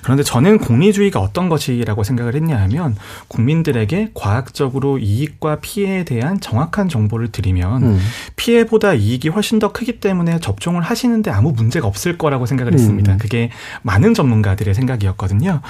그런데 0.03 0.23
저는 0.23 0.59
공리주의가 0.59 1.19
어떤 1.19 1.49
것이라고 1.49 2.03
생각을 2.03 2.35
했냐 2.35 2.57
하면 2.61 2.95
국민들에게 3.27 4.11
과학적으로 4.13 4.99
이익과 4.99 5.57
피해에 5.61 6.03
대한 6.03 6.39
정확한 6.39 6.89
정보를 6.89 7.31
드리면 7.31 7.83
음. 7.83 7.99
피해보다 8.35 8.93
이익이 8.93 9.29
훨씬 9.29 9.59
더 9.59 9.71
크기 9.71 9.99
때문에 9.99 10.39
접종을 10.39 10.81
하시는데 10.81 11.31
아무 11.31 11.51
문제가 11.51 11.87
없을 11.87 12.17
거라고 12.17 12.45
생각을 12.45 12.73
했습니다. 12.73 13.13
음. 13.13 13.17
그게 13.17 13.49
많은 13.81 14.13
전문가들의 14.13 14.73
생각이었거든요. 14.73 15.61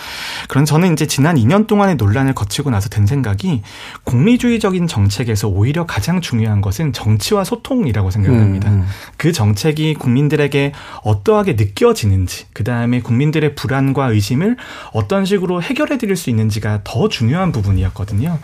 그런 0.47 0.65
저는 0.65 0.93
이제 0.93 1.05
지난 1.05 1.35
2년 1.35 1.67
동안의 1.67 1.95
논란을 1.95 2.33
거치고 2.33 2.69
나서 2.69 2.89
든 2.89 3.05
생각이 3.05 3.61
공리주의적인 4.03 4.87
정책에서 4.87 5.47
오히려 5.47 5.85
가장 5.85 6.21
중요한 6.21 6.61
것은 6.61 6.93
정치와 6.93 7.43
소통이라고 7.43 8.11
생각을 8.11 8.37
음, 8.37 8.43
합니다. 8.43 8.69
음. 8.69 8.85
그 9.17 9.31
정책이 9.31 9.95
국민들에게 9.95 10.71
어떠하게 11.03 11.53
느껴지는지, 11.53 12.45
그 12.53 12.63
다음에 12.63 13.01
국민들의 13.01 13.55
불안과 13.55 14.07
의심을 14.07 14.57
어떤 14.93 15.25
식으로 15.25 15.61
해결해 15.61 15.97
드릴 15.97 16.15
수 16.15 16.29
있는지가 16.29 16.81
더 16.83 17.09
중요한 17.09 17.51
부분이었거든요. 17.51 18.39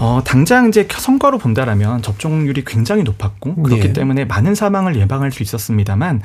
어, 0.00 0.22
당장 0.24 0.68
이제 0.68 0.88
성과로 0.90 1.36
본다라면 1.36 2.00
접종률이 2.00 2.64
굉장히 2.64 3.02
높았고 3.02 3.56
그렇기 3.56 3.88
예. 3.88 3.92
때문에 3.92 4.24
많은 4.24 4.54
사망을 4.54 4.96
예방할 4.96 5.30
수 5.30 5.42
있었습니다만 5.42 6.22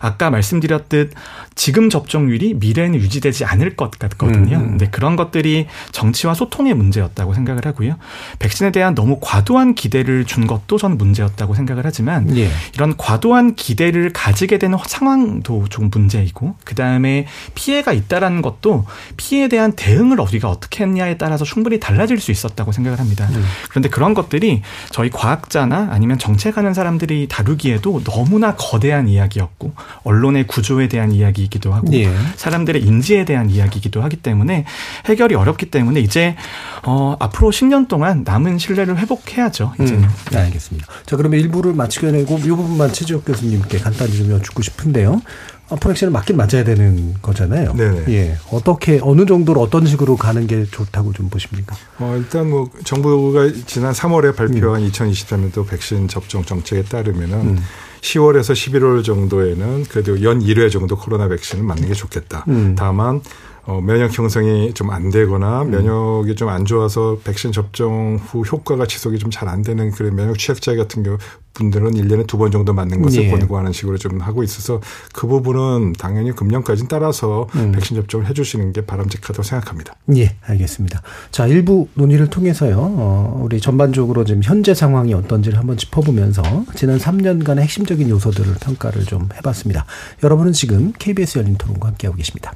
아까 0.00 0.28
말씀드렸듯 0.28 1.14
지금 1.54 1.88
접종률이 1.88 2.54
미래에는 2.54 2.96
유지되지 2.96 3.46
않을 3.46 3.76
것 3.76 3.98
같거든요. 3.98 4.58
음. 4.58 4.70
근데 4.70 4.88
그런 4.90 5.16
것들이 5.16 5.66
정치와 5.92 6.34
소통의 6.34 6.74
문제였다고 6.74 7.32
생각을 7.32 7.64
하고요. 7.64 7.96
백신에 8.40 8.72
대한 8.72 8.94
너무 8.94 9.18
과도한 9.22 9.74
기대를 9.74 10.26
준 10.26 10.46
것도 10.46 10.76
저는 10.76 10.98
문제였다고 10.98 11.54
생각을 11.54 11.86
하지만 11.86 12.36
예. 12.36 12.50
이런 12.74 12.94
과도한 12.94 13.54
기대를 13.54 14.12
가지게 14.12 14.58
되는 14.58 14.76
상황도 14.86 15.68
좀 15.70 15.88
문제이고 15.90 16.56
그 16.64 16.74
다음에 16.74 17.26
피해가 17.54 17.94
있다라는 17.94 18.42
것도 18.42 18.84
피해에 19.16 19.48
대한 19.48 19.72
대응을 19.72 20.20
우리가 20.20 20.50
어떻게 20.50 20.84
했냐에 20.84 21.16
따라서 21.16 21.46
충분히 21.46 21.80
달라질 21.80 22.20
수 22.20 22.30
있었다고 22.30 22.72
생각을 22.72 22.98
합니다. 22.98 23.13
음. 23.22 23.44
그런데 23.68 23.88
그런 23.88 24.14
것들이 24.14 24.62
저희 24.90 25.10
과학자나 25.10 25.88
아니면 25.90 26.18
정책하는 26.18 26.74
사람들이 26.74 27.28
다루기에도 27.28 28.02
너무나 28.04 28.54
거대한 28.54 29.08
이야기였고 29.08 29.72
언론의 30.04 30.46
구조에 30.46 30.88
대한 30.88 31.12
이야기 31.12 31.24
이야기이기도 31.24 31.72
하고 31.72 31.92
예. 31.94 32.10
사람들의 32.36 32.82
인지에 32.82 33.24
대한 33.24 33.50
이야기이기도 33.50 34.02
하기 34.02 34.16
때문에 34.16 34.64
해결이 35.06 35.34
어렵기 35.34 35.66
때문에 35.66 36.00
이제 36.00 36.36
어, 36.82 37.16
앞으로 37.18 37.50
10년 37.50 37.88
동안 37.88 38.22
남은 38.24 38.58
신뢰를 38.58 38.98
회복해야죠. 38.98 39.74
이제는. 39.80 40.04
음, 40.04 40.08
네, 40.30 40.38
알겠습니다. 40.38 40.86
자 41.06 41.16
그러면 41.16 41.40
일부를 41.40 41.74
마치게 41.74 42.12
되고 42.12 42.38
이 42.38 42.48
부분만 42.48 42.92
최지혁 42.92 43.24
교수님께 43.24 43.78
간단히 43.78 44.16
좀 44.16 44.30
여쭙고 44.30 44.62
싶은데요. 44.62 45.20
프렉시는 45.68 46.12
맞긴 46.12 46.36
맞아야 46.36 46.62
되는 46.62 47.14
거잖아요. 47.22 47.74
네. 47.74 48.04
예. 48.08 48.36
어떻게 48.50 49.00
어느 49.02 49.24
정도로 49.24 49.60
어떤 49.60 49.86
식으로 49.86 50.16
가는 50.16 50.46
게 50.46 50.64
좋다고 50.64 51.12
좀 51.12 51.30
보십니까? 51.30 51.74
어, 51.98 52.14
일단 52.18 52.50
뭐 52.50 52.68
정부가 52.84 53.50
지난 53.66 53.92
3월에 53.92 54.36
발표한 54.36 54.82
음. 54.82 54.90
2023년도 54.90 55.66
백신 55.66 56.08
접종 56.08 56.44
정책에 56.44 56.82
따르면은 56.82 57.40
음. 57.40 57.58
10월에서 58.02 58.52
11월 58.52 59.02
정도에는 59.02 59.84
그래도 59.84 60.22
연 60.22 60.40
1회 60.40 60.70
정도 60.70 60.96
코로나 60.96 61.28
백신을 61.28 61.64
맞는 61.64 61.88
게 61.88 61.94
좋겠다. 61.94 62.44
음. 62.48 62.74
다만 62.76 63.22
어, 63.66 63.80
면역 63.80 64.16
형성이 64.16 64.72
좀 64.74 64.90
안 64.90 65.10
되거나 65.10 65.62
음. 65.62 65.70
면역이 65.70 66.34
좀 66.36 66.48
안 66.48 66.64
좋아서 66.64 67.18
백신 67.24 67.52
접종 67.52 68.18
후 68.22 68.42
효과가 68.42 68.86
지속이 68.86 69.18
좀 69.18 69.30
잘 69.30 69.48
안 69.48 69.62
되는 69.62 69.90
그런 69.90 70.14
면역 70.14 70.38
취약자 70.38 70.74
같은 70.76 71.02
경우 71.02 71.16
분들은 71.54 71.92
1년에 71.92 72.26
두 72.26 72.36
번 72.36 72.50
정도 72.50 72.72
맞는 72.74 73.00
것을 73.00 73.24
예. 73.24 73.30
권고하는 73.30 73.72
식으로 73.72 73.96
좀 73.96 74.20
하고 74.20 74.42
있어서 74.42 74.80
그 75.12 75.26
부분은 75.28 75.92
당연히 75.98 76.32
금년까지는 76.32 76.88
따라서 76.88 77.46
음. 77.54 77.70
백신 77.72 77.96
접종을 77.96 78.26
해 78.28 78.32
주시는 78.34 78.72
게 78.72 78.84
바람직하다고 78.84 79.42
생각합니다. 79.44 79.94
예, 80.16 80.34
알겠습니다. 80.42 81.00
자, 81.30 81.46
일부 81.46 81.88
논의를 81.94 82.28
통해서요. 82.28 82.76
어, 82.78 83.40
우리 83.44 83.60
전반적으로 83.60 84.24
지금 84.24 84.42
현재 84.42 84.74
상황이 84.74 85.14
어떤지를 85.14 85.58
한번 85.58 85.76
짚어보면서 85.76 86.42
지난 86.74 86.98
3년간의 86.98 87.60
핵심적인 87.60 88.08
요소들을 88.10 88.54
평가를 88.60 89.04
좀 89.04 89.28
해 89.34 89.40
봤습니다. 89.40 89.86
여러분은 90.22 90.52
지금 90.52 90.92
KBS 90.98 91.38
열린 91.38 91.56
토론과 91.56 91.88
함께하고 91.88 92.16
계십니다. 92.16 92.52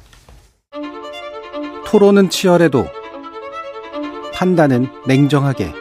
토론은 1.89 2.29
치열해도 2.29 2.85
판단은 4.31 4.89
냉정하게. 5.07 5.73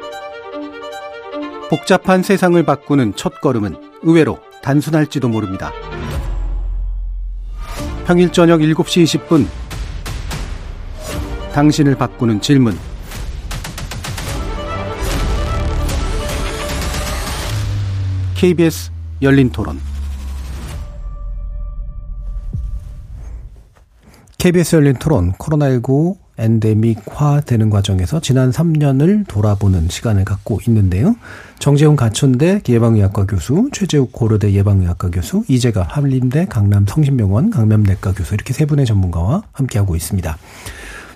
복잡한 1.69 2.23
세상을 2.23 2.63
바꾸는 2.63 3.15
첫 3.15 3.43
걸음은 3.43 3.77
의외로 4.01 4.39
단순할지도 4.63 5.29
모릅니다. 5.29 5.71
평일 8.07 8.33
저녁 8.33 8.61
7시 8.61 9.05
20분. 9.29 9.47
당신을 11.53 11.95
바꾸는 11.97 12.41
질문. 12.41 12.79
KBS 18.35 18.91
열린 19.21 19.51
토론 19.51 19.88
KBS 24.39 24.76
열린 24.76 24.95
토론 24.95 25.32
코로나19 25.32 26.16
엔데믹화 26.39 27.41
되는 27.41 27.70
과정에서 27.70 28.20
지난 28.20 28.53
3년을 28.53 29.26
돌아보는 29.26 29.89
시간을 29.89 30.24
갖고 30.24 30.61
있는데요. 30.68 31.16
정재훈 31.59 31.97
가천대 31.97 32.62
예방의학과 32.68 33.26
교수, 33.26 33.68
최재욱 33.72 34.12
고려대 34.12 34.53
예방의학과 34.53 35.11
교수, 35.11 35.43
이재가 35.49 35.82
한림대 35.82 36.47
강남 36.47 36.86
성심병원 36.86 37.51
감염내과 37.51 38.12
교수 38.12 38.34
이렇게 38.34 38.53
세 38.53 38.64
분의 38.64 38.86
전문가와 38.86 39.43
함께하고 39.51 39.97
있습니다. 39.97 40.39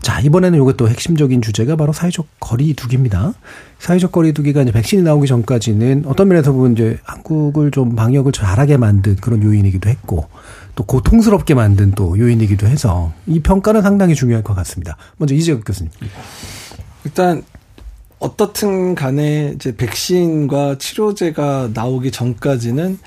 자, 0.01 0.19
이번에는 0.19 0.59
요게 0.59 0.73
또 0.77 0.89
핵심적인 0.89 1.43
주제가 1.43 1.77
바로 1.77 1.93
사회적 1.93 2.27
거리두기입니다. 2.41 3.35
사회적 3.79 4.11
거리두기가 4.11 4.63
이제 4.63 4.73
백신이 4.73 5.03
나오기 5.03 5.29
전까지는 5.29 6.05
어떤 6.07 6.27
면에서 6.27 6.51
보면 6.51 6.73
이제 6.73 6.99
한국을 7.05 7.71
좀 7.71 7.95
방역을 7.95 8.33
잘하게 8.33 8.79
만든 8.79 9.15
그런 9.15 9.45
요인이기도 9.45 9.89
했고 9.89 10.27
또 10.75 10.85
고통스럽게 10.85 11.55
만든 11.55 11.91
또 11.93 12.19
요인이기도 12.19 12.67
해서 12.67 13.13
이 13.27 13.41
평가는 13.41 13.83
상당히 13.83 14.15
중요할 14.15 14.43
것 14.43 14.55
같습니다. 14.55 14.97
먼저 15.19 15.35
이재혁 15.35 15.65
교수님. 15.65 15.91
일단 17.05 17.43
어떻든 18.19 18.95
간에 18.95 19.53
이제 19.55 19.75
백신과 19.77 20.79
치료제가 20.79 21.71
나오기 21.75 22.11
전까지는 22.13 22.99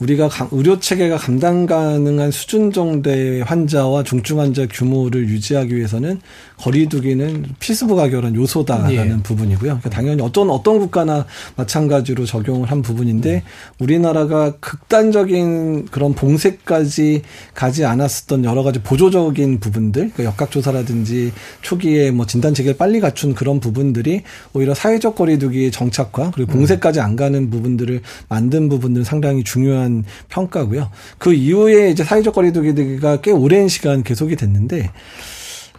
우리가 0.00 0.28
의료 0.50 0.80
체계가 0.80 1.16
감당 1.16 1.66
가능한 1.66 2.30
수준 2.30 2.72
정도의 2.72 3.42
환자와 3.42 4.02
중증 4.02 4.40
환자 4.40 4.66
규모를 4.66 5.28
유지하기 5.28 5.76
위해서는 5.76 6.20
거리두기는 6.56 7.44
필수 7.58 7.86
부가 7.86 8.08
결한 8.08 8.34
요소다라는 8.34 9.18
예. 9.18 9.22
부분이고요. 9.22 9.58
그러니까 9.60 9.90
당연히 9.90 10.22
어떤 10.22 10.50
어떤 10.50 10.78
국가나 10.78 11.26
마찬가지로 11.56 12.26
적용을 12.26 12.70
한 12.70 12.82
부분인데 12.82 13.36
음. 13.36 13.42
우리나라가 13.78 14.52
극단적인 14.60 15.86
그런 15.86 16.14
봉쇄까지 16.14 17.22
가지 17.54 17.84
않았었던 17.84 18.44
여러 18.44 18.62
가지 18.62 18.80
보조적인 18.82 19.60
부분들, 19.60 20.10
그러니까 20.10 20.24
역학조사라든지 20.24 21.32
초기에 21.60 22.10
뭐 22.10 22.26
진단 22.26 22.54
체계를 22.54 22.76
빨리 22.76 23.00
갖춘 23.00 23.34
그런 23.34 23.60
부분들이 23.60 24.22
오히려 24.52 24.74
사회적 24.74 25.14
거리두기의 25.16 25.70
정착화 25.70 26.32
그리고 26.34 26.52
음. 26.52 26.58
봉쇄까지 26.58 27.00
안 27.00 27.16
가는 27.16 27.50
부분들을 27.50 28.00
만든 28.28 28.68
부분들은 28.68 29.04
상당히 29.04 29.44
중요한 29.44 29.83
평가고요. 30.28 30.90
그 31.18 31.32
이후에 31.32 31.90
이제 31.90 32.04
사회적 32.04 32.34
거리두기가 32.34 33.20
꽤 33.20 33.30
오랜 33.30 33.68
시간 33.68 34.02
계속이 34.02 34.36
됐는데 34.36 34.90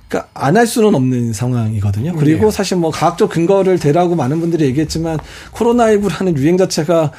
그러니까 0.07 0.29
안 0.33 0.55
할 0.55 0.67
수는 0.67 0.95
없는 0.95 1.33
상황이거든요. 1.33 2.13
그리고 2.15 2.45
네. 2.45 2.51
사실 2.51 2.77
뭐 2.77 2.91
과학적 2.91 3.29
근거를 3.29 3.79
대라고 3.79 4.15
많은 4.15 4.39
분들이 4.39 4.65
얘기했지만 4.65 5.19
코로나19라는 5.51 6.37
유행 6.37 6.57
자체가 6.57 7.11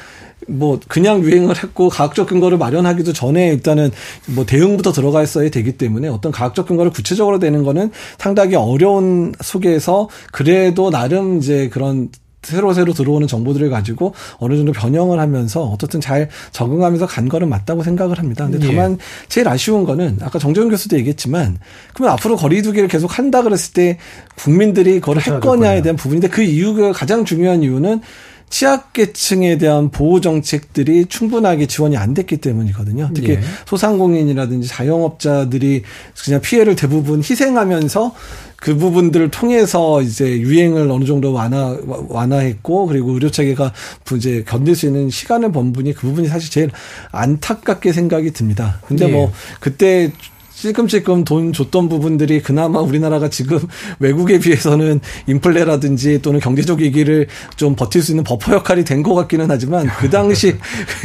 뭐 0.47 0.79
그냥 0.87 1.23
유행을 1.23 1.57
했고 1.61 1.89
과학적 1.89 2.27
근거를 2.27 2.57
마련하기도 2.57 3.11
전에 3.13 3.49
일단은 3.49 3.91
뭐 4.27 4.45
대응부터 4.45 4.91
들어가 4.91 5.21
있어야 5.23 5.49
되기 5.49 5.77
때문에 5.77 6.07
어떤 6.07 6.31
과학적 6.31 6.67
근거를 6.67 6.91
구체적으로 6.91 7.39
되는 7.39 7.63
거는 7.63 7.91
상당히 8.17 8.55
어려운 8.55 9.33
속에서 9.41 10.09
그래도 10.31 10.89
나름 10.89 11.39
이제 11.39 11.69
그런 11.69 12.09
새로 12.47 12.73
새로 12.73 12.93
들어오는 12.93 13.27
정보들을 13.27 13.69
가지고 13.69 14.13
어느 14.37 14.55
정도 14.55 14.71
변형을 14.71 15.19
하면서 15.19 15.63
어떻든 15.63 15.99
잘 16.01 16.29
적응하면서 16.51 17.07
간 17.07 17.27
거는 17.29 17.49
맞다고 17.49 17.83
생각을 17.83 18.19
합니다. 18.19 18.47
근데 18.47 18.65
예. 18.65 18.71
다만 18.71 18.93
예. 18.93 18.97
제일 19.27 19.47
아쉬운 19.47 19.83
거는 19.83 20.19
아까 20.21 20.39
정재훈 20.39 20.69
교수도 20.69 20.97
얘기했지만 20.97 21.57
그러면 21.93 22.13
앞으로 22.13 22.35
거리두기를 22.35 22.87
계속 22.87 23.17
한다 23.17 23.41
그랬을 23.41 23.73
때 23.73 23.97
국민들이 24.35 24.99
그걸 24.99 25.17
할 25.17 25.39
거냐에 25.39 25.81
대한 25.81 25.95
부분인데 25.95 26.29
그 26.29 26.41
이유가 26.41 26.91
가장 26.91 27.25
중요한 27.25 27.63
이유는 27.63 28.01
취약계층에 28.49 29.57
대한 29.57 29.89
보호 29.89 30.21
정책들이 30.21 31.07
충분하게 31.07 31.65
지원이 31.65 31.97
안 31.97 32.13
됐기 32.13 32.37
때문이거든요. 32.37 33.11
특히 33.13 33.31
예. 33.31 33.41
소상공인이라든지 33.65 34.67
자영업자들이 34.67 35.83
그냥 36.23 36.41
피해를 36.41 36.75
대부분 36.75 37.19
희생하면서 37.19 38.15
그 38.55 38.75
부분들을 38.75 39.29
통해서 39.29 40.01
이제 40.01 40.39
유행을 40.39 40.89
어느 40.89 41.05
정도 41.05 41.31
완화 41.31 41.77
완화했고 41.85 42.87
그리고 42.87 43.11
의료 43.11 43.29
체계가 43.29 43.73
이제 44.15 44.43
견딜 44.47 44.75
수 44.75 44.87
있는 44.87 45.09
시간을 45.09 45.51
번 45.51 45.73
분이 45.73 45.93
그 45.93 46.07
부분이 46.07 46.27
사실 46.27 46.49
제일 46.49 46.71
안타깝게 47.11 47.91
생각이 47.91 48.31
듭니다. 48.31 48.79
근데 48.87 49.07
예. 49.07 49.11
뭐 49.11 49.31
그때 49.59 50.11
찔끔찔끔 50.59 51.23
돈 51.23 51.53
줬던 51.53 51.87
부분들이 51.87 52.41
그나마 52.41 52.79
우리나라가 52.79 53.29
지금 53.29 53.59
외국에 53.99 54.39
비해서는 54.39 54.99
인플레라든지 55.27 56.21
또는 56.21 56.39
경제적 56.39 56.79
위기를 56.79 57.27
좀 57.55 57.75
버틸 57.75 58.01
수 58.01 58.11
있는 58.11 58.23
버퍼 58.23 58.53
역할이 58.53 58.83
된 58.83 58.97
것 59.07 59.13
같기는 59.13 59.45
하지만 59.49 59.87
그 59.99 60.09
당시 60.09 60.55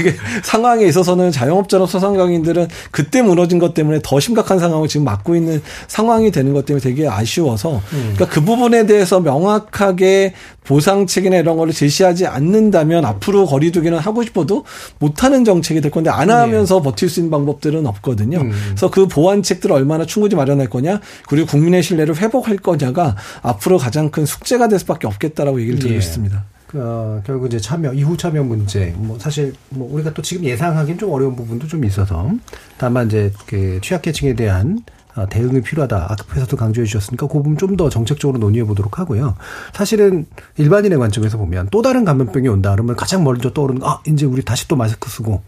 상황에 0.42 0.86
있어서는 0.86 1.30
자영업자로 1.30 1.86
소상공인들은 1.86 2.68
그때 2.90 3.20
무너진 3.22 3.58
것 3.58 3.74
때문에 3.74 4.00
더 4.02 4.18
심각한 4.18 4.58
상황을 4.58 4.88
지금 4.88 5.04
맞고 5.04 5.36
있는 5.36 5.62
상황이 5.86 6.30
되는 6.30 6.52
것 6.54 6.64
때문에 6.64 6.82
되게 6.82 7.06
아쉬워서 7.06 7.82
음. 7.92 8.12
그러니까 8.14 8.26
그 8.26 8.40
부분에 8.40 8.86
대해서 8.86 9.20
명확하게 9.20 10.32
보상 10.64 11.06
책이나 11.06 11.36
이런 11.36 11.56
거를 11.56 11.72
제시하지 11.72 12.26
않는다면 12.26 13.04
앞으로 13.04 13.46
거리두기는 13.46 13.98
하고 13.98 14.22
싶어도 14.22 14.64
못하는 14.98 15.44
정책이 15.44 15.80
될 15.80 15.90
건데 15.90 16.10
안 16.10 16.30
하면서 16.30 16.76
네. 16.76 16.82
버틸 16.82 17.08
수 17.08 17.20
있는 17.20 17.30
방법들은 17.30 17.86
없거든요. 17.86 18.40
음. 18.40 18.52
그래서 18.68 18.90
그 18.90 19.08
보완책들을 19.08 19.74
얼마나 19.74 20.06
충분히 20.06 20.34
마련할 20.34 20.68
거냐 20.68 21.00
그리고 21.28 21.46
국민의 21.48 21.82
신뢰를 21.82 22.16
회복할 22.16 22.56
거냐가 22.56 23.16
앞으로 23.42 23.78
가장 23.78 24.10
큰 24.10 24.24
숙제가 24.24 24.68
될 24.68 24.78
수밖에 24.78 25.06
없겠다라고 25.06 25.60
얘기를 25.60 25.78
드리고 25.78 25.94
네. 25.94 26.00
싶습니다. 26.00 26.44
어, 26.74 27.20
결국 27.26 27.46
이제 27.46 27.58
참여 27.58 27.92
이후 27.92 28.16
참여 28.16 28.42
문제 28.44 28.94
뭐 28.96 29.18
사실 29.18 29.52
뭐 29.68 29.92
우리가 29.92 30.14
또 30.14 30.22
지금 30.22 30.44
예상하기는 30.44 30.98
좀 30.98 31.10
어려운 31.12 31.36
부분도 31.36 31.68
좀 31.68 31.84
있어서 31.84 32.30
다만 32.78 33.08
이제 33.08 33.30
그 33.46 33.78
취약계층에 33.82 34.34
대한 34.34 34.78
어, 34.78 35.01
대응이 35.30 35.60
필요하다. 35.62 36.08
앞에서도 36.10 36.56
강조해 36.56 36.86
주셨으니까 36.86 37.26
그 37.26 37.34
부분 37.34 37.56
좀 37.56 37.76
더 37.76 37.88
정책적으로 37.88 38.38
논의해 38.38 38.64
보도록 38.66 38.98
하고요. 38.98 39.34
사실은 39.72 40.26
일반인의 40.58 40.98
관점에서 40.98 41.38
보면 41.38 41.68
또 41.70 41.80
다른 41.82 42.04
감염병이 42.04 42.48
온다 42.48 42.70
그러면 42.72 42.96
가장 42.96 43.24
먼저 43.24 43.50
떠오르는 43.52 43.82
아 43.84 44.00
이제 44.06 44.26
우리 44.26 44.42
다시 44.42 44.68
또 44.68 44.76
마스크 44.76 45.08
쓰고 45.10 45.42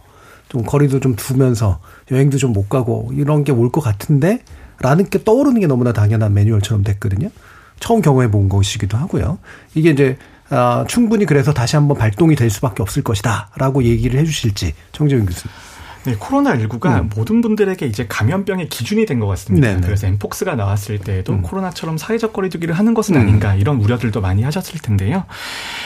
좀 0.48 0.62
거리도 0.64 1.00
좀 1.00 1.16
두면서 1.16 1.80
여행도 2.10 2.38
좀 2.38 2.52
못 2.52 2.68
가고 2.68 3.10
이런 3.14 3.44
게 3.44 3.52
올 3.52 3.70
것 3.70 3.80
같은데 3.80 4.40
라는 4.80 5.08
게 5.08 5.22
떠오르는 5.22 5.60
게 5.60 5.66
너무나 5.66 5.92
당연한 5.92 6.32
매뉴얼처럼 6.34 6.82
됐거든요. 6.84 7.30
처음 7.80 8.00
경험해 8.00 8.30
본 8.30 8.48
것이기도 8.48 8.96
하고요. 8.96 9.38
이게 9.74 9.90
이제 9.90 10.16
아, 10.50 10.84
충분히 10.88 11.24
그래서 11.26 11.52
다시 11.52 11.76
한번 11.76 11.96
발동이 11.98 12.36
될 12.36 12.50
수밖에 12.50 12.82
없을 12.82 13.02
것이다라고 13.02 13.82
얘기를 13.84 14.20
해주실지 14.20 14.74
청재윤 14.92 15.26
교수님. 15.26 15.52
네, 16.04 16.14
코로나19가 16.16 17.00
음. 17.00 17.10
모든 17.16 17.40
분들에게 17.40 17.86
이제 17.86 18.06
감염병의 18.08 18.68
기준이 18.68 19.06
된 19.06 19.14
것 19.14 19.26
같습니다. 19.28 19.68
네네. 19.68 19.80
그래서 19.82 20.06
엠폭스가 20.08 20.56
나왔을 20.56 20.98
때에도 20.98 21.34
음. 21.34 21.42
코로나처럼 21.42 21.96
사회적 21.98 22.32
거리두기를 22.32 22.74
하는 22.74 22.94
것은 22.94 23.14
음. 23.14 23.20
아닌가 23.20 23.54
이런 23.54 23.76
우려들도 23.80 24.20
많이 24.20 24.42
하셨을 24.42 24.80
텐데요. 24.80 25.24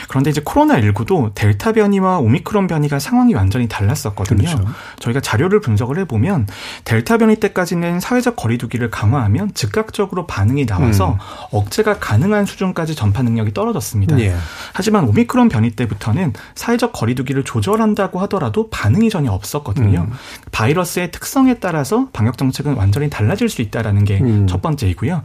그런데 0.09 0.31
이제 0.31 0.41
코로나19도 0.41 1.35
델타 1.35 1.73
변이와 1.73 2.19
오미크론 2.19 2.67
변이가 2.69 2.99
상황이 2.99 3.35
완전히 3.35 3.69
달랐었거든요. 3.69 4.39
그렇죠. 4.49 4.65
저희가 4.99 5.21
자료를 5.21 5.61
분석을 5.61 5.99
해보면 5.99 6.47
델타 6.85 7.19
변이 7.19 7.37
때까지는 7.37 8.01
사회적 8.01 8.37
거리두기를 8.37 8.91
강화하면 8.91 9.53
즉각적으로 9.55 10.27
반응이 10.27 10.65
나와서 10.67 11.13
음. 11.13 11.19
억제가 11.51 11.99
가능한 11.99 12.47
수준까지 12.47 12.95
전파 12.95 13.23
능력이 13.23 13.53
떨어졌습니다. 13.53 14.19
예. 14.21 14.35
하지만 14.73 15.05
오미크론 15.05 15.49
변이 15.51 15.71
때부터는 15.71 16.33
사회적 16.55 16.93
거리두기를 16.93 17.45
조절한다고 17.45 18.21
하더라도 18.23 18.71
반응이 18.71 19.11
전혀 19.11 19.31
없었거든요. 19.33 20.07
음. 20.08 20.08
바이러스의 20.53 21.11
특성에 21.11 21.55
따라서 21.55 22.09
방역 22.13 22.39
정책은 22.39 22.75
완전히 22.75 23.11
달라질 23.11 23.49
수 23.49 23.63
있다라는 23.63 24.05
게첫 24.05 24.23
음. 24.23 24.47
번째이고요. 24.63 25.23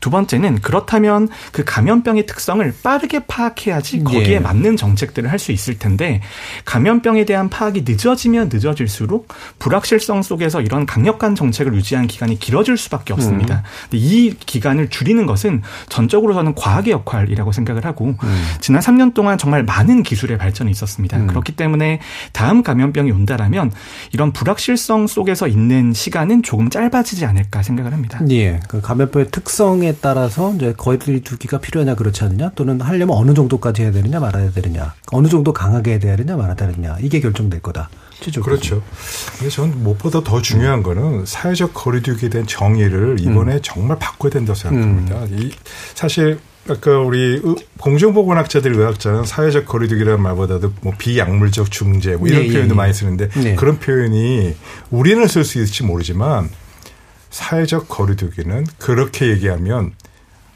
두 0.00 0.10
번째는 0.10 0.60
그렇다면 0.60 1.28
그 1.52 1.64
감염병의 1.64 2.26
특성을 2.26 2.74
빠르게 2.82 3.26
파악해야지 3.26 4.04
거기에 4.04 4.34
예. 4.34 4.38
맞는 4.38 4.76
정책들을 4.76 5.30
할 5.30 5.36
수 5.46 5.52
있을 5.52 5.78
텐데 5.78 6.20
감염병에 6.64 7.24
대한 7.24 7.48
파악이 7.48 7.84
늦어지면 7.86 8.48
늦어질수록 8.52 9.28
불확실성 9.58 10.22
속에서 10.22 10.60
이런 10.60 10.86
강력한 10.86 11.34
정책을 11.34 11.74
유지하는 11.74 12.08
기간이 12.08 12.38
길어질 12.38 12.76
수밖에 12.76 13.12
없습니다. 13.12 13.56
음. 13.56 13.62
이 13.92 14.34
기간을 14.34 14.88
줄이는 14.88 15.26
것은 15.26 15.62
전적으로 15.88 16.34
저는 16.34 16.54
과학의 16.54 16.92
역할이라고 16.92 17.52
생각을 17.52 17.84
하고 17.84 18.14
음. 18.22 18.44
지난 18.60 18.80
3년 18.80 19.14
동안 19.14 19.38
정말 19.38 19.62
많은 19.62 20.02
기술의 20.02 20.38
발전이 20.38 20.70
있었습니다. 20.70 21.16
음. 21.16 21.26
그렇기 21.26 21.52
때문에 21.52 22.00
다음 22.32 22.62
감염병이 22.62 23.10
온다라면 23.10 23.72
이런 24.12 24.25
불확실성 24.32 25.06
속에서 25.06 25.48
있는 25.48 25.92
시간은 25.92 26.42
조금 26.42 26.70
짧아지지 26.70 27.24
않을까 27.24 27.62
생각을 27.62 27.92
합니다. 27.92 28.20
예. 28.30 28.60
그 28.68 28.80
감염병의 28.80 29.30
특성에 29.30 29.94
따라서 30.00 30.54
이제 30.54 30.72
거리두기가 30.76 31.58
필요하냐 31.58 31.94
그렇지 31.94 32.24
않느냐 32.24 32.50
또는 32.54 32.80
하려면 32.80 33.16
어느 33.16 33.34
정도까지 33.34 33.82
해야 33.82 33.92
되느냐 33.92 34.20
말아야 34.20 34.50
되느냐 34.50 34.94
어느 35.12 35.28
정도 35.28 35.52
강하게 35.52 35.92
해야 35.92 35.98
되느냐 35.98 36.36
말아야 36.36 36.54
되느냐 36.54 36.96
이게 37.00 37.20
결정될 37.20 37.60
거다. 37.60 37.88
그렇죠. 38.42 38.82
근데 39.38 39.50
전 39.50 39.82
무엇보다 39.82 40.22
더 40.22 40.40
중요한 40.40 40.82
거는 40.82 41.26
사회적 41.26 41.74
거리두기에 41.74 42.30
대한 42.30 42.46
정의를 42.46 43.16
이번에 43.20 43.54
음. 43.54 43.60
정말 43.62 43.98
바꿔야 43.98 44.30
된다고 44.30 44.58
생각합니다. 44.58 45.24
음. 45.24 45.38
이 45.38 45.50
사실 45.94 46.38
아까 46.68 46.98
우리 46.98 47.40
공정보건학자들 47.78 48.74
의학자는 48.74 49.24
사회적 49.24 49.66
거리두기라는 49.66 50.20
말보다도 50.20 50.72
뭐 50.82 50.92
비약물적 50.96 51.70
중재 51.70 52.16
뭐 52.16 52.28
이런 52.28 52.42
예, 52.42 52.48
예 52.48 52.52
표현도 52.52 52.74
예, 52.74 52.76
많이 52.76 52.92
쓰는데 52.92 53.28
네. 53.28 53.54
그런 53.54 53.78
표현이 53.78 54.54
우리는 54.90 55.26
쓸 55.28 55.44
수 55.44 55.58
있을지 55.58 55.84
모르지만 55.84 56.50
사회적 57.30 57.88
거리두기는 57.88 58.66
그렇게 58.78 59.28
얘기하면 59.28 59.92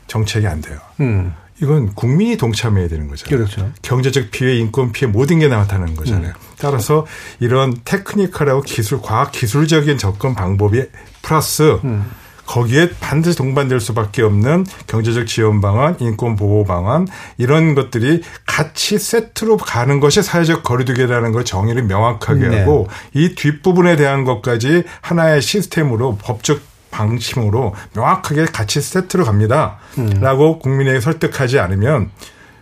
정책이 0.06 0.46
안 0.46 0.61
돼요. 0.61 0.78
음. 1.00 1.34
이건 1.62 1.94
국민이 1.94 2.36
동참해야 2.36 2.88
되는 2.88 3.06
거잖아요. 3.08 3.36
그렇죠. 3.36 3.70
경제적 3.82 4.30
피해, 4.30 4.56
인권 4.56 4.92
피해 4.92 5.11
모든 5.11 5.38
게 5.38 5.48
나타나는 5.48 5.94
거잖아요. 5.94 6.30
음. 6.30 6.54
따라서 6.58 7.06
이런 7.38 7.76
테크니컬하고 7.84 8.62
기술, 8.62 9.00
과학 9.02 9.30
기술적인 9.30 9.98
접근 9.98 10.34
방법이 10.34 10.84
플러스 11.22 11.78
음. 11.84 12.11
거기에 12.51 12.90
반드시 12.98 13.36
동반될 13.36 13.78
수밖에 13.78 14.22
없는 14.22 14.66
경제적 14.88 15.28
지원 15.28 15.61
방안, 15.61 15.96
인권 16.01 16.34
보호 16.34 16.64
방안 16.64 17.07
이런 17.38 17.76
것들이 17.76 18.22
같이 18.44 18.98
세트로 18.98 19.57
가는 19.57 20.01
것이 20.01 20.20
사회적 20.20 20.64
거리두기라는 20.64 21.30
걸 21.30 21.44
정의를 21.44 21.84
명확하게 21.84 22.48
네. 22.48 22.59
하고 22.61 22.88
이 23.14 23.36
뒷부분에 23.36 23.94
대한 23.94 24.24
것까지 24.24 24.82
하나의 25.01 25.42
시스템으로 25.42 26.18
법적 26.20 26.61
방침으로 26.90 27.72
명확하게 27.94 28.46
같이 28.46 28.80
세트로 28.80 29.24
갑니다. 29.24 29.78
음. 29.98 30.11
라고 30.20 30.59
국민에게 30.59 31.01
설득하지 31.01 31.61
않으면 31.61 32.11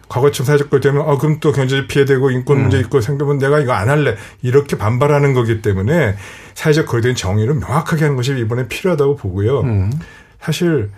과거처럼 0.09 0.47
사회적 0.47 0.70
거리 0.70 0.80
되면 0.80 1.03
어 1.03 1.18
그럼 1.18 1.39
또 1.41 1.53
경제적 1.53 1.89
피해되고 1.89 2.30
인권 2.30 2.61
문제 2.61 2.76
음. 2.78 2.82
있고 2.82 3.01
생기면 3.01 3.39
내가 3.39 3.61
이거 3.61 3.72
안 3.72 3.89
할래 3.89 4.16
이렇게 4.43 4.76
반발하는 4.76 5.34
거기 5.34 5.62
때문에 5.62 6.16
사회적 6.59 6.87
거리된 6.87 7.15
정의를 7.15 7.55
명확하게 7.55 8.03
하는 8.03 8.17
것이 8.17 8.37
이번에 8.37 8.67
필요하다고 8.67 9.15
보고요. 9.15 9.61
음. 9.61 9.93
사실 10.41 10.91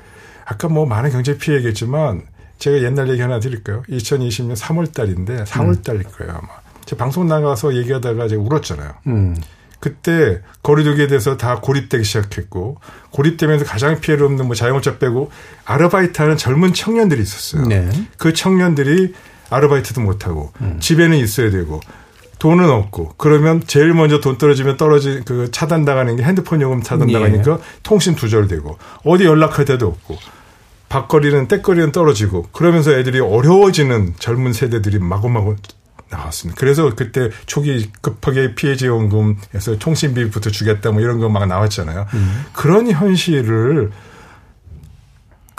아까 0.47 0.69
뭐 0.69 0.87
많은 0.87 1.11
경제 1.11 1.37
피해 1.37 1.59
얘기했지만 1.59 2.23
제가 2.59 2.83
옛날 2.83 3.11
얘기 3.11 3.21
하나 3.21 3.41
드릴까요? 3.41 3.83
2020년 3.91 4.57
3월 4.57 4.95
달인데 4.95 5.45
4월 5.45 5.85
달일 5.85 6.05
거예요, 6.05 6.33
아마. 6.33 6.49
제가 6.87 7.05
방송 7.05 7.29
나가서 7.29 7.77
얘기하다가 7.77 8.29
제가 8.29 8.43
울었잖아요. 8.43 8.95
음. 9.09 9.37
그때 9.81 10.41
거리두기에 10.63 11.09
대해서 11.09 11.37
다 11.37 11.61
고립되기 11.61 12.05
시작했고 12.05 12.79
고립되면서 13.11 13.67
가장 13.67 14.01
피해를 14.01 14.25
없는 14.25 14.47
뭐 14.47 14.55
자영업자 14.55 14.97
빼고 14.97 15.31
아르바이트하는 15.67 16.39
젊은 16.39 16.73
청년들이 16.73 17.21
있었어요. 17.21 17.67
네. 17.67 17.91
그 18.17 18.33
청년들이 18.33 19.15
아르바이트도 19.51 20.01
못하고 20.01 20.53
음. 20.63 20.79
집에는 20.81 21.19
있어야 21.19 21.51
되고 21.51 21.81
돈은 22.41 22.69
없고 22.69 23.15
그러면 23.19 23.63
제일 23.67 23.95
먼저 23.95 24.19
돈 24.19 24.37
떨어지면 24.39 24.77
떨어지 24.77 25.21
그 25.25 25.51
차단당하는 25.53 26.17
게 26.17 26.25
핸드폰 26.25 26.61
요금 26.61 26.83
차단당하니까 26.83 27.53
예. 27.53 27.59
통신 27.85 28.17
두절되고 28.17 28.79
어디 29.05 29.25
연락할 29.25 29.65
데도 29.65 29.87
없고 29.87 30.19
밥거리는 30.89 31.47
때거리는 31.47 31.93
떨어지고 31.93 32.49
그러면서 32.51 32.93
애들이 32.93 33.21
어려워지는 33.21 34.15
젊은 34.19 34.53
세대들이 34.53 34.99
마구마구 34.99 35.55
나왔습니다. 36.09 36.59
그래서 36.59 36.91
그때 36.97 37.31
초기 37.47 37.89
급하게 38.01 38.57
피해 38.57 38.75
지원금에서 38.75 39.79
통신비부터 39.79 40.51
주겠다 40.51 40.91
뭐 40.91 41.01
이런 41.01 41.21
거 41.21 41.29
막 41.29 41.47
나왔잖아요. 41.47 42.07
음. 42.15 42.45
그런 42.53 42.91
현실을 42.91 43.93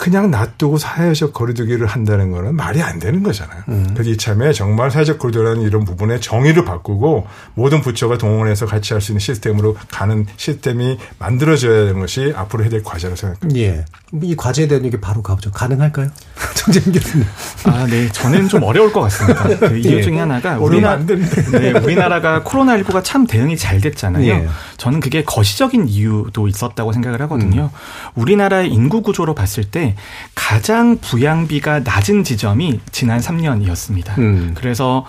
그냥 0.02 0.32
놔두고 0.32 0.78
사회적 0.78 1.32
거리두기를 1.32 1.86
한다는 1.86 2.32
거는 2.32 2.56
말이 2.56 2.82
안 2.82 2.98
되는 2.98 3.22
거잖아요. 3.22 3.62
음. 3.68 3.90
그래서 3.94 4.10
이참에 4.10 4.52
정말 4.52 4.90
사회적 4.90 5.20
거리두기라는 5.20 5.62
이런 5.62 5.84
부분에 5.84 6.18
정의를 6.18 6.64
바꾸고 6.64 7.28
모든 7.54 7.80
부처가 7.82 8.18
동원해서 8.18 8.66
같이 8.66 8.94
할 8.94 9.00
수 9.00 9.12
있는 9.12 9.20
시스템으로 9.20 9.76
가는 9.92 10.26
시스템이 10.36 10.98
만들어져야 11.20 11.84
되는 11.86 12.00
것이 12.00 12.32
앞으로 12.34 12.64
해야 12.64 12.70
될 12.70 12.82
과제라고 12.82 13.14
생각합니다. 13.14 13.60
예. 13.60 13.84
이 14.22 14.34
과제에 14.34 14.66
대한 14.66 14.84
얘기 14.84 15.00
바로 15.00 15.22
가보죠. 15.22 15.52
가능할까요? 15.52 16.08
정재민 16.56 16.92
교수님. 16.92 17.26
아, 17.64 17.86
네. 17.86 18.08
저는 18.10 18.48
좀 18.48 18.64
어려울 18.64 18.92
것 18.92 19.00
같습니다. 19.02 19.44
그 19.68 19.78
이유 19.78 19.98
예. 19.98 20.02
중에 20.02 20.18
하나가 20.18 20.58
우리나라, 20.58 20.98
네, 21.06 21.72
우리나라가 21.78 22.42
코로나19가 22.42 23.02
참 23.04 23.26
대응이 23.26 23.56
잘 23.56 23.80
됐잖아요. 23.80 24.26
예. 24.26 24.48
저는 24.78 24.98
그게 25.00 25.22
거시적인 25.24 25.88
이유도 25.88 26.48
있었다고 26.48 26.92
생각을 26.92 27.20
하거든요. 27.22 27.70
음. 27.72 27.78
우리나라의 28.14 28.68
인구 28.68 29.02
구조로 29.02 29.34
봤을 29.34 29.64
때 29.64 29.91
가장 30.34 30.98
부양비가 30.98 31.80
낮은 31.80 32.24
지점이 32.24 32.80
지난 32.90 33.20
3년이었습니다. 33.20 34.18
음. 34.18 34.52
그래서 34.54 35.04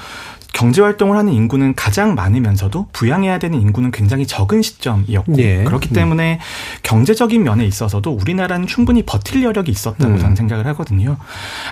경제 0.54 0.82
활동을 0.82 1.18
하는 1.18 1.34
인구는 1.34 1.74
가장 1.74 2.14
많으면서도 2.14 2.88
부양해야 2.94 3.40
되는 3.40 3.60
인구는 3.60 3.92
굉장히 3.92 4.28
적은 4.28 4.62
시점이었고 4.62 5.38
예. 5.40 5.64
그렇기 5.64 5.90
음. 5.92 5.94
때문에 5.94 6.34
음. 6.36 6.80
경제적인 6.84 7.44
면에 7.44 7.66
있어서도 7.66 8.12
우리나라는 8.12 8.68
충분히 8.68 9.02
버틸 9.04 9.44
여력이 9.44 9.72
있었다고 9.72 10.14
음. 10.14 10.20
저는 10.20 10.36
생각을 10.36 10.68
하거든요. 10.68 11.18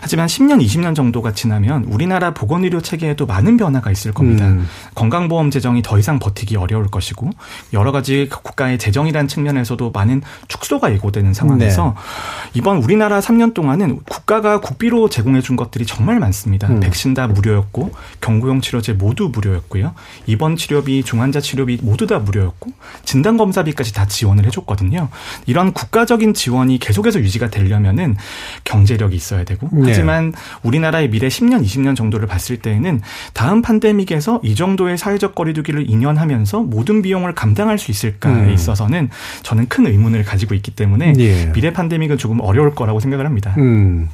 하지만 0.02 0.26
10년, 0.26 0.66
20년 0.66 0.96
정도가 0.96 1.34
지나면 1.34 1.86
우리나라 1.86 2.34
보건의료 2.34 2.82
체계에도 2.82 3.28
많은 3.28 3.56
변화가 3.56 3.92
있을 3.92 4.14
겁니다. 4.14 4.48
음. 4.48 4.68
건강보험 4.96 5.52
재정이 5.52 5.84
더 5.84 6.00
이상 6.00 6.18
버티기 6.18 6.58
어려울 6.58 6.88
것이고 6.88 7.30
여러 7.74 7.92
가지 7.92 8.28
국가의 8.30 8.80
재정이라는 8.80 9.28
측면에서도 9.28 9.92
많은 9.92 10.24
축소가 10.48 10.92
예고되는 10.94 11.36
상황에서 11.36 11.96
네. 11.96 12.52
이번 12.56 12.78
우리나라 12.78 13.20
3년 13.20 13.54
동안은 13.54 14.00
국가가 14.10 14.60
국비로 14.60 15.10
제공해 15.10 15.42
준 15.42 15.56
것들이 15.56 15.86
정말 15.86 16.20
많습니다. 16.20 16.68
음. 16.68 16.80
백신 16.80 17.14
다 17.14 17.28
무료였고 17.28 17.92
경구용 18.22 18.62
치료제 18.72 18.94
모두 18.94 19.30
무료였고요. 19.34 19.94
입원 20.28 20.56
치료비, 20.56 21.04
중환자 21.04 21.42
치료비 21.42 21.80
모두 21.82 22.08
다 22.08 22.20
무료였고 22.20 22.72
진단 23.04 23.36
검사비까지 23.36 23.94
다 23.94 24.08
지원을 24.08 24.46
해줬거든요. 24.46 25.10
이런 25.46 25.74
국가적인 25.74 26.34
지원이 26.34 26.80
계속해서 26.80 27.20
유지가 27.20 27.50
되려면은 27.50 28.16
경제력이 28.64 29.16
있어야 29.16 29.44
되고 29.44 29.68
네. 29.74 29.84
하지만 29.88 30.34
우리나라의 30.64 31.10
미래 31.10 31.28
10년, 31.28 31.64
20년 31.66 31.96
정도를 31.98 32.28
봤을 32.28 32.58
때에는 32.58 33.02
다음 33.34 33.62
판데믹에서 33.62 34.40
이 34.44 34.56
정도의 34.56 34.98
사회적 34.98 35.36
거리두기를 35.36 35.88
2년하면서 35.88 36.66
모든 36.66 37.02
비용을 37.02 37.36
감당할 37.36 37.78
수 37.78 37.92
있을까에 37.92 38.34
음. 38.34 38.52
있어서는 38.52 39.10
저는 39.44 39.68
큰 39.68 39.86
의문을 39.86 40.24
가지고 40.24 40.56
있기 40.56 40.72
때문에 40.72 41.14
예. 41.18 41.52
미래 41.52 41.74
판데믹은 41.74 42.18
조금 42.18 42.40
어려울 42.40 42.74
거라고 42.74 43.02
생각을 43.02 43.26
합니다. 43.26 43.54
음. 43.58 44.08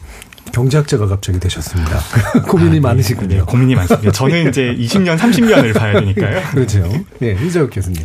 경제학자가 0.51 1.07
갑자기 1.07 1.39
되셨습니다. 1.39 1.99
고민이 2.47 2.69
아, 2.69 2.73
네. 2.73 2.79
많으시군요. 2.79 3.27
네, 3.27 3.41
고민이 3.41 3.75
많습니다. 3.75 4.11
저는 4.11 4.49
이제 4.49 4.75
20년, 4.79 5.17
30년을 5.17 5.73
봐야 5.73 5.99
되니까요. 5.99 6.41
그렇죠. 6.51 6.89
예, 7.21 7.33
네, 7.33 7.45
이재욱 7.45 7.69
교수님. 7.73 8.03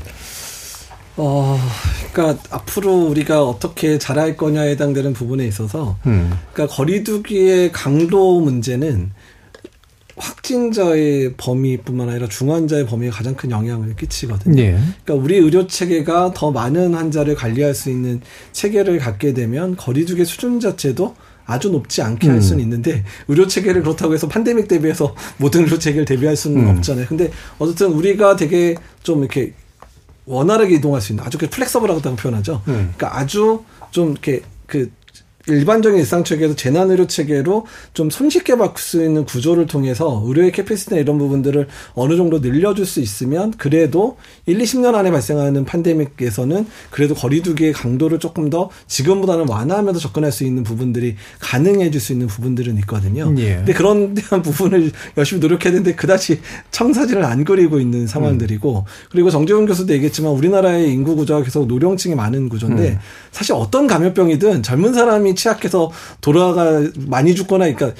어, 1.16 1.58
그러니까 2.12 2.42
앞으로 2.50 3.06
우리가 3.06 3.44
어떻게 3.44 3.98
잘할 3.98 4.36
거냐에 4.36 4.70
해당되는 4.70 5.12
부분에 5.12 5.46
있어서, 5.46 5.98
음. 6.06 6.32
그러니까 6.52 6.74
거리두기의 6.74 7.70
강도 7.72 8.40
문제는 8.40 9.10
확진자의 10.16 11.34
범위뿐만 11.36 12.08
아니라 12.08 12.28
중환자의 12.28 12.86
범위에 12.86 13.10
가장 13.10 13.34
큰 13.34 13.50
영향을 13.50 13.96
끼치거든요. 13.96 14.60
예. 14.60 14.78
그러니까 15.04 15.14
우리 15.14 15.36
의료 15.36 15.66
체계가 15.66 16.32
더 16.34 16.50
많은 16.50 16.94
환자를 16.94 17.34
관리할 17.34 17.74
수 17.74 17.90
있는 17.90 18.20
체계를 18.52 18.98
갖게 18.98 19.32
되면 19.32 19.76
거리두기 19.76 20.24
수준 20.24 20.60
자체도 20.60 21.14
아주 21.44 21.70
높지 21.70 22.02
않게 22.02 22.28
할 22.28 22.40
수는 22.40 22.60
음. 22.60 22.64
있는데 22.64 23.04
의료 23.28 23.46
체계를 23.46 23.82
그렇다고 23.82 24.14
해서 24.14 24.28
팬데믹 24.28 24.68
대비해서 24.68 25.14
모든 25.38 25.62
의료 25.64 25.78
체계를 25.78 26.04
대비할 26.04 26.36
수는 26.36 26.62
음. 26.62 26.76
없잖아요. 26.76 27.06
근데 27.06 27.30
어쨌든 27.58 27.88
우리가 27.92 28.36
되게 28.36 28.76
좀 29.02 29.20
이렇게 29.20 29.52
원활하게 30.24 30.76
이동할 30.76 31.00
수 31.00 31.12
있는 31.12 31.24
아주 31.24 31.38
플렉서블하다고 31.38 32.16
표현하죠. 32.16 32.62
음. 32.68 32.92
그러니까 32.96 33.18
아주 33.18 33.64
좀 33.90 34.12
이렇게 34.12 34.42
그 34.66 34.90
일반적인 35.48 35.98
일상 35.98 36.22
체계에서 36.22 36.54
재난 36.54 36.90
의료 36.90 37.06
체계로 37.06 37.66
좀 37.94 38.10
손쉽게 38.10 38.56
바꿀 38.56 38.82
수 38.82 39.04
있는 39.04 39.24
구조를 39.24 39.66
통해서 39.66 40.22
의료의 40.24 40.52
캐피시티나 40.52 41.00
이런 41.00 41.18
부분들을 41.18 41.66
어느 41.94 42.16
정도 42.16 42.38
늘려줄 42.38 42.86
수 42.86 43.00
있으면 43.00 43.52
그래도 43.56 44.16
1, 44.46 44.58
20년 44.58 44.94
안에 44.94 45.10
발생하는 45.10 45.64
팬데믹에서는 45.64 46.66
그래도 46.90 47.14
거리두기의 47.14 47.72
강도를 47.72 48.20
조금 48.20 48.50
더 48.50 48.70
지금보다는 48.86 49.48
완화하면서 49.48 49.98
접근할 49.98 50.30
수 50.30 50.44
있는 50.44 50.62
부분들이 50.62 51.16
가능해질 51.40 52.00
수 52.00 52.12
있는 52.12 52.28
부분들은 52.28 52.78
있거든요. 52.78 53.34
예. 53.38 53.56
근데 53.56 53.72
그런 53.72 54.14
대한 54.14 54.42
부분을 54.42 54.92
열심히 55.16 55.40
노력해야 55.40 55.72
되는데 55.72 55.94
그다지 55.94 56.40
청사진을 56.70 57.24
안 57.24 57.44
그리고 57.44 57.80
있는 57.80 58.06
상황들이고 58.06 58.78
음. 58.78 58.84
그리고 59.10 59.30
정재훈 59.30 59.66
교수도 59.66 59.92
얘기했지만 59.94 60.32
우리나라의 60.32 60.92
인구 60.92 61.16
구조가 61.16 61.42
계속 61.42 61.66
노령층이 61.66 62.14
많은 62.14 62.48
구조인데 62.48 62.90
음. 62.90 62.98
사실 63.30 63.54
어떤 63.54 63.86
감염병이든 63.86 64.62
젊은 64.62 64.92
사람이 64.92 65.31
사람이 65.32 65.34
취약해서 65.34 65.90
돌아가 66.20 66.82
많이 67.06 67.34
죽거나 67.34 67.72
그러니까 67.72 67.92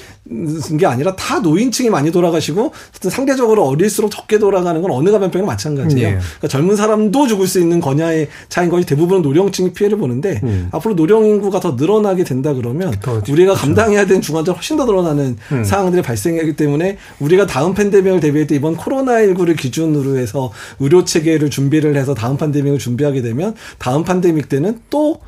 게 0.77 0.85
아니라 0.85 1.15
다 1.15 1.39
노인층이 1.39 1.89
많이 1.89 2.11
돌아가시고 2.11 2.71
상대적으로 3.09 3.67
어릴수록 3.67 4.11
적게 4.11 4.39
돌아가는 4.39 4.81
건 4.81 4.91
어느 4.91 5.09
감염병이나 5.11 5.45
마찬가지예요. 5.51 6.09
네. 6.09 6.15
그러니까 6.15 6.47
젊은 6.47 6.75
사람도 6.75 7.27
죽을 7.27 7.47
수 7.47 7.59
있는 7.59 7.81
권야의 7.81 8.29
차인 8.49 8.69
것이 8.69 8.85
대부분은 8.85 9.21
노령층이 9.21 9.73
피해를 9.73 9.97
보는데 9.97 10.39
음. 10.43 10.69
앞으로 10.71 10.95
노령 10.95 11.25
인구가 11.25 11.59
더 11.59 11.71
늘어나게 11.71 12.23
된다 12.23 12.53
그러면 12.53 12.87
우리가 12.87 13.53
그렇죠. 13.53 13.53
감당해야 13.53 14.05
되는 14.05 14.21
중환자가 14.21 14.57
훨씬 14.57 14.77
더 14.77 14.85
늘어나는 14.85 15.37
음. 15.51 15.63
상황들이 15.63 16.01
발생하기 16.01 16.55
때문에 16.55 16.97
우리가 17.19 17.45
다음 17.45 17.73
팬데믹을 17.73 18.19
대비할 18.19 18.47
때 18.47 18.55
이번 18.55 18.77
코로나19를 18.77 19.57
기준으로 19.57 20.17
해서 20.17 20.51
의료 20.79 21.03
체계를 21.03 21.49
준비를 21.49 21.95
해서 21.95 22.13
다음 22.13 22.37
팬데믹을 22.37 22.79
준비하게 22.79 23.21
되면 23.21 23.55
다음 23.77 24.03
팬데믹 24.03 24.49
때는 24.49 24.79
또 24.89 25.19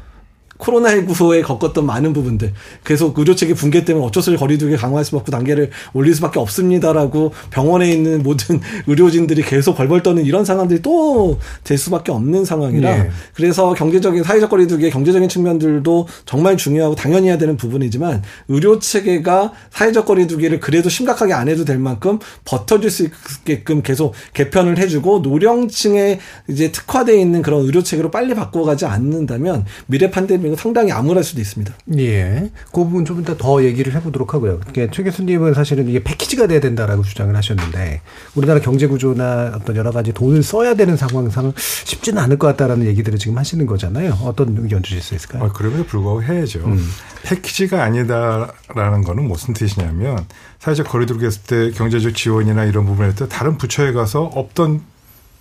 코로나19에 0.58 1.43
겪었던 1.45 1.86
많은 1.86 2.14
부분들 2.14 2.53
계속 2.84 3.18
의료체계 3.18 3.53
붕괴 3.53 3.86
때문에 3.86 4.06
어쩔 4.06 4.24
수 4.24 4.32
없이 4.32 4.39
거리두기 4.39 4.76
강화할 4.78 5.06
수밖에 5.06 5.32
단계를 5.32 5.70
올릴 5.93 6.16
수밖에 6.16 6.39
없습니다라고 6.39 7.34
병원에 7.49 7.91
있는 7.91 8.24
모든 8.24 8.60
의료진들이 8.88 9.41
계속 9.43 9.76
벌벌 9.76 10.03
떠는 10.03 10.26
이런 10.26 10.45
상황들이 10.45 10.82
또 10.82 11.36
될 11.64 11.78
수밖에 11.78 12.12
없는 12.12 12.45
상황이라 12.45 12.95
네. 12.95 13.10
그래서 13.34 13.74
경제적인 13.74 14.24
사회적 14.24 14.49
거리두기의 14.49 14.91
경제적인 14.91 15.30
측면들도 15.30 16.08
정말 16.26 16.58
중요하고 16.58 16.95
당연히 16.95 17.28
해야 17.28 17.38
되는 17.38 17.58
부분이지만 17.58 18.24
의료체계가 18.47 19.53
사회적 19.72 20.06
거리두기를 20.06 20.60
그래도 20.60 20.89
심각하게 20.89 21.34
안 21.34 21.47
해도 21.47 21.66
될 21.66 21.78
만큼 21.80 22.20
버텨줄 22.45 22.89
수 22.89 23.03
있게끔 23.03 23.82
계속 23.82 24.14
개편을 24.34 24.78
해주고 24.78 25.20
노령층에 25.20 26.20
이제 26.49 26.72
특화되어 26.72 27.16
있는 27.16 27.41
그런 27.41 27.62
의료체계로 27.62 28.12
빨리 28.12 28.34
바꿔가지 28.34 28.86
않는다면 28.86 29.66
미래 29.88 30.10
판데믹 30.10 30.45
이거 30.46 30.56
상당히 30.56 30.91
암울할 30.91 31.24
수도 31.24 31.41
있습니다. 31.41 31.74
예. 31.98 32.50
그 32.72 32.84
부분 32.84 33.06
좀 33.06 33.22
이따 33.22 33.36
더 33.38 33.64
얘기를 33.64 33.93
해보도록 33.96 34.34
하고요. 34.34 34.60
최 34.91 35.04
교수님은 35.04 35.54
사실은 35.54 35.88
이게 35.88 36.04
패키지가 36.04 36.48
돼야 36.48 36.60
된다라고 36.60 37.04
주장을 37.04 37.36
하셨는데 37.36 38.02
우리나라 38.36 38.60
경제 38.60 38.88
구조나 38.88 39.54
어떤 39.56 39.76
여러 39.76 39.91
가지 39.91 40.12
돈을 40.12 40.43
써야 40.43 40.74
되는 40.76 40.98
상황상 40.98 41.54
쉽지는 41.56 42.22
않을 42.24 42.38
것 42.38 42.48
같다라는 42.48 42.86
얘기들을 42.88 43.20
지금 43.20 43.38
하시는 43.38 43.66
거잖아요. 43.66 44.18
어떤 44.24 44.58
의견 44.58 44.84
주실 44.84 45.02
수 45.02 45.16
있을까요? 45.16 45.43
아, 45.43 45.52
그럼에도 45.52 45.86
불구하고 45.86 46.24
해야죠. 46.24 46.60
음. 46.66 46.86
패키지가 47.24 47.84
아니다라는 47.84 49.04
거는 49.04 49.28
무슨 49.28 49.54
뜻이냐면 49.54 50.26
사회적 50.60 50.88
거리 50.88 51.06
두기 51.06 51.26
했을 51.26 51.41
때 51.43 51.72
경제적 51.72 52.16
지원이나 52.16 52.66
이런 52.66 52.86
부분에서 52.86 53.28
다른 53.28 53.58
부처에 53.58 53.93
가서 53.93 54.24
없던 54.24 54.82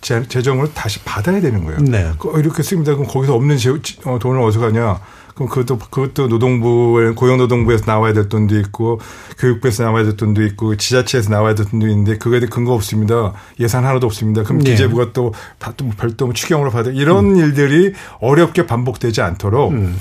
재정을 0.05 0.73
다시 0.73 0.99
받아야 0.99 1.41
되는 1.41 1.65
거예요. 1.65 1.79
네. 1.79 2.11
그 2.19 2.39
이렇게 2.39 2.61
씁니다. 2.61 2.93
그럼 2.93 3.07
거기서 3.07 3.33
없는 3.33 3.57
어, 4.05 4.19
돈을 4.19 4.41
어디서 4.41 4.59
가냐? 4.59 4.99
그럼 5.33 5.49
그것도 5.49 5.79
그것도 5.79 6.27
노동부에 6.27 7.11
고용노동부에서 7.11 7.83
나와야 7.85 8.13
될 8.13 8.29
돈도 8.29 8.57
있고 8.59 9.01
교육부에서 9.37 9.83
나와야 9.83 10.03
될 10.03 10.15
돈도 10.15 10.43
있고 10.43 10.77
지자체에서 10.77 11.29
나와야 11.29 11.55
될 11.55 11.65
돈도 11.65 11.87
있는데 11.87 12.17
그거에 12.17 12.39
대해 12.39 12.49
근거 12.49 12.73
없습니다. 12.73 13.33
예산 13.59 13.85
하나도 13.85 14.07
없습니다. 14.07 14.43
그럼 14.43 14.59
네. 14.59 14.71
기재부가 14.71 15.11
또또 15.11 15.89
별도 15.97 16.31
추경으로 16.31 16.71
받아 16.71 16.89
이런 16.89 17.31
음. 17.31 17.35
일들이 17.35 17.93
어렵게 18.21 18.65
반복되지 18.65 19.21
않도록 19.21 19.71
음. 19.73 19.99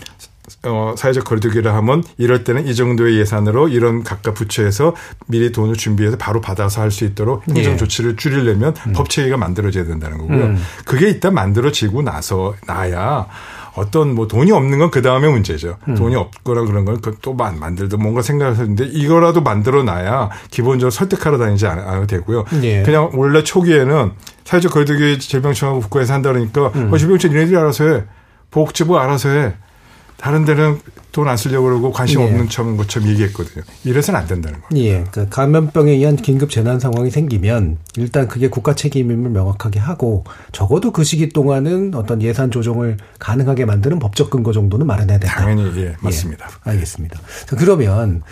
어, 0.64 0.94
사회적 0.96 1.24
거리두기를 1.24 1.72
하면 1.74 2.02
이럴 2.18 2.44
때는 2.44 2.66
이 2.66 2.74
정도의 2.74 3.16
예산으로 3.18 3.68
이런 3.68 4.02
각각 4.02 4.34
부처에서 4.34 4.94
미리 5.26 5.52
돈을 5.52 5.74
준비해서 5.74 6.16
바로 6.18 6.40
받아서 6.40 6.80
할 6.82 6.90
수 6.90 7.04
있도록 7.04 7.46
행정 7.48 7.72
예. 7.72 7.76
조치를 7.76 8.16
줄이려면 8.16 8.74
음. 8.86 8.92
법 8.92 9.08
체계가 9.10 9.36
만들어져야 9.36 9.84
된다는 9.84 10.18
거고요. 10.18 10.44
음. 10.44 10.62
그게 10.84 11.08
일단 11.08 11.34
만들어지고 11.34 12.02
나서 12.02 12.54
나야 12.66 13.26
어떤 13.74 14.14
뭐 14.14 14.28
돈이 14.28 14.52
없는 14.52 14.78
건 14.78 14.90
그 14.90 15.02
다음에 15.02 15.28
문제죠. 15.28 15.76
음. 15.88 15.94
돈이 15.96 16.14
없거나 16.14 16.62
그런 16.62 16.84
건 16.84 17.00
또 17.20 17.34
만들도 17.34 17.96
뭔가 17.96 18.22
생각을 18.22 18.52
했는데 18.56 18.84
이거라도 18.86 19.40
만들어 19.40 19.82
놔야 19.82 20.28
기본적으로 20.50 20.90
설득하러 20.90 21.38
다니지 21.38 21.66
않아도 21.66 22.06
되고요. 22.06 22.44
예. 22.62 22.82
그냥 22.82 23.10
원래 23.14 23.42
초기에는 23.42 24.12
사회적 24.44 24.72
거리두기 24.72 25.18
질병청하고 25.18 25.80
국가에서 25.80 26.12
한다 26.14 26.30
그러니까 26.32 26.70
음. 26.76 26.92
어, 26.92 26.98
질병청 26.98 27.32
니네들이 27.32 27.56
알아서 27.56 27.84
해. 27.84 28.04
보건복지부 28.50 28.96
알아서 28.98 29.30
해. 29.30 29.54
다른 30.16 30.44
데는 30.44 30.80
돈 31.14 31.28
안 31.28 31.36
쓰려고 31.36 31.66
그러고 31.68 31.92
관심 31.92 32.20
예. 32.20 32.24
없는 32.24 32.48
점 32.48 32.76
것처럼 32.76 33.08
얘기했거든요. 33.10 33.62
이래서는 33.84 34.18
안 34.18 34.26
된다는 34.26 34.60
거예요. 34.60 34.84
예. 34.84 35.04
그 35.12 35.28
감염병에 35.30 35.92
의한 35.92 36.16
긴급 36.16 36.50
재난 36.50 36.80
상황이 36.80 37.08
생기면 37.08 37.78
일단 37.96 38.26
그게 38.26 38.48
국가 38.48 38.74
책임임을 38.74 39.30
명확하게 39.30 39.78
하고 39.78 40.24
적어도 40.50 40.90
그 40.90 41.04
시기 41.04 41.28
동안은 41.28 41.94
어떤 41.94 42.20
예산 42.20 42.50
조정을 42.50 42.96
가능하게 43.20 43.64
만드는 43.64 44.00
법적 44.00 44.28
근거 44.28 44.52
정도는 44.52 44.88
마련해야 44.88 45.18
된다. 45.20 45.36
당연히 45.36 45.70
예, 45.80 45.94
맞습니다. 46.00 46.48
예. 46.66 46.70
알겠습니다. 46.70 47.20
자, 47.46 47.56
그러면 47.56 48.22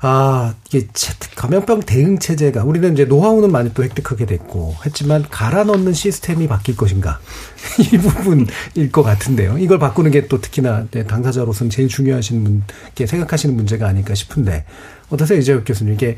아, 0.00 0.54
이게 0.66 0.88
감염병 1.36 1.80
대응 1.80 2.18
체제가 2.18 2.64
우리는 2.64 2.94
이제 2.94 3.04
노하우는 3.04 3.52
많이 3.52 3.74
또 3.74 3.84
획득하게 3.84 4.24
됐고 4.24 4.76
했지만 4.86 5.26
갈아 5.30 5.64
넣는 5.64 5.92
시스템이 5.92 6.48
바뀔 6.48 6.76
것인가? 6.76 7.20
이 7.92 7.98
부분일 7.98 8.90
것 8.90 9.02
같은데요. 9.02 9.58
이걸 9.58 9.78
바꾸는 9.78 10.10
게 10.10 10.20
또 10.30 10.40
특히나 10.40 10.86
당사자로서는 11.08 11.70
제일 11.70 11.88
중요 11.88 12.14
하신 12.30 12.44
분께 12.44 13.06
생각하시는 13.06 13.54
문제가 13.54 13.88
아닐까 13.88 14.14
싶은데 14.14 14.64
어떠세요, 15.10 15.38
이재혁 15.40 15.64
교수님? 15.66 15.94
이게 15.94 16.16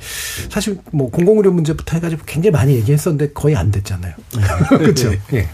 사실 0.51 0.79
뭐 0.93 1.11
공공의료 1.11 1.51
문제부터 1.51 1.97
해가지고 1.97 2.23
굉장히 2.27 2.53
많이 2.53 2.75
얘기했었는데 2.77 3.33
거의 3.33 3.57
안 3.57 3.71
됐잖아요. 3.71 4.15
그렇죠. 4.69 5.11
네. 5.11 5.19
예. 5.33 5.49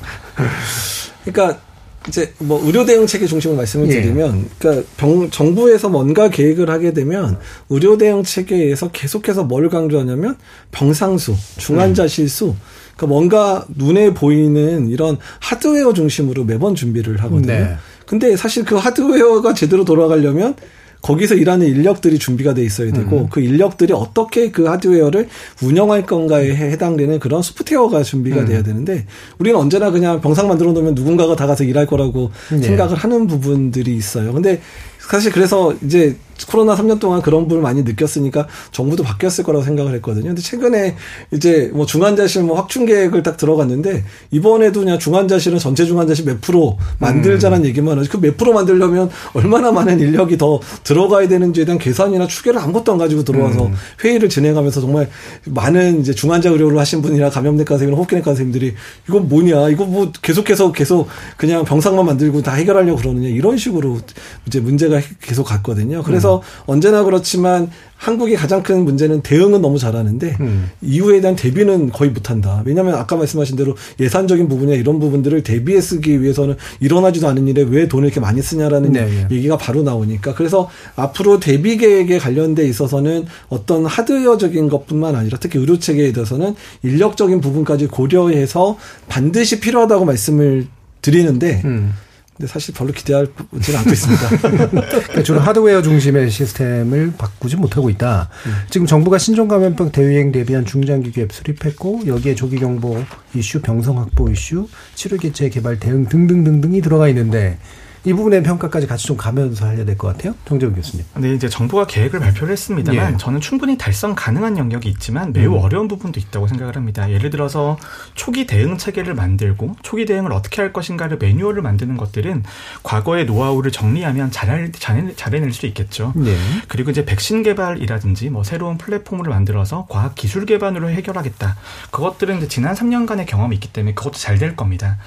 그러니까 1.25 1.61
이제 2.09 2.33
뭐 2.39 2.61
의료 2.65 2.85
대응 2.85 3.07
체계 3.07 3.27
중심으로 3.27 3.57
말씀을 3.59 3.89
예. 3.89 4.01
드리면, 4.01 4.41
예. 4.41 4.45
그러니까 4.59 4.89
병, 4.97 5.31
정부에서 5.31 5.89
뭔가 5.89 6.29
계획을 6.29 6.69
하게 6.69 6.93
되면 6.93 7.39
의료 7.69 7.97
대응 7.97 8.25
체계에서 8.25 8.91
계속해서 8.91 9.45
뭘 9.45 9.69
강조하냐면 9.69 10.37
병상수, 10.73 11.37
중환자 11.59 12.09
실수. 12.09 12.49
음. 12.49 12.61
그러니까 12.97 13.07
뭔가 13.07 13.67
눈에 13.69 14.13
보이는 14.13 14.89
이런 14.89 15.19
하드웨어 15.39 15.93
중심으로 15.93 16.45
매번 16.45 16.75
준비를 16.75 17.23
하거든요. 17.23 17.47
네. 17.47 17.77
근데 18.09 18.37
사실 18.37 18.65
그 18.65 18.75
하드웨어가 18.77 19.53
제대로 19.55 19.85
돌아가려면 19.85 20.55
거기서 21.03 21.37
일하는 21.37 21.67
인력들이 21.67 22.19
준비가 22.19 22.55
돼 22.55 22.65
있어야 22.65 22.91
되고 22.93 23.19
음. 23.19 23.29
그 23.31 23.41
인력들이 23.41 23.93
어떻게 23.93 24.51
그 24.51 24.65
하드웨어를 24.65 25.29
운영할 25.63 26.07
건가에 26.07 26.51
해당되는 26.57 27.21
그런 27.21 27.41
소프트웨어가 27.41 28.03
준비가 28.03 28.41
음. 28.41 28.47
돼야 28.47 28.63
되는데 28.63 29.07
우리는 29.39 29.59
언제나 29.59 29.91
그냥 29.91 30.21
병상 30.21 30.49
만들어 30.49 30.73
놓으면 30.73 30.95
누군가가 30.95 31.37
다 31.37 31.47
가서 31.47 31.63
일할 31.63 31.87
거라고 31.87 32.31
네. 32.51 32.63
생각을 32.63 32.97
하는 32.97 33.27
부분들이 33.27 33.95
있어요. 33.95 34.33
근데 34.33 34.61
사실 34.99 35.31
그래서 35.31 35.75
이제 35.85 36.17
코로나 36.47 36.77
3년 36.77 37.01
동안 37.01 37.23
그런 37.23 37.43
부분을 37.43 37.63
많이 37.63 37.83
느꼈으니까 37.83 38.47
정부도 38.71 39.03
바뀌었을 39.03 39.45
거라고 39.45 39.65
생각을 39.65 39.95
했거든요. 39.95 40.27
근데 40.27 40.43
최근에 40.43 40.97
이제 41.33 41.71
뭐 41.75 41.87
중환자실 41.87 42.43
뭐 42.43 42.57
확충 42.57 42.87
계획을 42.87 43.23
딱 43.23 43.37
들어갔는데 43.37 44.05
이번에도 44.31 44.81
그냥 44.81 44.99
중환자실은 44.99 45.59
전체 45.59 45.85
중환자실 45.85 46.25
몇 46.25 46.41
프로 46.41 46.79
만들자는 46.99 47.59
음. 47.59 47.65
얘기만 47.65 47.99
하지 47.99 48.09
그 48.09 48.19
몇 48.29 48.37
프로 48.37 48.53
만들려면 48.53 49.11
얼마나 49.33 49.73
많은 49.73 50.01
인력이 50.01 50.37
더 50.39 50.61
들어가야 50.85 51.29
되는지에 51.29 51.65
대한 51.65 51.79
계산이나 51.79 52.27
추계를 52.27 52.61
아무것도 52.61 52.93
안 52.93 52.99
가지고 52.99 53.25
들어와서 53.25 53.67
음. 53.67 53.75
회의를 54.05 54.29
진행하면서 54.29 54.81
정말 54.81 55.09
많은 55.47 56.01
이제 56.01 56.15
중환자 56.15 56.51
의료를 56.51 56.79
하신 56.79 57.03
분이나 57.03 57.31
감염내과 57.31 57.75
선생님, 57.75 57.97
호흡기내과 57.97 58.31
선생님들이 58.31 58.75
이거 59.09 59.21
뭐냐, 59.21 59.69
이거 59.71 59.85
뭐 59.85 60.13
계속해서 60.21 60.73
계속 60.73 61.09
그냥 61.37 61.65
병상만 61.65 62.05
만들고 62.05 62.43
다 62.43 62.53
해결하려고 62.53 62.99
그러느냐 62.99 63.29
이런 63.29 63.57
식으로 63.57 63.99
이제 64.47 64.61
문제가 64.61 65.01
계속 65.21 65.45
갔거든요. 65.45 66.03
그래서 66.03 66.28
그래서 66.29 66.43
언제나 66.67 67.03
그렇지만 67.05 67.71
한국의 67.97 68.37
가장 68.37 68.63
큰 68.63 68.85
문제는 68.85 69.23
대응은 69.23 69.61
너무 69.61 69.77
잘하는데 69.79 70.37
음. 70.41 70.71
이후에 70.83 71.21
대한 71.21 71.35
대비는 71.35 71.91
거의 71.91 72.11
못한다. 72.11 72.63
왜냐하면 72.65 72.95
아까 72.95 73.17
말씀하신 73.17 73.57
대로 73.57 73.75
예산적인 73.99 74.47
부분이나 74.49 74.77
이런 74.79 75.01
부분들을 75.01 75.43
대비해 75.43 75.81
쓰기 75.81 76.23
위해서는 76.23 76.55
일어나지도 76.79 77.27
않은 77.27 77.49
일에 77.49 77.63
왜 77.63 77.89
돈을 77.89 78.07
이렇게 78.07 78.21
많이 78.21 78.41
쓰냐라는 78.41 78.93
네, 78.93 79.05
네. 79.07 79.27
얘기가 79.33 79.57
바로 79.57 79.83
나오니까 79.83 80.35
그래서 80.35 80.71
앞으로 80.95 81.41
대비 81.41 81.77
계획에 81.77 82.19
관련돼 82.19 82.69
있어서는 82.69 83.27
어떤 83.49 83.85
하드웨어적인 83.85 84.69
것뿐만 84.69 85.17
아니라 85.17 85.39
특히 85.41 85.59
의료 85.59 85.79
체계에 85.79 86.13
대해서는 86.13 86.55
인력적인 86.85 87.41
부분까지 87.41 87.89
고려해서 87.89 88.79
반드시 89.09 89.59
필요하다고 89.59 90.05
말씀을 90.05 90.69
드리는데 91.03 91.63
음. 91.65 91.95
근데 92.39 92.47
사실 92.51 92.73
별로 92.73 92.93
기대하지는 92.93 93.79
않고 93.79 93.91
있습니다. 93.91 94.29
그러니까 94.39 95.23
주로 95.25 95.41
하드웨어 95.41 95.83
중심의 95.83 96.31
시스템을 96.31 97.15
바꾸지 97.19 97.57
못하고 97.57 97.91
있다. 97.91 98.31
음. 98.47 98.53
지금 98.71 98.87
정부가 98.87 99.19
신종 99.19 99.49
감염병 99.49 99.91
대유행 99.91 100.31
대비한 100.31 100.65
중장기 100.65 101.11
계획 101.11 101.33
수립했고 101.33 102.03
여기에 102.07 102.37
조기 102.37 102.61
경보 102.61 103.05
이슈, 103.35 103.61
병성 103.61 103.99
확보 103.99 104.31
이슈, 104.31 104.69
치료 104.95 105.17
기체 105.17 105.49
개발 105.49 105.81
대응 105.81 106.07
등등등등이 106.09 106.81
들어가 106.81 107.09
있는데 107.09 107.59
이 108.05 108.13
부분의 108.13 108.43
평가까지 108.43 108.87
같이 108.87 109.07
좀 109.07 109.17
가면서 109.17 109.67
해야 109.67 109.85
될 109.85 109.99
것 109.99 110.09
같아요. 110.17 110.35
정재훈 110.47 110.75
교수님. 110.75 111.05
네, 111.17 111.35
이제 111.35 111.49
정부가 111.49 111.87
계획을 111.87 112.21
발표를 112.21 112.53
했습니다만 112.53 113.13
예. 113.15 113.17
저는 113.19 113.41
충분히 113.41 113.77
달성 113.77 114.15
가능한 114.15 114.57
영역이 114.57 114.89
있지만 114.89 115.33
매우 115.33 115.55
음. 115.55 115.59
어려운 115.63 115.89
부분도 115.89 116.19
있다고 116.21 116.47
생각을 116.49 116.77
합니다. 116.77 117.11
예를 117.11 117.31
들어서 117.31 117.77
초기 118.15 118.47
대응 118.47 118.79
체계를 118.79 119.15
만들고 119.15 119.77
초기 119.83 120.07
대응을 120.07 120.33
어떻게 120.33 120.63
할 120.63 120.73
것인가를 120.73 121.19
매뉴얼을 121.19 121.61
만드는 121.63 121.97
것들은 121.97 122.45
과거의 122.83 123.27
노하우를 123.27 123.71
정리하면 123.73 124.31
잘, 124.31 124.71
잘, 124.73 125.13
잘해낼 125.17 125.53
수 125.53 125.67
있겠죠. 125.67 126.15
예. 126.25 126.37
그리고 126.69 126.91
이제 126.91 127.05
백신 127.05 127.43
개발이라든지 127.43 128.31
뭐 128.31 128.45
새로운 128.45 128.79
플랫폼을 128.79 129.29
만들어서 129.29 129.87
과학 129.91 130.15
기술 130.15 130.47
개발으로 130.47 130.89
해결하겠다. 130.91 131.57
그것들은 131.91 132.39
이제 132.39 132.49
지난 132.49 132.75
3년간의 132.75 133.27
경험이 133.27 133.57
있기 133.57 133.73
때문에 133.73 133.93
그것도 133.95 134.15
잘 134.15 134.39
될 134.39 134.55
겁니다. 134.55 134.99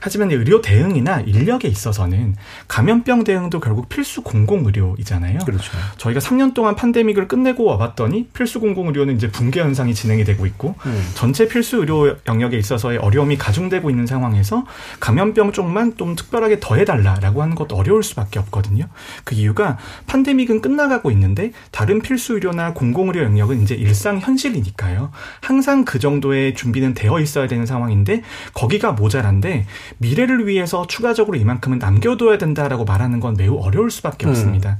하지만 0.00 0.32
의료 0.32 0.60
대응이나 0.60 1.20
인력에 1.20 1.68
있어서는 1.68 2.31
감염병 2.68 3.24
대응도 3.24 3.60
결국 3.60 3.88
필수 3.88 4.22
공공 4.22 4.64
의료이잖아요. 4.66 5.40
그렇죠. 5.40 5.72
저희가 5.98 6.20
3년 6.20 6.54
동안 6.54 6.76
팬데믹을 6.76 7.28
끝내고 7.28 7.64
와봤더니 7.64 8.28
필수 8.32 8.60
공공 8.60 8.88
의료는 8.88 9.16
이제 9.16 9.30
붕괴 9.30 9.60
현상이 9.60 9.94
진행이 9.94 10.24
되고 10.24 10.46
있고 10.46 10.74
음. 10.86 11.10
전체 11.14 11.48
필수 11.48 11.78
의료 11.78 12.16
영역에 12.26 12.56
있어서의 12.58 12.98
어려움이 12.98 13.38
가중되고 13.38 13.90
있는 13.90 14.06
상황에서 14.06 14.64
감염병 15.00 15.52
쪽만 15.52 15.96
좀 15.96 16.16
특별하게 16.16 16.60
더해달라라고 16.60 17.42
하는 17.42 17.54
것도 17.54 17.76
어려울 17.76 18.02
수밖에 18.02 18.38
없거든요. 18.38 18.86
그 19.24 19.34
이유가 19.34 19.78
팬데믹은 20.06 20.60
끝나가고 20.60 21.10
있는데 21.10 21.52
다른 21.70 22.00
필수 22.00 22.34
의료나 22.34 22.74
공공 22.74 23.08
의료 23.08 23.22
영역은 23.24 23.62
이제 23.62 23.74
일상 23.74 24.18
현실이니까요. 24.18 25.10
항상 25.40 25.84
그 25.84 25.98
정도의 25.98 26.54
준비는 26.54 26.94
되어 26.94 27.20
있어야 27.20 27.46
되는 27.46 27.66
상황인데 27.66 28.22
거기가 28.54 28.92
모자란데 28.92 29.66
미래를 29.98 30.46
위해서 30.46 30.86
추가적으로 30.86 31.36
이만큼은 31.36 31.78
남겨도 31.78 32.21
해둬야 32.22 32.38
된다라고 32.38 32.84
말하는 32.84 33.20
건 33.20 33.34
매우 33.36 33.58
어려울 33.58 33.90
수밖에 33.90 34.26
음. 34.26 34.30
없습니다. 34.30 34.78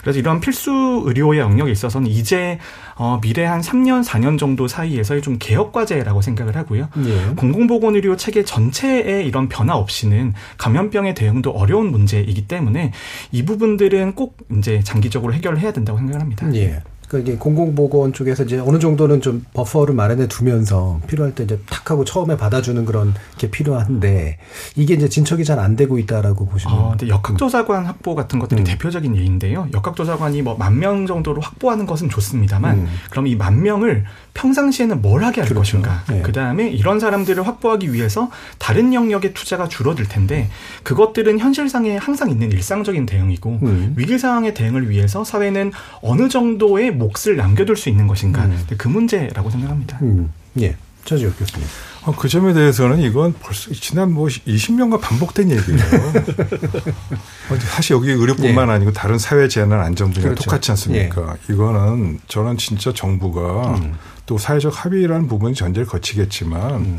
그래서 0.00 0.18
이런 0.18 0.40
필수 0.40 1.02
의료의 1.04 1.40
영역에 1.40 1.70
있어서는 1.70 2.08
이제 2.08 2.58
어, 2.96 3.20
미래 3.20 3.44
한 3.44 3.60
3년, 3.60 4.04
4년 4.04 4.38
정도 4.38 4.66
사이에서의 4.66 5.22
좀 5.22 5.36
개혁 5.38 5.72
과제라고 5.72 6.22
생각을 6.22 6.56
하고요. 6.56 6.88
예. 7.04 7.34
공공보건의료 7.36 8.16
체계 8.16 8.44
전체에 8.44 9.22
이런 9.22 9.48
변화 9.48 9.76
없이는 9.76 10.34
감염병의 10.56 11.14
대응도 11.14 11.50
어려운 11.50 11.90
문제이기 11.90 12.48
때문에 12.48 12.92
이 13.30 13.44
부분들은 13.44 14.14
꼭 14.14 14.36
이제 14.58 14.80
장기적으로 14.82 15.32
해결을 15.34 15.60
해야 15.60 15.72
된다고 15.72 15.98
생각을 15.98 16.20
합니다. 16.20 16.52
예. 16.54 16.82
그러니까 17.08 17.30
이게 17.32 17.38
공공보건 17.38 18.12
쪽에서 18.12 18.44
이제 18.44 18.58
어느 18.58 18.78
정도는 18.78 19.20
좀 19.22 19.44
버퍼를 19.54 19.94
마련해 19.94 20.28
두면서 20.28 21.00
필요할 21.06 21.34
때 21.34 21.44
이제 21.44 21.58
탁 21.68 21.90
하고 21.90 22.04
처음에 22.04 22.36
받아주는 22.36 22.84
그런 22.84 23.14
게 23.38 23.50
필요한데 23.50 24.36
이게 24.76 24.94
이제 24.94 25.08
진척이 25.08 25.44
잘 25.44 25.58
안 25.58 25.74
되고 25.74 25.98
있다라고 25.98 26.46
보시면. 26.46 26.78
어, 26.78 26.88
근데 26.90 27.08
역학조사관 27.08 27.86
확보 27.86 28.14
같은 28.14 28.38
것들이 28.38 28.60
음. 28.60 28.64
대표적인 28.64 29.16
예인데요. 29.16 29.66
역학조사관이 29.72 30.42
뭐 30.42 30.56
만 30.58 30.78
명 30.78 31.06
정도로 31.06 31.40
확보하는 31.40 31.86
것은 31.86 32.08
좋습니다만, 32.08 32.78
음. 32.78 32.86
그럼 33.10 33.26
이 33.26 33.34
만 33.34 33.62
명을 33.62 34.04
평상시에는 34.38 35.02
뭘 35.02 35.24
하게 35.24 35.40
할 35.40 35.48
그렇죠. 35.48 35.78
것인가. 35.78 36.04
네. 36.08 36.22
그 36.22 36.30
다음에 36.30 36.68
이런 36.68 37.00
사람들을 37.00 37.44
확보하기 37.44 37.92
위해서 37.92 38.30
다른 38.58 38.94
영역의 38.94 39.34
투자가 39.34 39.68
줄어들 39.68 40.06
텐데 40.06 40.48
그것들은 40.84 41.40
현실상에 41.40 41.96
항상 41.96 42.30
있는 42.30 42.52
일상적인 42.52 43.04
대응이고 43.04 43.58
음. 43.62 43.94
위기 43.96 44.16
상황의 44.16 44.54
대응을 44.54 44.88
위해서 44.90 45.24
사회는 45.24 45.72
어느 46.02 46.28
정도의 46.28 46.92
몫을 46.92 47.36
남겨둘 47.36 47.76
수 47.76 47.88
있는 47.88 48.06
것인가. 48.06 48.44
음. 48.44 48.64
그 48.78 48.86
문제라고 48.86 49.50
생각합니다. 49.50 49.98
음. 50.02 50.32
예. 50.60 50.76
저지혁 51.04 51.36
교수님. 51.38 51.66
어, 52.04 52.14
그 52.14 52.28
점에 52.28 52.52
대해서는 52.52 53.00
이건 53.00 53.34
벌써 53.40 53.72
지난 53.72 54.12
뭐 54.12 54.28
20년간 54.28 55.00
반복된 55.00 55.50
얘기예요. 55.50 55.78
어, 57.50 57.56
사실 57.58 57.96
여기 57.96 58.10
의료뿐만 58.10 58.68
예. 58.68 58.72
아니고 58.72 58.92
다른 58.92 59.18
사회 59.18 59.48
재난 59.48 59.80
안전 59.80 60.10
분야 60.10 60.26
그렇죠. 60.26 60.44
똑같지 60.44 60.70
않습니까? 60.70 61.36
예. 61.48 61.52
이거는 61.52 62.20
저는 62.28 62.56
진짜 62.56 62.92
정부가 62.92 63.74
음. 63.78 63.94
또 64.28 64.36
사회적 64.36 64.84
합의라는 64.84 65.26
부분이 65.26 65.54
전제를 65.54 65.88
거치겠지만 65.88 66.74
음. 66.74 66.98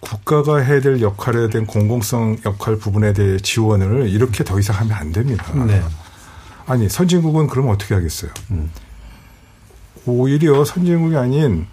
국가가 0.00 0.56
해야 0.56 0.80
될 0.80 1.02
역할에 1.02 1.50
대한 1.50 1.66
공공성 1.66 2.38
역할 2.46 2.76
부분에 2.76 3.12
대해 3.12 3.36
지원을 3.36 4.08
이렇게 4.08 4.44
더 4.44 4.58
이상 4.58 4.76
하면 4.76 4.94
안 4.94 5.12
됩니다. 5.12 5.44
네. 5.66 5.82
아니 6.66 6.88
선진국은 6.88 7.48
그러면 7.48 7.74
어떻게 7.74 7.94
하겠어요? 7.94 8.30
음. 8.52 8.70
오히려 10.06 10.64
선진국이 10.64 11.14
아닌 11.16 11.66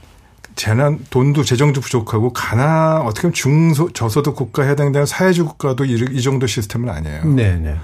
재난 0.56 1.00
돈도 1.10 1.46
재정도 1.46 1.80
부족하고 1.80 2.34
가나 2.34 3.00
어떻게 3.00 3.22
보면 3.22 3.34
중소 3.34 3.94
저소득 3.94 4.36
국가 4.36 4.66
에 4.66 4.72
해당되는 4.72 5.06
사회주의 5.06 5.48
국가도 5.48 5.86
이, 5.86 6.06
이 6.12 6.22
정도 6.22 6.48
시스템은 6.48 6.90
아니에요. 6.90 7.24
네, 7.24 7.56
네. 7.56 7.78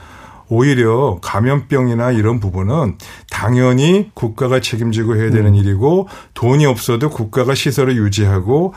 오히려 0.49 1.19
감염병이나 1.21 2.11
이런 2.11 2.39
부분은 2.39 2.97
당연히 3.29 4.11
국가가 4.13 4.59
책임지고 4.59 5.15
해야 5.15 5.31
되는 5.31 5.47
음. 5.47 5.55
일이고 5.55 6.07
돈이 6.33 6.65
없어도 6.65 7.09
국가가 7.09 7.55
시설을 7.55 7.95
유지하고 7.97 8.73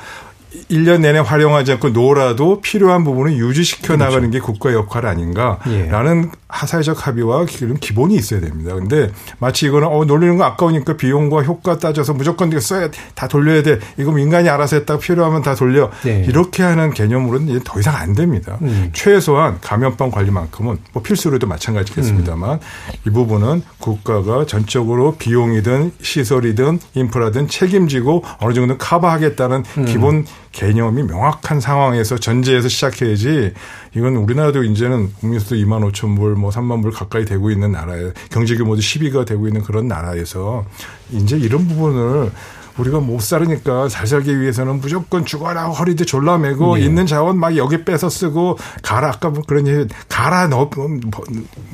1년 0.70 1.00
내내 1.00 1.18
활용하지 1.18 1.72
않고 1.72 1.90
놀아도 1.90 2.60
필요한 2.60 3.04
부분을 3.04 3.36
유지시켜 3.36 3.88
그렇죠. 3.88 4.04
나가는 4.04 4.30
게 4.30 4.40
국가 4.40 4.72
역할 4.72 5.06
아닌가라는 5.06 6.24
예. 6.24 6.30
하사회적 6.56 7.06
합의와 7.06 7.44
기본이 7.80 8.14
있어야 8.16 8.40
됩니다. 8.40 8.74
근데 8.74 9.10
마치 9.38 9.66
이거는 9.66 9.88
어 9.88 10.04
놀리는 10.04 10.36
거 10.36 10.44
아까우니까 10.44 10.96
비용과 10.96 11.42
효과 11.42 11.78
따져서 11.78 12.14
무조건 12.14 12.50
이거 12.50 12.60
써야 12.60 12.88
다 13.14 13.28
돌려야 13.28 13.62
돼. 13.62 13.78
이거 13.98 14.12
민간이 14.12 14.48
알아서 14.48 14.76
했다가 14.76 15.00
필요하면 15.00 15.42
다 15.42 15.54
돌려. 15.54 15.90
네. 16.02 16.24
이렇게 16.26 16.62
하는 16.62 16.92
개념으로는 16.92 17.48
이제 17.48 17.60
더 17.64 17.78
이상 17.78 17.96
안 17.96 18.14
됩니다. 18.14 18.58
음. 18.62 18.90
최소한 18.92 19.58
감염병 19.60 20.10
관리만큼은 20.10 20.78
뭐 20.92 21.02
필수로도 21.02 21.46
마찬가지겠습니다만 21.46 22.50
음. 22.54 22.58
이 23.06 23.10
부분은 23.10 23.62
국가가 23.78 24.46
전적으로 24.46 25.16
비용이든 25.16 25.92
시설이든 26.00 26.80
인프라든 26.94 27.48
책임지고 27.48 28.24
어느 28.38 28.54
정도 28.54 28.78
커버하겠다는 28.78 29.64
음. 29.78 29.84
기본 29.84 30.24
개념이 30.56 31.02
명확한 31.02 31.60
상황에서 31.60 32.16
전제에서 32.16 32.68
시작해야지 32.68 33.52
이건 33.94 34.16
우리나라도 34.16 34.64
이제는 34.64 35.12
국민수도 35.20 35.54
2만 35.56 35.92
5천 35.92 36.16
불, 36.16 36.34
뭐 36.34 36.50
3만 36.50 36.80
불 36.80 36.92
가까이 36.92 37.26
되고 37.26 37.50
있는 37.50 37.72
나라에 37.72 38.12
경제 38.30 38.56
규모도 38.56 38.80
10위가 38.80 39.26
되고 39.26 39.46
있는 39.46 39.60
그런 39.60 39.86
나라에서 39.86 40.64
이제 41.10 41.36
이런 41.36 41.68
부분을 41.68 42.32
우리가 42.78 43.00
못 43.00 43.20
살으니까 43.20 43.88
잘 43.88 44.06
살기 44.06 44.40
위해서는 44.40 44.80
무조건 44.80 45.24
죽어라 45.24 45.68
허리도 45.68 46.04
졸라 46.04 46.38
매고 46.38 46.76
네. 46.76 46.84
있는 46.84 47.06
자원 47.06 47.38
막 47.38 47.56
여기 47.56 47.84
빼서 47.84 48.08
쓰고 48.08 48.58
가라 48.82 49.08
아까 49.08 49.30
뭐 49.30 49.42
그런 49.46 49.66
얘기 49.66 49.92
가라 50.08 50.48
넘, 50.48 50.70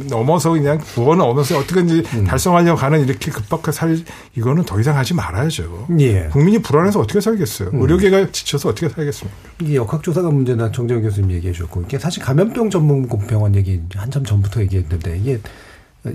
넘어서 0.08 0.50
그냥 0.50 0.78
구원 0.94 1.18
넘어서 1.18 1.58
어떻게든지 1.58 2.02
음. 2.14 2.24
달성하려고 2.24 2.78
가는 2.78 3.00
이렇게 3.00 3.30
급박한 3.30 3.72
살 3.72 3.98
이거는 4.36 4.64
더 4.64 4.80
이상 4.80 4.96
하지 4.96 5.14
말아야죠. 5.14 5.86
예. 6.00 6.28
국민이 6.32 6.58
불안해서 6.60 7.00
어떻게 7.00 7.20
살겠어요. 7.20 7.70
음. 7.70 7.82
의료계가 7.82 8.30
지쳐서 8.32 8.70
어떻게 8.70 8.88
살겠습니까? 8.88 9.36
이게 9.60 9.76
역학조사가 9.76 10.30
문제나 10.30 10.72
정재영 10.72 11.02
교수님 11.02 11.30
얘기해 11.32 11.52
주셨고 11.52 11.82
이게 11.82 11.98
사실 11.98 12.22
감염병 12.22 12.70
전문 12.70 13.08
병원 13.26 13.54
얘기 13.54 13.80
한참 13.94 14.24
전부터 14.24 14.62
얘기했는데 14.62 15.18
이게 15.18 15.40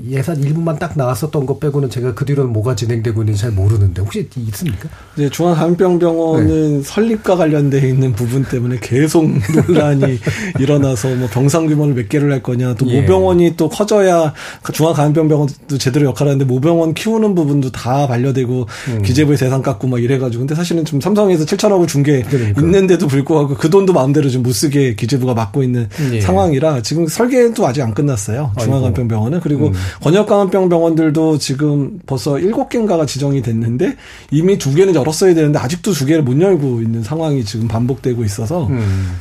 예산 0.10 0.44
일부만 0.44 0.80
딱 0.80 0.94
나왔었던 0.98 1.46
것 1.46 1.60
빼고는 1.62 1.90
제가 1.90 2.14
그 2.14 2.26
뒤로는 2.26 2.52
뭐가 2.52 2.76
진행되고 2.76 3.22
있는지 3.22 3.42
잘 3.42 3.52
모르는데 3.52 4.02
혹시 4.02 4.28
있습니까? 4.36 4.90
이제 5.16 5.30
중앙감염병원은 5.30 6.78
네. 6.78 6.84
설립과 6.84 7.36
관련돼 7.38 7.88
있는 7.88 8.12
부분 8.14 8.44
때문에 8.44 8.80
계속 8.82 9.26
논란이 9.68 10.20
일어나서 10.60 11.16
뭐 11.16 11.28
병상 11.30 11.68
규모를 11.68 11.94
몇 11.94 12.10
개를 12.10 12.32
할 12.32 12.44
거냐 12.44 12.76
또 12.76 12.86
예. 12.88 13.00
모병원이 13.02 13.56
또 13.56 13.70
커져야 13.70 14.34
그 14.62 14.74
중앙감염병원도 14.74 15.78
제대로 15.78 16.08
역할을 16.08 16.32
하는데 16.32 16.46
모병원 16.46 16.94
키우는 16.94 17.36
부분도 17.36 17.72
다 17.72 18.08
반려되고 18.08 18.68
음. 18.90 19.02
기재부에 19.04 19.38
세상 19.38 19.62
깎고 19.62 19.88
막 19.88 20.02
이래가지고 20.04 20.42
근데 20.42 20.56
사실은 20.56 20.84
좀 20.86 21.00
삼성에서 21.02 21.46
7천억을 21.46 21.88
준 21.88 21.98
게 22.04 22.24
있는데도 22.58 23.08
불구하고 23.08 23.56
그 23.56 23.70
돈도 23.70 23.92
마음대로 23.94 24.30
좀 24.30 24.38
못 24.48 24.54
쓰게 24.54 24.96
기재부가 24.96 25.34
막고 25.34 25.64
있는 25.64 25.90
예. 26.14 26.22
상황이라 26.22 26.82
지금 26.84 27.08
설계도 27.08 27.66
아직 27.68 27.82
안 27.82 27.94
끝났어요 27.94 28.52
중앙감염병원은 28.60 29.40
그리고 29.42 29.68
음. 29.70 29.74
권역감염병 30.02 30.70
병원들도 30.70 31.38
지금 31.38 32.00
벌써 32.06 32.34
7개인가가 32.34 33.08
지정이 33.08 33.42
됐는데 33.42 33.96
이미 34.32 34.58
두 34.58 34.74
개는 34.74 34.96
열었어야 34.96 35.34
되는데 35.34 35.60
아직도 35.60 35.92
두 35.92 36.06
개를 36.06 36.24
못 36.24 36.40
열고 36.40 36.82
있는 36.82 37.04
상황이 37.04 37.44
지금 37.44 37.68
반복되고 37.68 38.24
있어서 38.24 38.68
음. 38.68 39.18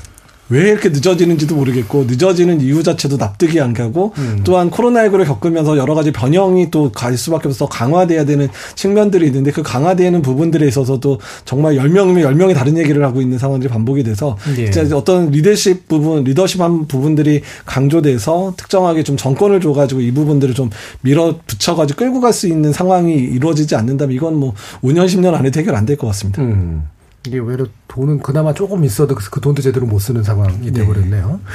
왜 0.48 0.70
이렇게 0.70 0.90
늦어지는지도 0.90 1.56
모르겠고 1.56 2.04
늦어지는 2.04 2.60
이유 2.60 2.82
자체도 2.82 3.16
납득이 3.16 3.60
안 3.60 3.72
가고 3.74 4.12
음. 4.18 4.42
또한 4.44 4.70
코로나19를 4.70 5.24
겪으면서 5.26 5.76
여러 5.76 5.94
가지 5.94 6.12
변형이 6.12 6.70
또 6.70 6.90
갈 6.92 7.16
수밖에 7.16 7.48
없어서 7.48 7.66
강화돼야 7.66 8.24
되는 8.24 8.48
측면들이 8.76 9.26
있는데 9.26 9.50
그 9.50 9.62
강화되는 9.62 10.22
부분들에 10.22 10.66
있어서도 10.68 11.18
정말 11.44 11.74
10명이면 11.76 12.22
10명이 12.22 12.54
다른 12.54 12.78
얘기를 12.78 13.04
하고 13.04 13.20
있는 13.20 13.38
상황들이 13.38 13.68
반복이 13.70 14.02
돼서 14.04 14.36
예. 14.56 14.70
진짜 14.70 14.96
어떤 14.96 15.30
리더십 15.30 15.88
부분 15.88 16.24
리더십 16.24 16.60
한 16.60 16.86
부분들이 16.86 17.42
강조돼서 17.64 18.54
특정하게 18.56 19.02
좀 19.02 19.16
정권을 19.16 19.60
줘 19.60 19.72
가지고 19.72 20.00
이 20.00 20.10
부분들을 20.12 20.54
좀 20.54 20.70
밀어 21.02 21.38
붙여 21.46 21.74
가지고 21.74 21.98
끌고 21.98 22.20
갈 22.20 22.32
수 22.32 22.46
있는 22.48 22.70
상황이 22.72 23.14
이루어지지 23.14 23.74
않는다면 23.76 24.14
이건 24.14 24.34
뭐 24.36 24.52
5년 24.82 25.06
10년 25.06 25.32
안에 25.34 25.50
해결 25.56 25.74
안 25.74 25.86
될 25.86 25.96
것 25.96 26.06
같습니다. 26.08 26.42
음. 26.42 26.84
이게 27.26 27.38
외로 27.38 27.66
돈은 27.96 28.20
그나마 28.20 28.52
조금 28.52 28.84
있어도 28.84 29.14
그 29.14 29.40
돈도 29.40 29.62
제대로 29.62 29.86
못 29.86 29.98
쓰는 30.00 30.22
상황이 30.22 30.70
돼버렸네요. 30.70 31.40
네. 31.42 31.54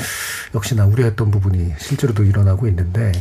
역시나 0.55 0.85
우려했던 0.85 1.29
부분이 1.31 1.73
실제로도 1.77 2.23
일어나고 2.23 2.67
있는데, 2.67 3.11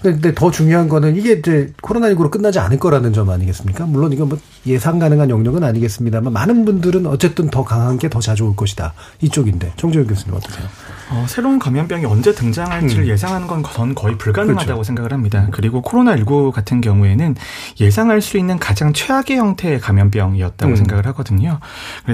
근데 0.00 0.32
더 0.34 0.50
중요한 0.50 0.88
거는 0.88 1.16
이게 1.16 1.32
이제 1.32 1.72
코로나19로 1.82 2.30
끝나지 2.30 2.60
않을 2.60 2.78
거라는 2.78 3.12
점 3.12 3.30
아니겠습니까? 3.30 3.84
물론 3.86 4.12
이건 4.12 4.28
뭐 4.28 4.38
예상 4.66 4.98
가능한 5.00 5.28
영역은 5.28 5.64
아니겠습니다만 5.64 6.32
많은 6.32 6.64
분들은 6.64 7.06
어쨌든 7.06 7.50
더 7.50 7.64
강한 7.64 7.98
게 7.98 8.08
더 8.08 8.20
자주 8.20 8.44
올 8.46 8.56
것이다. 8.56 8.94
이쪽인데 9.20 9.74
정재현 9.76 10.06
교수님 10.06 10.34
어떠세요? 10.34 10.66
어, 11.10 11.24
새로운 11.28 11.58
감염병이 11.58 12.04
언제 12.04 12.32
등장할지를 12.34 13.04
음. 13.04 13.08
예상하는 13.08 13.46
건 13.46 13.62
저는 13.62 13.94
거의 13.94 14.16
불가능하다고 14.18 14.64
그렇죠. 14.66 14.82
생각을 14.84 15.12
합니다. 15.12 15.48
그리고 15.52 15.82
코로나19 15.82 16.52
같은 16.52 16.80
경우에는 16.80 17.34
예상할 17.80 18.20
수 18.22 18.36
있는 18.38 18.58
가장 18.58 18.92
최악의 18.92 19.36
형태의 19.36 19.80
감염병이었다고 19.80 20.72
음. 20.72 20.76
생각을 20.76 21.06
하거든요. 21.08 21.60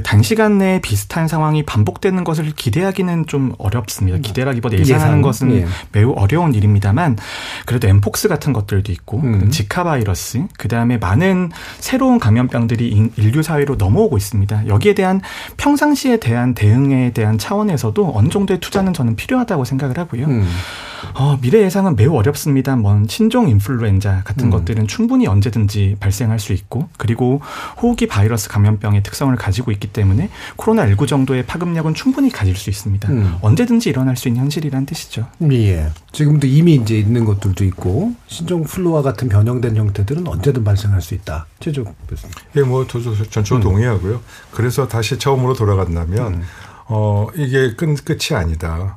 단시간 0.04 0.53
내에 0.58 0.80
비슷한 0.80 1.28
상황이 1.28 1.62
반복되는 1.62 2.24
것을 2.24 2.52
기대하기는 2.54 3.26
좀 3.26 3.54
어렵습니다. 3.58 4.18
기대라기보다 4.18 4.78
예상하는 4.78 5.18
예상. 5.18 5.22
것은 5.22 5.56
예. 5.56 5.66
매우 5.92 6.12
어려운 6.12 6.54
일입니다만 6.54 7.16
그래도 7.66 7.88
엠폭스 7.88 8.28
같은 8.28 8.52
것들도 8.52 8.92
있고 8.92 9.20
음. 9.20 9.50
지카 9.50 9.84
바이러스 9.84 10.46
그다음에 10.58 10.98
많은 10.98 11.50
새로운 11.78 12.18
감염병들이 12.18 13.10
인류 13.16 13.42
사회로 13.42 13.76
넘어오고 13.76 14.16
있습니다. 14.16 14.68
여기에 14.68 14.94
대한 14.94 15.20
평상시에 15.56 16.18
대한 16.18 16.54
대응에 16.54 17.12
대한 17.12 17.38
차원에서도 17.38 18.12
어느 18.14 18.28
정도의 18.28 18.60
투자는 18.60 18.92
저는 18.92 19.16
필요하다고 19.16 19.64
생각을 19.64 19.98
하고요. 19.98 20.26
음. 20.26 20.48
어, 21.14 21.38
미래 21.40 21.62
예상은 21.62 21.96
매우 21.96 22.14
어렵습니다. 22.14 22.76
뭐 22.76 23.02
신종 23.08 23.48
인플루엔자 23.48 24.22
같은 24.24 24.46
음. 24.46 24.50
것들은 24.50 24.86
충분히 24.86 25.26
언제든지 25.26 25.96
발생할 26.00 26.38
수 26.38 26.52
있고 26.52 26.88
그리고 26.96 27.40
호흡기 27.80 28.06
바이러스 28.06 28.48
감염병의 28.48 29.02
특성을 29.02 29.34
가지고 29.36 29.70
있기 29.72 29.88
때문에 29.88 30.30
코로나19 30.56 31.06
정도의 31.06 31.44
파급력은 31.46 31.94
충분히 31.94 32.30
가질 32.30 32.56
수 32.56 32.70
있습니다. 32.70 33.08
음. 33.10 33.36
언제든지 33.40 33.88
일어날 33.90 34.16
수 34.16 34.28
있는 34.28 34.42
현실이란 34.42 34.86
뜻이죠. 34.86 35.28
예. 35.52 35.90
지금도 36.12 36.46
이미 36.46 36.74
이제 36.74 36.98
있는 36.98 37.24
것들도 37.24 37.64
있고 37.64 38.14
신종 38.26 38.64
플루와 38.64 39.02
같은 39.02 39.28
변형된 39.28 39.76
형태들은 39.76 40.26
언제든 40.26 40.64
발생할 40.64 41.02
수 41.02 41.14
있다. 41.14 41.46
최종 41.60 41.84
교수님. 42.08 42.34
예, 42.56 42.62
뭐 42.62 42.86
저도 42.86 43.14
전적으로 43.24 43.60
음. 43.60 43.62
동의하고요. 43.62 44.20
그래서 44.50 44.88
다시 44.88 45.18
처음으로 45.18 45.54
돌아간다면 45.54 46.34
음. 46.34 46.42
어 46.86 47.26
이게 47.34 47.74
끝 47.74 48.04
끝이 48.04 48.38
아니다. 48.38 48.96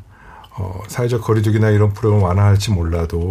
어, 0.58 0.82
사회적 0.88 1.22
거리두기나 1.22 1.70
이런 1.70 1.94
프로그램을 1.94 2.26
완화할지 2.26 2.72
몰라도 2.72 3.30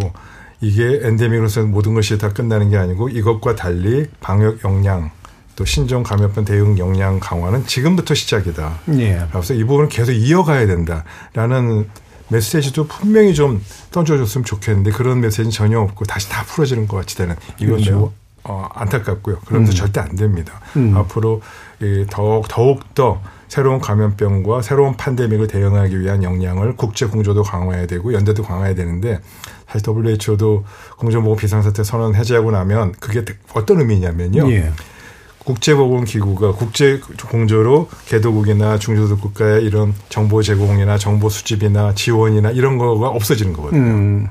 이게 0.61 1.01
엔데믹으로서 1.03 1.63
모든 1.65 1.95
것이 1.95 2.19
다 2.19 2.33
끝나는 2.33 2.71
게 2.71 2.77
아니고 2.77 3.09
이것과 3.09 3.57
달리 3.57 4.07
방역 4.21 4.65
역량 4.65 5.11
또 5.55 5.65
신종 5.65 6.03
감염병 6.03 6.45
대응 6.45 6.79
역량 6.79 7.19
강화는 7.19 7.67
지금부터 7.67 8.15
시작이다. 8.15 8.79
예. 8.99 9.27
그래서 9.31 9.55
이 9.55 9.65
부분을 9.65 9.89
계속 9.89 10.13
이어가야 10.13 10.67
된다라는 10.67 11.89
메시지도 12.29 12.87
분명히 12.87 13.35
좀 13.35 13.63
던져줬으면 13.91 14.45
좋겠는데 14.45 14.91
그런 14.91 15.21
메시지는 15.21 15.51
전혀 15.51 15.81
없고 15.81 16.05
다시 16.05 16.29
다 16.29 16.45
풀어지는 16.45 16.87
것 16.87 16.99
같이 16.99 17.17
되는 17.17 17.37
이건 17.59 17.77
그렇죠. 17.77 17.91
매우 17.91 18.13
어, 18.45 18.69
안타깝고요. 18.75 19.41
그러면서 19.47 19.73
음. 19.73 19.75
절대 19.75 20.01
안 20.01 20.15
됩니다. 20.15 20.61
음. 20.77 20.97
앞으로 20.97 21.41
이 21.81 22.05
더욱 22.09 22.47
더욱 22.49 22.95
더 22.95 23.21
새로운 23.49 23.81
감염병과 23.81 24.63
새로운 24.63 24.97
팬데믹을 24.97 25.47
대응하기 25.47 26.01
위한 26.01 26.23
역량을 26.23 26.77
국제 26.77 27.07
공조도 27.07 27.43
강화해야 27.43 27.87
되고 27.87 28.13
연대도 28.13 28.43
강화해야 28.43 28.75
되는데 28.75 29.21
사실 29.69 29.89
WHO도 29.89 30.65
공정보건 30.99 31.39
비상사태 31.39 31.85
선언 31.85 32.15
해제하고 32.15 32.51
나면 32.51 32.93
그게 33.01 33.25
어떤 33.55 33.81
의미냐면요. 33.81 34.51
예. 34.53 34.73
국제보건기구가 35.47 36.53
국제 36.53 37.01
공조로 37.31 37.89
개도국이나 38.07 38.79
중소득 38.79 39.21
국가의 39.21 39.65
이런 39.65 39.95
정보 40.09 40.43
제공이나 40.43 40.99
정보 40.99 41.29
수집이나 41.29 41.95
지원이나 41.95 42.51
이런 42.51 42.79
거가 42.79 43.09
없어지는 43.09 43.53
거거든요. 43.53 43.81
음. 43.81 44.29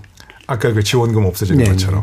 아까 0.47 0.73
그 0.73 0.83
지원금 0.83 1.25
없어지는 1.25 1.63
네. 1.63 1.71
것처럼. 1.71 2.01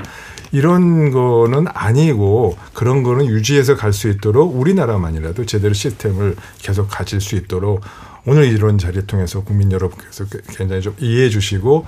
이런 0.52 1.10
거는 1.10 1.66
아니고 1.72 2.56
그런 2.74 3.02
거는 3.02 3.26
유지해서 3.26 3.76
갈 3.76 3.92
수 3.92 4.08
있도록 4.08 4.54
우리나라만이라도 4.58 5.44
제대로 5.46 5.74
시스템을 5.74 6.36
계속 6.60 6.88
가질 6.88 7.20
수 7.20 7.36
있도록 7.36 7.80
오늘 8.26 8.44
이런 8.44 8.78
자리를 8.78 9.06
통해서 9.06 9.42
국민 9.42 9.72
여러분께서 9.72 10.24
굉장히 10.48 10.80
좀 10.80 10.94
이해해 11.00 11.28
주시고 11.28 11.84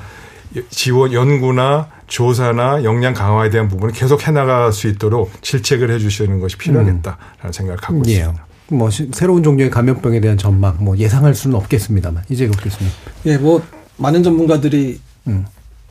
지원 0.71 1.13
연구나 1.13 1.89
조사나 2.07 2.85
역량 2.85 3.15
강화에 3.15 3.51
대한 3.51 3.69
부분을 3.69 3.93
계속 3.95 4.27
해나갈 4.27 4.73
수 4.73 4.89
있도록 4.89 5.31
질책을 5.43 5.91
해 5.91 5.99
주시는 5.99 6.41
것이 6.41 6.57
필요하겠다라는 6.59 7.19
음. 7.45 7.53
생각을 7.53 7.81
갖고 7.81 8.03
예. 8.07 8.13
있습니다. 8.13 8.47
뭐 8.69 8.89
새로운 8.91 9.43
종류의 9.43 9.71
감염병에 9.71 10.21
대한 10.21 10.39
전망 10.39 10.77
뭐 10.81 10.97
예상할 10.97 11.35
수는 11.35 11.57
없겠습니다만 11.57 12.25
이제 12.29 12.47
그렇겠습니다. 12.47 12.97
예, 13.27 13.37
뭐 13.37 13.63
많은 13.97 14.23
전문가들이 14.23 15.01
음. 15.29 15.45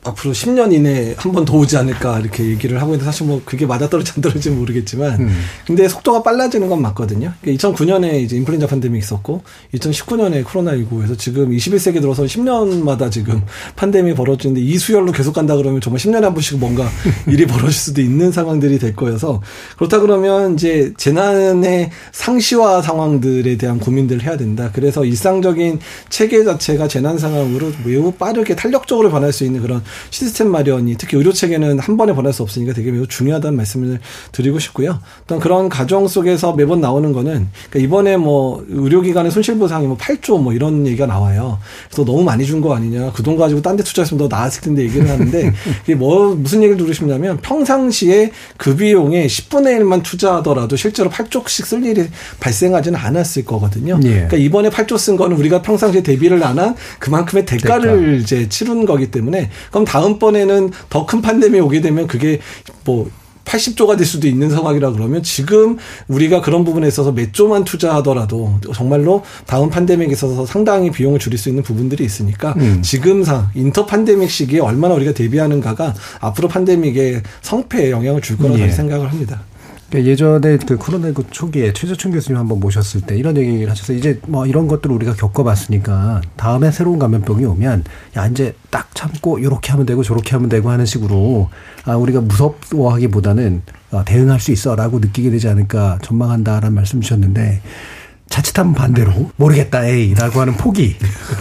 앞으로 0.04 0.32
10년 0.32 0.72
이내에 0.72 1.14
한 1.16 1.32
번 1.32 1.44
더 1.44 1.56
오지 1.56 1.76
않을까 1.76 2.20
이렇게 2.20 2.44
얘기를 2.44 2.80
하고 2.80 2.92
있는데 2.92 3.04
사실 3.04 3.26
뭐 3.26 3.40
그게 3.44 3.66
맞아떨어지 3.66 4.12
안 4.16 4.22
떨어지는 4.22 4.58
모르겠지만 4.58 5.20
음. 5.20 5.36
근데 5.66 5.88
속도가 5.88 6.22
빨라지는 6.22 6.68
건 6.68 6.80
맞거든요. 6.82 7.32
그러니까 7.40 7.68
2009년에 7.70 8.20
이제 8.22 8.36
인플루엔자 8.36 8.66
팬데믹 8.68 9.02
있었고 9.02 9.42
2019년에 9.74 10.44
코로나19에서 10.44 11.18
지금 11.18 11.50
21세기 11.50 12.00
들어서 12.00 12.22
10년마다 12.24 13.10
지금 13.10 13.42
팬데믹이 13.76 14.14
벌어지는데 14.14 14.60
이 14.60 14.78
수열로 14.78 15.12
계속 15.12 15.32
간다 15.34 15.56
그러면 15.56 15.80
정말 15.80 15.98
10년에 16.00 16.22
한 16.22 16.34
번씩 16.34 16.58
뭔가 16.58 16.88
일이 17.26 17.46
벌어질 17.46 17.72
수도 17.72 18.00
있는 18.00 18.30
상황들이 18.32 18.78
될 18.78 18.94
거여서 18.94 19.40
그렇다 19.76 20.00
그러면 20.00 20.54
이제 20.54 20.92
재난의 20.96 21.90
상시화 22.12 22.82
상황들에 22.82 23.56
대한 23.56 23.78
고민들을 23.80 24.22
해야 24.22 24.36
된다. 24.36 24.70
그래서 24.72 25.04
일상적인 25.04 25.80
체계 26.08 26.44
자체가 26.44 26.88
재난 26.88 27.18
상황으로 27.18 27.72
매우 27.84 28.12
빠르게 28.12 28.54
탄력적으로 28.54 29.10
변할 29.10 29.32
수 29.32 29.44
있는 29.44 29.60
그런 29.62 29.82
시스템 30.10 30.48
마련이 30.48 30.96
특히 30.96 31.16
의료 31.16 31.32
체계는 31.32 31.78
한 31.78 31.96
번에 31.96 32.14
변할 32.14 32.32
수 32.32 32.42
없으니까 32.42 32.72
되게 32.72 32.90
매우 32.90 33.06
중요하다는 33.06 33.56
말씀을 33.56 34.00
드리고 34.32 34.58
싶고요. 34.58 35.00
어떤 35.24 35.40
그런 35.40 35.68
과정 35.68 36.08
속에서 36.08 36.54
매번 36.54 36.80
나오는 36.80 37.12
거는 37.12 37.48
그러니까 37.70 37.78
이번에 37.86 38.16
뭐 38.16 38.64
의료기관의 38.68 39.30
손실보상이 39.30 39.86
뭐 39.86 39.96
8조 39.96 40.40
뭐 40.40 40.52
이런 40.52 40.86
얘기가 40.86 41.06
나와요. 41.06 41.58
그래서 41.88 42.04
너무 42.04 42.22
많이 42.24 42.44
준 42.46 42.60
거 42.60 42.74
아니냐. 42.74 43.12
그 43.12 43.22
돈 43.22 43.36
가지고 43.36 43.60
딴 43.62 43.76
데 43.76 43.82
투자했으면 43.82 44.28
더 44.28 44.36
나았을 44.36 44.62
텐데 44.62 44.82
얘기를 44.82 45.08
하는데 45.08 45.52
이게 45.84 45.94
뭐 45.94 46.34
무슨 46.34 46.62
얘기를 46.62 46.94
싶냐면 46.94 47.38
평상시에 47.38 48.30
그 48.56 48.76
비용의 48.76 49.28
10분의 49.28 49.78
1만 49.80 50.02
투자하더라도 50.02 50.76
실제로 50.76 51.10
8조씩 51.10 51.64
쓸 51.64 51.84
일이 51.84 52.04
발생하지는 52.40 52.98
않았을 52.98 53.44
거거든요. 53.44 53.98
예. 54.04 54.08
그러니까 54.10 54.36
이번에 54.36 54.68
8조 54.70 54.98
쓴 54.98 55.16
거는 55.16 55.36
우리가 55.36 55.62
평상시에 55.62 56.02
대비를 56.02 56.42
안 56.44 56.54
한 56.58 56.76
그만큼의 57.00 57.44
대가를 57.46 58.00
대가. 58.00 58.12
이제 58.22 58.48
치른 58.48 58.86
거기 58.86 59.10
때문에 59.10 59.50
그럼 59.70 59.83
다음번에는 59.84 60.70
더 60.90 61.04
큰 61.06 61.20
판데믹이 61.20 61.60
오게 61.60 61.80
되면 61.80 62.06
그게 62.06 62.40
뭐 62.84 63.08
80조가 63.44 63.96
될 63.98 64.06
수도 64.06 64.26
있는 64.26 64.48
상황이라 64.48 64.92
그러면 64.92 65.22
지금 65.22 65.76
우리가 66.08 66.40
그런 66.40 66.64
부분에 66.64 66.88
있어서 66.88 67.12
몇 67.12 67.34
조만 67.34 67.64
투자하더라도 67.64 68.58
정말로 68.74 69.22
다음 69.46 69.68
판데믹에 69.68 70.12
있어서 70.12 70.46
상당히 70.46 70.90
비용을 70.90 71.18
줄일 71.18 71.38
수 71.38 71.50
있는 71.50 71.62
부분들이 71.62 72.04
있으니까 72.04 72.54
음. 72.56 72.80
지금 72.82 73.22
상 73.22 73.50
인터 73.54 73.84
판데믹 73.84 74.30
시기에 74.30 74.60
얼마나 74.60 74.94
우리가 74.94 75.12
대비하는가가 75.12 75.94
앞으로 76.20 76.48
판데믹의 76.48 77.22
성패에 77.42 77.90
영향을 77.90 78.22
줄 78.22 78.38
거라고 78.38 78.58
예. 78.60 78.70
생각을 78.70 79.10
합니다. 79.10 79.42
그러니까 79.94 80.10
예전에 80.10 80.56
그 80.56 80.76
코로나19 80.76 81.26
초기에 81.30 81.72
최저춘 81.72 82.10
교수님 82.10 82.36
한번 82.36 82.58
모셨을 82.58 83.02
때 83.02 83.16
이런 83.16 83.36
얘기를 83.36 83.70
하셔서 83.70 83.92
이제 83.92 84.18
뭐 84.26 84.44
이런 84.44 84.66
것들을 84.66 84.92
우리가 84.92 85.14
겪어봤으니까 85.14 86.20
다음에 86.36 86.72
새로운 86.72 86.98
감염병이 86.98 87.44
오면 87.44 87.84
야 88.16 88.26
이제 88.26 88.56
딱 88.70 88.92
참고 88.94 89.38
이렇게 89.38 89.70
하면 89.70 89.86
되고 89.86 90.02
저렇게 90.02 90.32
하면 90.32 90.48
되고 90.48 90.68
하는 90.68 90.84
식으로 90.84 91.48
아 91.84 91.94
우리가 91.94 92.22
무섭워하기보다는 92.22 93.62
어, 93.92 94.04
대응할 94.04 94.40
수 94.40 94.50
있어라고 94.50 94.98
느끼게 94.98 95.30
되지 95.30 95.46
않을까 95.46 96.00
전망한다라는 96.02 96.74
말씀 96.74 97.00
주셨는데 97.00 97.62
자칫하면 98.28 98.74
반대로 98.74 99.30
모르겠다 99.36 99.86
에이라고 99.86 100.40
하는 100.40 100.54
포기 100.54 100.96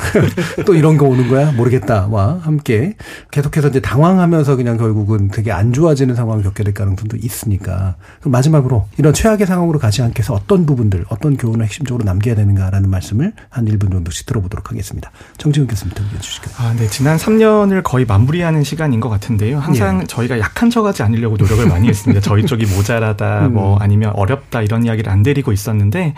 또 0.65 0.75
이런 0.75 0.97
거 0.97 1.07
오는 1.07 1.29
거야 1.29 1.51
모르겠다와 1.51 2.39
함께 2.41 2.95
계속해서 3.31 3.69
이제 3.69 3.79
당황하면서 3.79 4.55
그냥 4.57 4.77
결국은 4.77 5.29
되게 5.29 5.51
안 5.51 5.73
좋아지는 5.73 6.15
상황을 6.15 6.43
겪게 6.43 6.63
될 6.63 6.73
가능성도 6.73 7.17
있으니까 7.17 7.95
그럼 8.19 8.31
마지막으로 8.33 8.87
이런 8.97 9.13
최악의 9.13 9.47
상황으로 9.47 9.79
가지 9.79 10.01
않게 10.01 10.19
해서 10.19 10.33
어떤 10.33 10.65
부분들 10.65 11.05
어떤 11.09 11.37
교훈을 11.37 11.65
핵심적으로 11.65 12.03
남겨야 12.03 12.35
되는가라는 12.35 12.89
말씀을 12.89 13.33
한 13.49 13.65
1분 13.65 13.91
정도씩 13.91 14.25
들어보도록 14.25 14.71
하겠습니다. 14.71 15.11
정지훈 15.37 15.67
교수님부터 15.67 16.03
의견 16.03 16.21
주시겠어요? 16.21 16.67
아, 16.67 16.73
네. 16.73 16.87
지난 16.87 17.17
3년을 17.17 17.83
거의 17.83 18.05
마무리하는 18.05 18.63
시간인 18.63 18.99
것 18.99 19.09
같은데요. 19.09 19.59
항상 19.59 20.01
예. 20.01 20.05
저희가 20.05 20.39
약한 20.39 20.69
척하지 20.69 21.03
않으려고 21.03 21.37
노력을 21.37 21.65
많이 21.67 21.87
했습니다. 21.87 22.21
저희 22.21 22.45
쪽이 22.45 22.65
모자라다 22.67 23.47
음. 23.47 23.53
뭐 23.53 23.77
아니면 23.79 24.11
어렵다 24.15 24.61
이런 24.61 24.85
이야기를 24.85 25.11
안 25.11 25.23
드리고 25.23 25.51
있었는데 25.51 26.13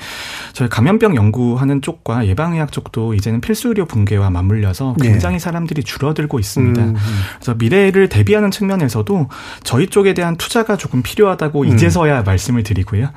저희 0.56 0.70
감염병 0.70 1.18
연구하는 1.18 1.82
쪽과 1.82 2.28
예방의학 2.28 2.72
쪽도 2.72 3.14
이제는 3.14 3.42
필수 3.42 3.68
의료 3.68 3.86
붕괴와 3.86 4.30
맞물려서 4.30 4.96
네. 4.98 5.10
굉장히 5.10 5.36
네. 5.36 5.40
사람들이 5.40 5.84
줄어들고 5.84 6.40
있습니다. 6.40 6.82
음, 6.82 6.90
음. 6.92 6.96
그래서 7.36 7.56
미래를 7.56 8.08
대비하는 8.08 8.52
측면에서도 8.52 9.28
저희 9.64 9.88
쪽에 9.88 10.14
대한 10.14 10.38
투자가 10.38 10.78
조금 10.78 11.04
필요하다고 11.04 11.64
음. 11.64 11.68
이제서야 11.68 12.24
말씀을 12.24 12.64
드리고요. 12.64 13.10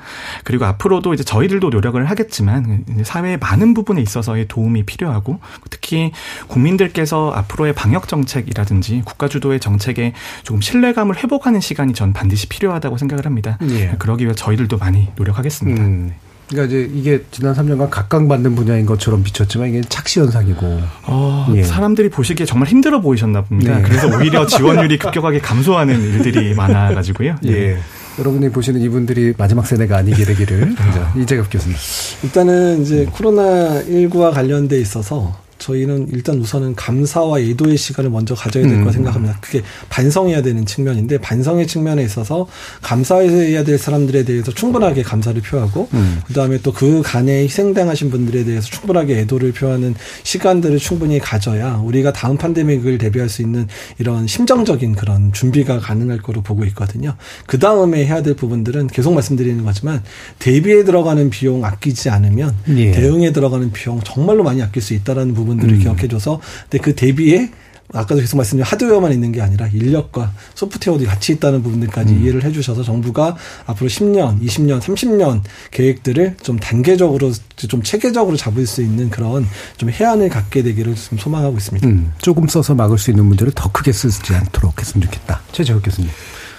그리고 0.43 0.65
앞으로도 0.65 1.13
이제 1.13 1.23
저희들도 1.23 1.69
노력을 1.69 2.03
하겠지만 2.03 2.83
사회의 3.03 3.37
많은 3.37 3.73
부분에 3.73 4.01
있어서의 4.01 4.49
도움이 4.49 4.83
필요하고 4.83 5.39
특히 5.69 6.11
국민들께서 6.49 7.31
앞으로의 7.33 7.73
방역 7.73 8.09
정책이라든지 8.09 9.03
국가 9.05 9.29
주도의 9.29 9.61
정책에 9.61 10.13
조금 10.43 10.59
신뢰감을 10.59 11.15
회복하는 11.15 11.61
시간이 11.61 11.93
전 11.93 12.11
반드시 12.11 12.49
필요하다고 12.49 12.97
생각을 12.97 13.25
합니다. 13.25 13.57
예. 13.61 13.95
그러기 13.97 14.25
위해 14.25 14.35
저희들도 14.35 14.77
많이 14.77 15.07
노력하겠습니다. 15.15 15.81
음. 15.81 16.11
그러니까 16.49 16.65
이제 16.65 16.89
이게 16.93 17.23
지난 17.31 17.53
3년간 17.53 17.89
각광받는 17.89 18.55
분야인 18.55 18.85
것처럼 18.85 19.23
비쳤지만 19.23 19.69
이게 19.69 19.81
착시 19.81 20.19
현상이고. 20.19 20.81
어, 21.03 21.47
예. 21.55 21.63
사람들이 21.63 22.09
보시기에 22.09 22.45
정말 22.45 22.67
힘들어 22.67 23.01
보이셨나 23.01 23.43
봅니다. 23.43 23.77
네. 23.77 23.83
그래서 23.83 24.07
오히려 24.07 24.45
지원율이 24.47 24.97
급격하게 24.97 25.39
감소하는 25.39 26.01
일들이 26.01 26.55
많아가지고요. 26.55 27.35
예. 27.45 27.51
예. 27.51 27.77
여러분이 28.17 28.49
보시는 28.49 28.81
이분들이 28.81 29.33
마지막 29.37 29.65
세대가 29.65 29.97
아니게 29.97 30.25
되기를 30.25 30.75
이재갑 31.21 31.51
교수님. 31.51 31.77
일단은 32.23 32.81
이제 32.81 33.07
코로나 33.11 33.81
19와 33.83 34.33
관련돼 34.33 34.79
있어서 34.81 35.37
저희는 35.59 36.07
일단 36.11 36.39
우선은 36.39 36.73
감사와 36.75 37.41
예도의 37.43 37.77
시간을 37.77 38.09
먼저 38.09 38.33
가져야 38.33 38.63
될 38.63 38.79
거라 38.79 38.87
음. 38.87 38.93
생각합니다. 38.93 39.37
그게 39.41 39.61
반성해야 39.89 40.41
되는 40.41 40.65
측면인데 40.65 41.19
반성의 41.19 41.67
측면에 41.67 42.03
있어서 42.03 42.47
감사해야 42.81 43.63
될 43.63 43.77
사람들에 43.77 44.23
대해서 44.23 44.51
충분하게 44.51 45.03
감사를 45.03 45.39
표하고 45.41 45.87
음. 45.93 46.21
그다음에 46.25 46.57
또 46.63 46.73
그 46.79 47.01
간에 47.03 47.43
희생당하신 47.43 48.09
분들에 48.09 48.45
대해서 48.45 48.67
충분하게 48.67 49.19
애도를 49.19 49.51
표하는 49.51 49.95
시간들을 50.23 50.77
충분히 50.79 51.19
가져야 51.19 51.75
우리가 51.83 52.13
다음 52.13 52.37
판데믹을 52.37 52.97
대비할 52.97 53.27
수 53.27 53.41
있는 53.41 53.67
이런 53.97 54.27
심정적인 54.27 54.95
그런 54.95 55.33
준비가 55.33 55.79
가능할 55.79 56.19
거로 56.19 56.41
보고 56.41 56.63
있거든요. 56.67 57.15
그 57.47 57.59
다음에 57.59 58.05
해야 58.05 58.23
될 58.23 58.33
부분들은 58.33 58.87
계속 58.87 59.13
말씀드리는 59.13 59.61
거지만 59.65 60.01
대비에 60.39 60.85
들어가는 60.85 61.29
비용 61.29 61.65
아끼지 61.65 62.09
않으면 62.09 62.55
예. 62.77 62.91
대응에 62.91 63.33
들어가는 63.33 63.73
비용 63.73 63.99
정말로 64.05 64.43
많이 64.43 64.61
아낄 64.61 64.81
수 64.81 64.93
있다라는 64.93 65.33
부분. 65.33 65.48
부분들을 65.49 65.75
음. 65.75 65.79
기억해줘서 65.79 66.39
근데 66.69 66.77
그 66.83 66.95
대비에 66.95 67.49
아까도 67.91 68.21
계속 68.21 68.37
말씀드린 68.37 68.63
하드웨어만 68.65 69.11
있는 69.11 69.31
게 69.31 69.41
아니라 69.41 69.67
인력과 69.67 70.31
소프트웨어도 70.53 71.05
같이 71.05 71.33
있다는 71.33 71.63
부분들까지 71.63 72.13
음. 72.13 72.21
이해를 72.21 72.43
해주셔서 72.43 72.83
정부가 72.83 73.35
앞으로 73.65 73.89
10년, 73.89 74.41
20년, 74.43 74.79
30년 74.79 75.41
계획들을 75.71 76.37
좀 76.43 76.59
단계적으로 76.59 77.31
좀 77.55 77.81
체계적으로 77.81 78.37
잡을 78.37 78.67
수 78.67 78.83
있는 78.83 79.09
그런 79.09 79.47
좀 79.77 79.89
해안을 79.89 80.29
갖게 80.29 80.61
되기를 80.61 80.93
좀 80.95 81.17
소망하고 81.17 81.57
있습니다. 81.57 81.87
음. 81.87 82.13
조금 82.21 82.47
써서 82.47 82.75
막을 82.75 82.99
수 82.99 83.09
있는 83.09 83.25
문제를 83.25 83.53
더 83.55 83.71
크게 83.71 83.91
쓰지 83.91 84.35
않도록 84.35 84.79
했으면 84.79 85.05
좋겠다. 85.05 85.41
최재혁 85.51 85.83
교수님. 85.83 86.11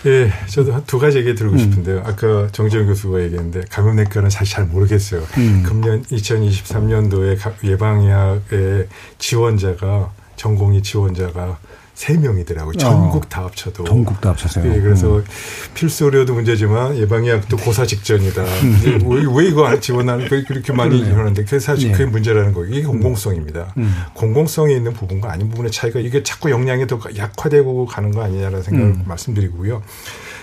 예, 0.07 0.33
저도 0.49 0.73
한 0.73 0.83
두 0.87 0.99
가지 0.99 1.19
얘기 1.19 1.35
드리고 1.35 1.55
음. 1.55 1.59
싶은데요. 1.59 2.01
아까 2.05 2.49
정재영 2.53 2.87
교수가 2.87 3.23
얘기했는데 3.23 3.63
감염내과는 3.71 4.31
사실 4.31 4.55
잘 4.55 4.65
모르겠어요. 4.65 5.23
음. 5.37 5.63
금년 5.65 6.03
2023년도에 6.05 7.39
예방의학의 7.65 8.89
지원자가 9.19 10.13
전공의 10.37 10.83
지원자가 10.83 11.59
세 12.01 12.15
명이더라고요. 12.17 12.73
전국 12.79 13.29
다 13.29 13.45
합쳐도. 13.45 13.85
전국 13.85 14.19
다 14.23 14.31
합쳐서요. 14.31 14.73
예, 14.75 14.81
그래서 14.81 15.19
음. 15.19 15.25
필수 15.75 16.07
의료도 16.07 16.33
문제지만 16.33 16.97
예방의학도 16.97 17.59
고사 17.59 17.85
직전이다. 17.85 18.41
음. 18.65 19.01
왜, 19.05 19.23
왜 19.37 19.49
이거 19.51 19.79
지원하는 19.81 20.27
그렇게 20.27 20.73
많이 20.73 20.99
일어나는데 20.99 21.45
그게 21.45 21.59
사실 21.59 21.89
네. 21.89 21.93
그게 21.93 22.07
문제라는 22.07 22.55
거예요. 22.55 22.75
이게 22.75 22.87
공공성입니다. 22.87 23.75
음. 23.77 23.95
공공성이 24.15 24.77
있는 24.77 24.95
부분과 24.95 25.31
아닌 25.31 25.51
부분의 25.51 25.73
차이가 25.73 26.01
이게 26.01 26.23
자꾸 26.23 26.51
역량이 26.51 26.87
더 26.87 26.99
약화되고 27.15 27.85
가는 27.85 28.13
거 28.13 28.23
아니냐라는 28.23 28.63
생각을 28.63 28.95
음. 28.95 29.03
말씀드리고요. 29.05 29.83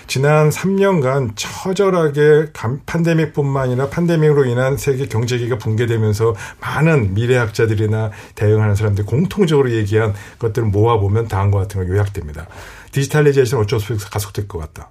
지난 0.08 0.48
3년간 0.48 1.32
처절하게 1.36 2.52
팬데믹뿐만 2.86 3.64
아니라 3.64 3.90
팬데믹으로 3.90 4.46
인한 4.46 4.78
세계 4.78 5.06
경제가 5.06 5.58
붕괴되면서 5.58 6.34
많은 6.60 7.12
미래학자들이나 7.12 8.10
대응하는 8.34 8.74
사람들이 8.74 9.06
공통적으로 9.06 9.70
얘기한 9.70 10.14
것들을 10.38 10.66
모아보면 10.68 11.28
다음과 11.28 11.58
같은 11.58 11.86
거 11.86 11.94
요약됩니다. 11.94 12.46
digitalization 12.90 13.60
어쩔 13.60 13.80
수 13.80 13.92
없이 13.92 14.10
가속될 14.10 14.48
것 14.48 14.58
같다. 14.58 14.90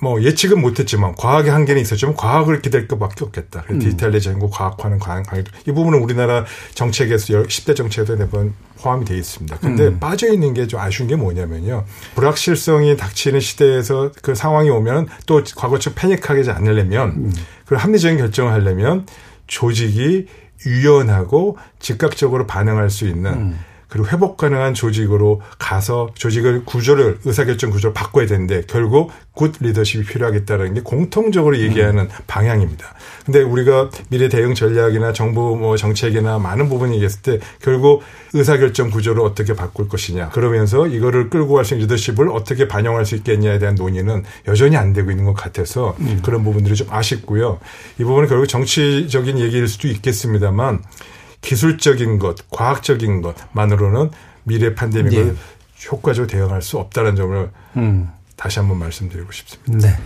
뭐 0.00 0.22
예측은 0.22 0.60
못했지만 0.60 1.16
과학의 1.16 1.50
한계는 1.50 1.82
있었지만 1.82 2.14
과학을 2.14 2.62
기댈 2.62 2.86
것밖에 2.86 3.24
없겠다. 3.24 3.64
음. 3.70 3.80
digitalization과 3.80 4.48
과학화는 4.50 5.00
과학 5.00 5.24
이 5.66 5.72
부분은 5.72 5.98
우리나라 5.98 6.44
정책에서 6.74 7.42
10대 7.42 7.74
정책에도 7.74 8.16
매번 8.16 8.54
포함이 8.80 9.04
되어 9.04 9.16
있습니다. 9.16 9.58
근데 9.58 9.86
음. 9.88 9.98
빠져 9.98 10.32
있는 10.32 10.54
게 10.54 10.66
좀 10.66 10.80
아쉬운 10.80 11.08
게 11.08 11.16
뭐냐면요. 11.16 11.84
불확실성이 12.14 12.96
닥치는 12.96 13.40
시대에서 13.40 14.10
그 14.22 14.34
상황이 14.34 14.68
오면 14.70 15.08
또 15.26 15.42
과거처럼 15.56 15.94
패닉하지 15.96 16.50
않으려면 16.50 17.08
음. 17.10 17.32
그 17.66 17.74
합리적인 17.76 18.18
결정을 18.18 18.52
하려면 18.52 19.06
조직이 19.46 20.26
유연하고 20.64 21.58
즉각적으로 21.78 22.46
반응할 22.46 22.90
수 22.90 23.06
있는 23.06 23.32
음. 23.32 23.58
그리고 23.88 24.08
회복 24.08 24.36
가능한 24.36 24.74
조직으로 24.74 25.42
가서 25.58 26.10
조직을 26.14 26.64
구조를 26.64 27.18
의사결정 27.24 27.70
구조를 27.70 27.92
바꿔야 27.92 28.26
되는데 28.26 28.62
결국 28.66 29.12
good 29.32 29.52
leadership이 29.60 30.06
필요하겠다는 30.06 30.74
게 30.74 30.80
공통적으로 30.80 31.58
얘기하는 31.58 32.04
음. 32.04 32.08
방향입니다. 32.26 32.94
근데 33.24 33.42
우리가 33.42 33.90
미래 34.08 34.28
대응 34.28 34.54
전략이나 34.54 35.12
정부 35.12 35.56
뭐 35.56 35.76
정책이나 35.76 36.38
많은 36.38 36.68
부분이 36.68 36.94
얘기했을 36.94 37.22
때 37.22 37.38
결국 37.60 38.02
의사결정 38.32 38.90
구조를 38.90 39.22
어떻게 39.22 39.54
바꿀 39.54 39.88
것이냐 39.88 40.30
그러면서 40.30 40.86
이거를 40.86 41.28
끌고 41.30 41.54
갈 41.54 41.66
수 41.66 41.74
있는 41.74 41.86
리더십을 41.86 42.30
어떻게 42.30 42.68
반영할 42.68 43.04
수 43.04 43.16
있겠냐에 43.16 43.58
대한 43.58 43.74
논의는 43.74 44.24
여전히 44.48 44.76
안 44.76 44.92
되고 44.92 45.10
있는 45.10 45.24
것 45.24 45.34
같아서 45.34 45.96
음. 46.00 46.20
그런 46.22 46.44
부분들이 46.44 46.74
좀 46.74 46.86
아쉽고요. 46.90 47.58
이 47.98 48.04
부분은 48.04 48.28
결국 48.28 48.46
정치적인 48.46 49.38
얘기일 49.38 49.68
수도 49.68 49.88
있겠습니다만 49.88 50.82
기술적인 51.40 52.18
것, 52.18 52.36
과학적인 52.50 53.22
것만으로는 53.22 54.10
미래 54.44 54.74
팬데믹을 54.74 55.26
네. 55.26 55.34
효과적으로 55.90 56.26
대응할 56.26 56.62
수 56.62 56.78
없다는 56.78 57.16
점을 57.16 57.50
음. 57.76 58.08
다시 58.36 58.58
한번 58.58 58.78
말씀드리고 58.78 59.32
싶습니다. 59.32 59.88
네. 59.88 59.96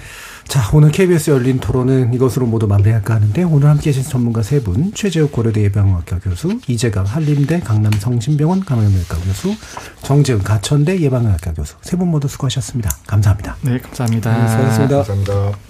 자, 0.47 0.69
오늘 0.73 0.91
KBS 0.91 1.31
열린 1.31 1.59
토론은 1.61 2.13
이것으로 2.15 2.47
모두 2.47 2.67
마무리할까 2.67 3.15
하는데 3.15 3.43
오늘 3.45 3.69
함께 3.69 3.91
해주신 3.91 4.11
전문가 4.11 4.43
세 4.43 4.61
분, 4.63 4.93
최재욱 4.95 5.31
고려대 5.33 5.63
예방학과 5.63 6.19
교수, 6.21 6.59
이재갑 6.67 7.07
한림대 7.15 7.61
강남성심병원 7.61 8.65
감염외과 8.65 9.17
교수, 9.19 9.55
정재훈 10.03 10.43
가천대 10.43 11.01
예방학과 11.01 11.55
교수 11.55 11.75
세 11.83 11.97
분 11.97 12.09
모두 12.09 12.27
수고하셨습니다. 12.29 12.91
감사합니다. 13.07 13.57
네, 13.63 13.79
감사합니다. 13.79 14.33
네, 14.33 14.49
수고하셨습니다. 14.49 14.97
감사합니다. 14.97 15.70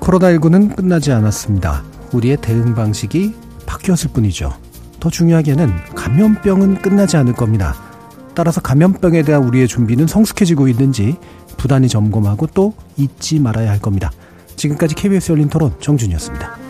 코로나19는 0.00 0.74
끝나지 0.74 1.12
않았습니다. 1.12 1.84
우리의 2.12 2.38
대응 2.38 2.74
방식이 2.74 3.34
바뀌었을 3.66 4.10
뿐이죠. 4.12 4.52
더 4.98 5.08
중요하게는 5.08 5.72
감염병은 5.94 6.82
끝나지 6.82 7.16
않을 7.16 7.32
겁니다. 7.32 7.74
따라서 8.34 8.60
감염병에 8.60 9.22
대한 9.22 9.44
우리의 9.44 9.68
준비는 9.68 10.06
성숙해지고 10.06 10.68
있는지 10.68 11.16
부단히 11.56 11.88
점검하고 11.88 12.48
또 12.48 12.74
잊지 12.96 13.38
말아야 13.38 13.70
할 13.70 13.80
겁니다. 13.80 14.10
지금까지 14.56 14.94
KBS 14.94 15.32
열린 15.32 15.48
토론 15.48 15.72
정준이었습니다. 15.80 16.69